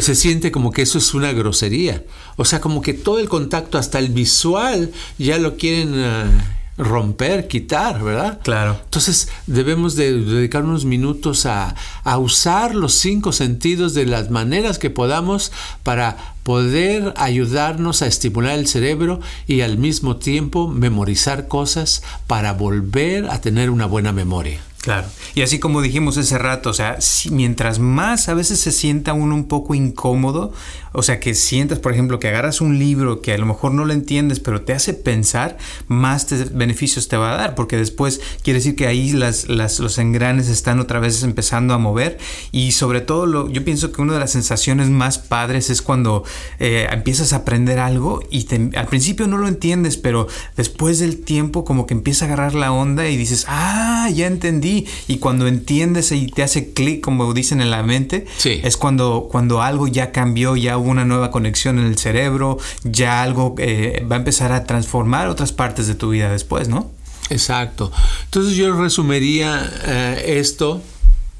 Se 0.00 0.14
siente 0.14 0.50
como 0.50 0.72
que 0.72 0.82
eso 0.82 0.98
es 0.98 1.12
una 1.14 1.32
grosería. 1.32 2.04
O 2.36 2.44
sea, 2.44 2.60
como 2.60 2.80
que 2.80 2.94
todo 2.94 3.18
el 3.18 3.28
contacto, 3.28 3.78
hasta 3.78 3.98
el 3.98 4.08
visual, 4.08 4.90
ya 5.18 5.38
lo 5.38 5.56
quieren... 5.56 5.94
Uh, 5.94 6.59
romper, 6.80 7.46
quitar, 7.46 8.02
¿verdad? 8.02 8.40
Claro. 8.42 8.78
Entonces 8.84 9.28
debemos 9.46 9.96
de 9.96 10.12
dedicar 10.12 10.64
unos 10.64 10.84
minutos 10.84 11.46
a, 11.46 11.74
a, 12.04 12.18
usar 12.18 12.74
los 12.74 12.94
cinco 12.94 13.32
sentidos 13.32 13.94
de 13.94 14.06
las 14.06 14.30
maneras 14.30 14.78
que 14.78 14.90
podamos 14.90 15.52
para 15.82 16.34
poder 16.42 17.12
ayudarnos 17.16 18.02
a 18.02 18.06
estimular 18.06 18.58
el 18.58 18.66
cerebro 18.66 19.20
y 19.46 19.60
al 19.60 19.78
mismo 19.78 20.16
tiempo 20.16 20.68
memorizar 20.68 21.48
cosas 21.48 22.02
para 22.26 22.54
volver 22.54 23.28
a 23.30 23.40
tener 23.40 23.70
una 23.70 23.86
buena 23.86 24.12
memoria. 24.12 24.60
Claro. 24.80 25.06
Y 25.34 25.42
así 25.42 25.58
como 25.58 25.82
dijimos 25.82 26.16
ese 26.16 26.38
rato, 26.38 26.70
o 26.70 26.72
sea, 26.72 27.00
si, 27.02 27.30
mientras 27.30 27.78
más 27.78 28.28
a 28.30 28.34
veces 28.34 28.60
se 28.60 28.72
sienta 28.72 29.12
uno 29.12 29.34
un 29.34 29.46
poco 29.46 29.74
incómodo, 29.74 30.54
o 30.92 31.02
sea, 31.02 31.20
que 31.20 31.34
sientas, 31.34 31.78
por 31.78 31.92
ejemplo, 31.92 32.18
que 32.18 32.28
agarras 32.28 32.60
un 32.60 32.78
libro 32.78 33.20
que 33.20 33.32
a 33.32 33.38
lo 33.38 33.46
mejor 33.46 33.72
no 33.72 33.84
lo 33.84 33.92
entiendes, 33.92 34.40
pero 34.40 34.62
te 34.62 34.72
hace 34.72 34.94
pensar, 34.94 35.56
más 35.88 36.26
beneficios 36.52 37.08
te 37.08 37.16
va 37.16 37.32
a 37.32 37.36
dar, 37.36 37.54
porque 37.54 37.76
después 37.76 38.20
quiere 38.42 38.58
decir 38.58 38.76
que 38.76 38.86
ahí 38.86 39.12
las, 39.12 39.48
los 39.48 39.98
engranes 39.98 40.48
están 40.48 40.80
otra 40.80 41.00
vez 41.00 41.22
empezando 41.22 41.74
a 41.74 41.78
mover. 41.78 42.18
Y 42.52 42.72
sobre 42.72 43.00
todo, 43.00 43.26
lo, 43.26 43.50
yo 43.50 43.64
pienso 43.64 43.92
que 43.92 44.02
una 44.02 44.14
de 44.14 44.20
las 44.20 44.32
sensaciones 44.32 44.88
más 44.88 45.18
padres 45.18 45.70
es 45.70 45.82
cuando 45.82 46.24
eh, 46.58 46.88
empiezas 46.90 47.32
a 47.32 47.36
aprender 47.36 47.78
algo 47.78 48.22
y 48.30 48.46
al 48.76 48.86
principio 48.86 49.26
no 49.26 49.38
lo 49.38 49.48
entiendes, 49.48 49.96
pero 49.96 50.26
después 50.56 50.98
del 50.98 51.20
tiempo 51.22 51.64
como 51.64 51.86
que 51.86 51.94
empieza 51.94 52.24
a 52.24 52.28
agarrar 52.28 52.54
la 52.54 52.72
onda 52.72 53.08
y 53.08 53.16
dices, 53.16 53.46
ah, 53.48 54.08
ya 54.12 54.26
entendí. 54.26 54.86
Y 55.06 55.18
cuando 55.18 55.46
entiendes 55.46 56.12
y 56.12 56.26
te 56.26 56.42
hace 56.42 56.72
clic, 56.72 57.00
como 57.00 57.32
dicen 57.32 57.60
en 57.60 57.70
la 57.70 57.82
mente, 57.82 58.26
es 58.44 58.76
cuando, 58.76 59.28
cuando 59.30 59.62
algo 59.62 59.86
ya 59.86 60.12
cambió, 60.12 60.56
ya 60.56 60.76
una 60.88 61.04
nueva 61.04 61.30
conexión 61.30 61.78
en 61.78 61.86
el 61.86 61.98
cerebro, 61.98 62.58
ya 62.84 63.22
algo 63.22 63.54
eh, 63.58 64.06
va 64.10 64.16
a 64.16 64.18
empezar 64.18 64.52
a 64.52 64.64
transformar 64.64 65.28
otras 65.28 65.52
partes 65.52 65.86
de 65.86 65.94
tu 65.94 66.10
vida 66.10 66.30
después, 66.30 66.68
¿no? 66.68 66.90
Exacto. 67.30 67.92
Entonces 68.24 68.56
yo 68.56 68.74
resumiría 68.80 69.70
eh, 69.84 70.38
esto 70.38 70.82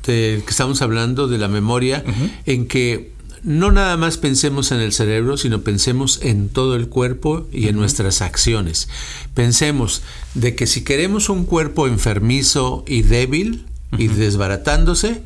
de 0.07 0.43
que 0.45 0.51
estamos 0.51 0.83
hablando 0.83 1.29
de 1.29 1.39
la 1.39 1.49
memoria 1.49 2.03
en 2.47 2.67
que 2.67 3.13
no 3.43 3.71
nada 3.73 3.97
más 3.97 4.19
pensemos 4.19 4.71
en 4.71 4.81
el 4.81 4.93
cerebro, 4.93 5.37
sino 5.37 5.63
pensemos 5.63 6.21
en 6.23 6.49
todo 6.49 6.77
el 6.77 6.89
cuerpo 6.89 7.47
y 7.53 7.69
en 7.69 7.77
nuestras 7.77 8.23
acciones. 8.23 8.89
Pensemos 9.35 10.03
de 10.35 10.55
que 10.55 10.67
si 10.67 10.85
queremos 10.85 11.29
un 11.29 11.45
cuerpo 11.45 11.87
enfermizo 11.87 12.85
y 12.87 13.03
débil 13.03 13.67
y 13.97 14.09
desbaratándose, 14.09 15.23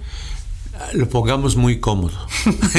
lo 0.93 1.09
pongamos 1.09 1.57
muy 1.57 1.81
cómodo. 1.81 2.17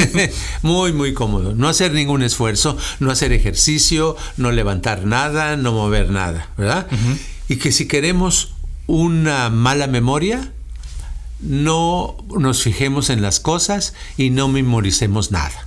muy, 0.62 0.92
muy 0.92 1.14
cómodo. 1.14 1.54
No 1.54 1.68
hacer 1.68 1.92
ningún 1.92 2.22
esfuerzo, 2.22 2.76
no 3.00 3.10
hacer 3.10 3.32
ejercicio, 3.32 4.16
no 4.36 4.52
levantar 4.52 5.04
nada, 5.04 5.56
no 5.56 5.72
mover 5.72 6.10
nada, 6.10 6.50
¿verdad? 6.56 6.86
Y 7.48 7.56
que 7.56 7.72
si 7.72 7.88
queremos 7.88 8.54
una 8.86 9.50
mala 9.50 9.86
memoria, 9.86 10.52
no 11.40 12.16
nos 12.36 12.62
fijemos 12.62 13.10
en 13.10 13.22
las 13.22 13.40
cosas 13.40 13.94
y 14.16 14.30
no 14.30 14.48
memoricemos 14.48 15.30
nada. 15.30 15.66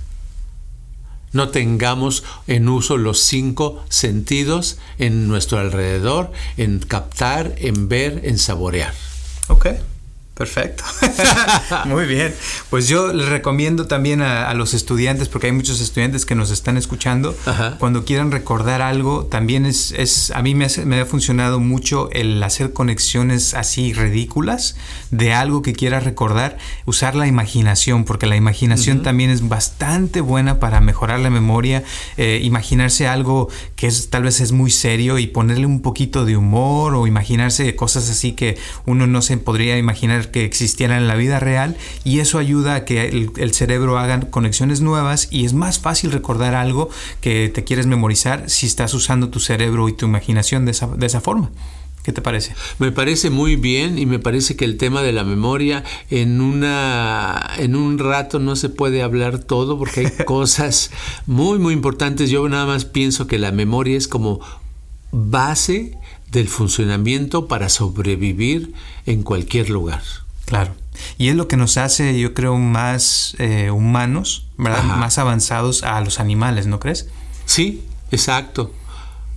No 1.32 1.50
tengamos 1.50 2.24
en 2.48 2.68
uso 2.68 2.96
los 2.96 3.20
cinco 3.20 3.84
sentidos 3.88 4.78
en 4.98 5.28
nuestro 5.28 5.58
alrededor, 5.58 6.32
en 6.56 6.80
captar, 6.80 7.54
en 7.58 7.88
ver, 7.88 8.22
en 8.24 8.38
saborear. 8.38 8.92
Ok. 9.46 9.68
Perfecto. 10.40 10.84
Muy 11.84 12.06
bien. 12.06 12.34
Pues 12.70 12.88
yo 12.88 13.12
les 13.12 13.28
recomiendo 13.28 13.86
también 13.86 14.22
a, 14.22 14.54
los 14.54 14.72
estudiantes, 14.72 15.28
porque 15.28 15.48
hay 15.48 15.52
muchos 15.52 15.82
estudiantes 15.82 16.24
que 16.24 16.34
nos 16.34 16.50
están 16.50 16.78
escuchando, 16.78 17.36
cuando 17.78 18.06
quieran 18.06 18.32
recordar 18.32 18.80
algo, 18.80 19.26
también 19.26 19.66
es, 19.66 19.92
es 19.92 20.30
a 20.30 20.40
mí 20.40 20.54
me, 20.54 20.66
me, 20.86 21.00
ha 21.00 21.04
funcionado 21.04 21.60
mucho 21.60 22.08
el 22.12 22.42
hacer 22.42 22.72
conexiones 22.72 23.52
así 23.52 23.92
ridículas 23.92 24.76
de 25.10 25.34
algo 25.34 25.60
que 25.60 25.74
quiera 25.74 26.00
recordar, 26.00 26.56
usar 26.86 27.16
la 27.16 27.26
imaginación, 27.26 28.04
porque 28.04 28.24
la 28.24 28.36
imaginación 28.36 29.02
también 29.02 29.28
es 29.28 29.46
bastante 29.46 30.22
buena 30.22 30.58
para 30.58 30.80
mejorar 30.80 31.20
la 31.20 31.28
memoria, 31.28 31.84
eh, 32.16 32.40
imaginarse 32.42 33.06
algo 33.06 33.50
que 33.76 33.88
es, 33.88 34.08
tal 34.08 34.22
vez 34.22 34.40
es 34.40 34.52
muy 34.52 34.70
serio 34.70 35.18
y 35.18 35.26
ponerle 35.26 35.66
un 35.66 35.82
poquito 35.82 36.24
de 36.24 36.38
humor 36.38 36.94
o 36.94 37.06
imaginarse 37.06 37.76
cosas 37.76 38.08
así 38.08 38.32
que 38.32 38.56
uno 38.86 39.06
no 39.06 39.20
se 39.20 39.36
podría 39.36 39.76
imaginar 39.76 40.29
que 40.30 40.44
existieran 40.44 40.98
en 40.98 41.08
la 41.08 41.14
vida 41.14 41.40
real 41.40 41.76
y 42.04 42.20
eso 42.20 42.38
ayuda 42.38 42.74
a 42.74 42.84
que 42.84 43.08
el, 43.08 43.52
cerebro 43.52 43.98
haga 43.98 44.20
conexiones 44.30 44.80
nuevas 44.80 45.28
y 45.30 45.44
es 45.44 45.52
más 45.52 45.78
fácil 45.78 46.12
recordar 46.12 46.54
algo 46.54 46.88
que 47.20 47.48
te 47.48 47.64
quieres 47.64 47.86
memorizar 47.86 48.48
si 48.48 48.66
estás 48.66 48.94
usando 48.94 49.28
tu 49.28 49.40
cerebro 49.40 49.88
y 49.88 49.92
tu 49.92 50.06
imaginación 50.06 50.64
de 50.64 50.70
esa, 50.72 50.86
de 50.86 51.06
esa 51.06 51.20
forma. 51.20 51.50
¿Qué 52.02 52.12
te 52.12 52.22
parece? 52.22 52.54
Me 52.78 52.92
parece 52.92 53.28
muy 53.28 53.56
bien 53.56 53.98
y 53.98 54.06
me 54.06 54.18
parece 54.18 54.56
que 54.56 54.64
el 54.64 54.78
tema 54.78 55.02
de 55.02 55.12
la 55.12 55.22
memoria 55.22 55.84
en 56.08 56.40
una 56.40 57.50
en 57.58 57.76
un 57.76 57.98
rato 57.98 58.38
no 58.38 58.56
se 58.56 58.70
puede 58.70 59.02
hablar 59.02 59.38
todo 59.38 59.78
porque 59.78 60.00
hay 60.00 60.24
cosas 60.24 60.90
muy 61.26 61.58
muy 61.58 61.74
importantes. 61.74 62.30
Yo 62.30 62.48
nada 62.48 62.64
más 62.64 62.86
pienso 62.86 63.26
que 63.26 63.38
la 63.38 63.52
memoria 63.52 63.98
es 63.98 64.08
como 64.08 64.40
base 65.12 65.98
del 66.30 66.48
funcionamiento 66.48 67.48
para 67.48 67.68
sobrevivir 67.68 68.72
en 69.06 69.22
cualquier 69.22 69.70
lugar. 69.70 70.02
Claro. 70.44 70.72
Y 71.18 71.28
es 71.28 71.36
lo 71.36 71.48
que 71.48 71.56
nos 71.56 71.76
hace, 71.76 72.18
yo 72.18 72.34
creo, 72.34 72.56
más 72.56 73.34
eh, 73.38 73.70
humanos, 73.70 74.46
más 74.56 75.18
avanzados 75.18 75.82
a 75.82 76.00
los 76.00 76.20
animales, 76.20 76.66
¿no 76.66 76.80
crees? 76.80 77.08
Sí, 77.46 77.82
exacto. 78.10 78.72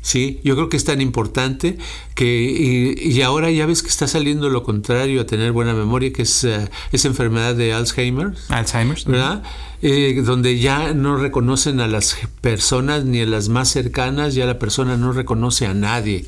Sí, 0.03 0.41
yo 0.43 0.55
creo 0.55 0.67
que 0.67 0.75
es 0.75 0.83
tan 0.83 0.99
importante 0.99 1.77
que, 2.13 2.97
y, 3.01 3.21
ahora 3.21 3.49
ya 3.51 3.65
ves 3.65 3.81
que 3.81 3.87
está 3.87 4.05
saliendo 4.05 4.49
lo 4.49 4.61
contrario 4.61 5.21
a 5.21 5.25
tener 5.25 5.53
buena 5.53 5.73
memoria, 5.73 6.11
que 6.11 6.23
es 6.23 6.43
eh, 6.43 6.69
esa 6.91 7.07
enfermedad 7.07 7.55
de 7.55 7.71
Alzheimer. 7.71 8.33
Alzheimer. 8.49 9.01
¿Verdad? 9.05 9.43
Eh, 9.81 10.21
donde 10.25 10.59
ya 10.59 10.93
no 10.93 11.15
reconocen 11.15 11.79
a 11.79 11.87
las 11.87 12.17
personas 12.41 13.05
ni 13.05 13.21
a 13.21 13.25
las 13.25 13.47
más 13.47 13.69
cercanas, 13.69 14.35
ya 14.35 14.45
la 14.45 14.59
persona 14.59 14.97
no 14.97 15.13
reconoce 15.13 15.67
a 15.67 15.73
nadie. 15.73 16.25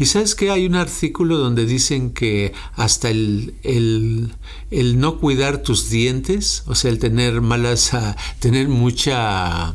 Y 0.00 0.06
sabes 0.06 0.34
que 0.34 0.50
hay 0.50 0.66
un 0.66 0.74
artículo 0.74 1.38
donde 1.38 1.64
dicen 1.64 2.10
que 2.10 2.52
hasta 2.74 3.08
el, 3.08 3.54
el, 3.62 4.32
el 4.72 4.98
no 4.98 5.18
cuidar 5.18 5.58
tus 5.58 5.90
dientes, 5.90 6.64
o 6.66 6.74
sea, 6.74 6.90
el 6.90 6.98
tener 6.98 7.40
malas, 7.40 7.92
uh, 7.92 8.14
tener 8.40 8.68
mucha 8.68 9.74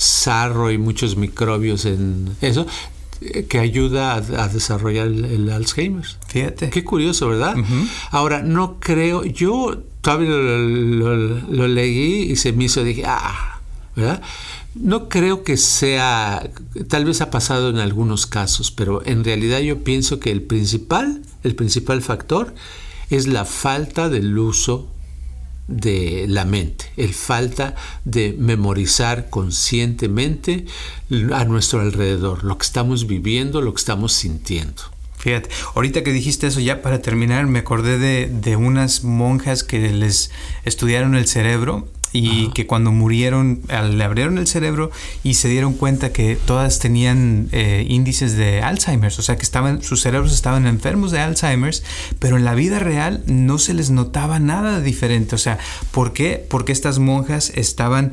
sarro 0.00 0.70
y 0.70 0.78
muchos 0.78 1.16
microbios 1.16 1.84
en 1.84 2.34
eso, 2.40 2.66
eh, 3.20 3.44
que 3.44 3.58
ayuda 3.58 4.14
a, 4.14 4.48
desarrollar 4.48 5.08
el, 5.08 5.50
Alzheimer. 5.50 6.06
Fíjate. 6.26 6.70
Qué 6.70 6.84
curioso, 6.84 7.28
¿verdad? 7.28 7.54
Ahora, 8.10 8.42
no 8.42 8.80
creo, 8.80 9.24
yo 9.24 9.82
todavía 10.00 10.30
lo, 10.30 11.68
leí 11.68 12.30
y 12.32 12.36
se 12.36 12.52
me 12.54 12.64
hizo, 12.64 12.82
dije, 12.82 13.02
ah, 13.06 13.60
¿verdad? 13.94 14.22
No 14.74 15.10
creo 15.10 15.42
que 15.42 15.58
sea, 15.58 16.48
tal 16.88 17.04
vez 17.04 17.20
ha 17.20 17.30
pasado 17.30 17.68
en 17.68 17.76
algunos 17.76 18.26
casos, 18.26 18.70
pero 18.70 19.04
en 19.04 19.22
realidad 19.22 19.58
yo 19.58 19.84
pienso 19.84 20.18
que 20.18 20.30
el 20.30 20.40
principal, 20.40 21.20
el 21.42 21.54
principal 21.54 22.00
factor 22.00 22.54
es 23.10 23.26
la 23.26 23.44
falta 23.44 24.08
del 24.08 24.38
uso 24.38 24.88
de 25.70 26.26
la 26.28 26.44
mente, 26.44 26.92
el 26.96 27.14
falta 27.14 27.74
de 28.04 28.34
memorizar 28.36 29.30
conscientemente 29.30 30.66
a 31.32 31.44
nuestro 31.44 31.80
alrededor, 31.80 32.44
lo 32.44 32.58
que 32.58 32.64
estamos 32.64 33.06
viviendo, 33.06 33.62
lo 33.62 33.72
que 33.72 33.80
estamos 33.80 34.12
sintiendo. 34.12 34.82
Fíjate, 35.16 35.50
ahorita 35.74 36.02
que 36.02 36.12
dijiste 36.12 36.46
eso, 36.46 36.60
ya 36.60 36.82
para 36.82 37.02
terminar, 37.02 37.46
me 37.46 37.58
acordé 37.60 37.98
de, 37.98 38.26
de 38.26 38.56
unas 38.56 39.04
monjas 39.04 39.62
que 39.64 39.78
les 39.90 40.30
estudiaron 40.64 41.14
el 41.14 41.26
cerebro 41.26 41.88
y 42.12 42.50
que 42.50 42.66
cuando 42.66 42.90
murieron 42.92 43.60
le 43.68 44.04
abrieron 44.04 44.38
el 44.38 44.46
cerebro 44.46 44.90
y 45.22 45.34
se 45.34 45.48
dieron 45.48 45.74
cuenta 45.74 46.12
que 46.12 46.36
todas 46.36 46.78
tenían 46.78 47.48
eh, 47.52 47.86
índices 47.88 48.36
de 48.36 48.62
Alzheimer, 48.62 49.12
o 49.16 49.22
sea 49.22 49.36
que 49.36 49.42
estaban 49.42 49.82
sus 49.82 50.02
cerebros 50.02 50.32
estaban 50.32 50.66
enfermos 50.66 51.10
de 51.10 51.20
Alzheimer, 51.20 51.74
pero 52.18 52.36
en 52.36 52.44
la 52.44 52.54
vida 52.54 52.78
real 52.78 53.22
no 53.26 53.58
se 53.58 53.74
les 53.74 53.90
notaba 53.90 54.38
nada 54.38 54.80
diferente, 54.80 55.34
o 55.34 55.38
sea, 55.38 55.58
¿por 55.90 56.12
qué? 56.12 56.44
Porque 56.48 56.72
estas 56.72 56.98
monjas 56.98 57.52
estaban 57.54 58.12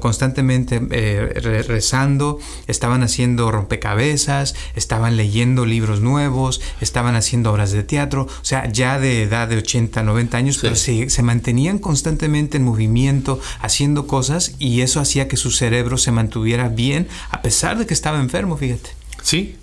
constantemente 0.00 0.80
eh, 0.90 1.64
rezando, 1.66 2.38
estaban 2.66 3.02
haciendo 3.02 3.50
rompecabezas, 3.50 4.54
estaban 4.74 5.16
leyendo 5.16 5.66
libros 5.66 6.00
nuevos, 6.00 6.60
estaban 6.80 7.14
haciendo 7.16 7.52
obras 7.52 7.72
de 7.72 7.82
teatro, 7.82 8.22
o 8.22 8.44
sea, 8.44 8.70
ya 8.70 8.98
de 8.98 9.22
edad 9.22 9.48
de 9.48 9.58
80, 9.58 10.02
90 10.02 10.36
años, 10.36 10.58
pero 10.60 10.76
se, 10.76 11.10
se 11.10 11.22
mantenían 11.22 11.78
constantemente 11.78 12.56
en 12.56 12.64
movimiento, 12.64 13.40
haciendo 13.60 14.06
cosas 14.06 14.54
y 14.58 14.80
eso 14.80 15.00
hacía 15.00 15.28
que 15.28 15.36
su 15.36 15.50
cerebro 15.50 15.98
se 15.98 16.12
mantuviera 16.12 16.68
bien 16.68 17.08
a 17.30 17.42
pesar 17.42 17.78
de 17.78 17.86
que 17.86 17.94
estaba 17.94 18.20
enfermo, 18.20 18.56
fíjate. 18.56 18.90
Sí, 19.22 19.56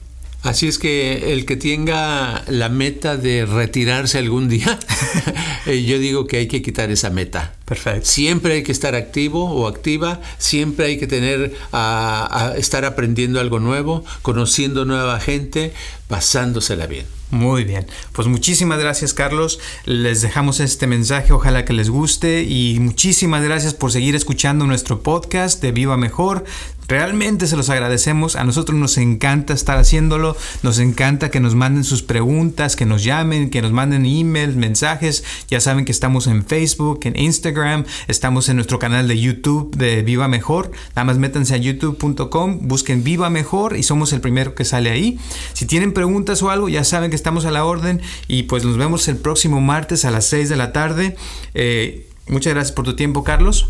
Así 0.44 0.68
es 0.68 0.78
que 0.78 1.32
el 1.32 1.46
que 1.46 1.56
tenga 1.56 2.44
la 2.48 2.68
meta 2.68 3.16
de 3.16 3.46
retirarse 3.46 4.18
algún 4.18 4.50
día, 4.50 4.78
eh, 5.66 5.86
yo 5.86 6.00
digo 6.00 6.28
que 6.28 6.36
hay 6.36 6.48
que 6.48 6.62
quitar 6.62 6.92
esa 6.92 7.10
meta. 7.10 7.56
Perfecto. 7.66 8.06
Siempre 8.06 8.56
hay 8.56 8.64
que 8.64 8.74
estar 8.74 8.94
activo 8.94 9.50
o 9.50 9.68
activa, 9.68 10.20
siempre 10.38 10.88
hay 10.88 10.98
que 11.00 11.08
tener 11.08 11.56
a, 11.72 12.52
a 12.52 12.58
estar 12.58 12.84
aprendiendo 12.84 13.40
algo 13.40 13.60
nuevo, 13.60 14.04
conociendo 14.22 14.84
nueva 14.84 15.20
gente, 15.22 15.74
pasándosela 16.08 16.88
bien. 16.88 17.06
Muy 17.34 17.64
bien, 17.64 17.88
pues 18.12 18.28
muchísimas 18.28 18.80
gracias 18.80 19.16
Carlos, 19.16 19.60
les 19.86 20.22
dejamos 20.22 20.60
este 20.60 20.86
mensaje, 20.86 21.34
ojalá 21.34 21.66
que 21.66 21.74
les 21.74 21.90
guste 21.90 22.44
y 22.44 22.78
muchísimas 22.80 23.44
gracias 23.44 23.74
por 23.74 23.92
seguir 23.92 24.16
escuchando 24.16 24.68
nuestro 24.68 25.02
podcast 25.02 25.60
de 25.60 25.72
Viva 25.72 25.98
Mejor. 25.98 26.44
Realmente 26.88 27.48
se 27.48 27.56
los 27.56 27.70
agradecemos. 27.70 28.36
A 28.36 28.44
nosotros 28.44 28.78
nos 28.78 28.98
encanta 28.98 29.54
estar 29.54 29.78
haciéndolo. 29.78 30.36
Nos 30.64 30.80
encanta 30.80 31.32
que 31.32 31.40
nos 31.40 31.56
manden 31.56 31.84
sus 31.84 32.04
preguntas, 32.04 32.76
que 32.76 32.86
nos 32.86 33.04
llamen, 33.04 33.50
que 33.50 33.62
nos 33.62 33.72
manden 33.72 34.06
emails, 34.06 34.56
mensajes. 34.56 35.24
Ya 35.48 35.60
saben 35.60 35.86
que 35.86 35.92
estamos 35.92 36.28
en 36.28 36.46
Facebook, 36.46 37.02
en 37.04 37.16
Instagram. 37.54 37.86
Estamos 38.08 38.50
en 38.50 38.56
nuestro 38.56 38.80
canal 38.80 39.08
de 39.08 39.20
YouTube 39.20 39.76
de 39.76 40.02
Viva 40.02 40.28
Mejor. 40.28 40.72
Nada 40.96 41.06
más 41.06 41.18
métanse 41.18 41.54
a 41.54 41.58
youtube.com, 41.58 42.60
busquen 42.68 43.04
Viva 43.04 43.30
Mejor 43.30 43.78
y 43.78 43.84
somos 43.84 44.12
el 44.14 44.22
primero 44.22 44.56
que 44.56 44.66
sale 44.66 44.90
ahí. 44.90 45.20
Si 45.54 45.66
tienen 45.66 45.94
preguntas 45.94 46.42
o 46.42 46.50
algo, 46.50 46.70
ya 46.70 46.84
saben 46.84 47.12
que 47.12 47.16
estamos 47.16 47.46
a 47.46 47.52
la 47.52 47.66
orden. 47.66 48.02
Y 48.28 48.44
pues 48.44 48.66
nos 48.66 48.78
vemos 48.78 49.08
el 49.08 49.18
próximo 49.18 49.62
martes 49.62 50.06
a 50.06 50.12
las 50.12 50.26
6 50.26 50.50
de 50.50 50.56
la 50.56 50.74
tarde. 50.74 51.16
Eh, 51.54 52.08
muchas 52.28 52.54
gracias 52.54 52.72
por 52.72 52.86
tu 52.86 52.96
tiempo, 52.96 53.24
Carlos. 53.24 53.68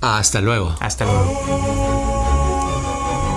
Hasta 0.00 0.40
luego. 0.40 0.74
Hasta 0.80 1.04
luego. 1.04 2.15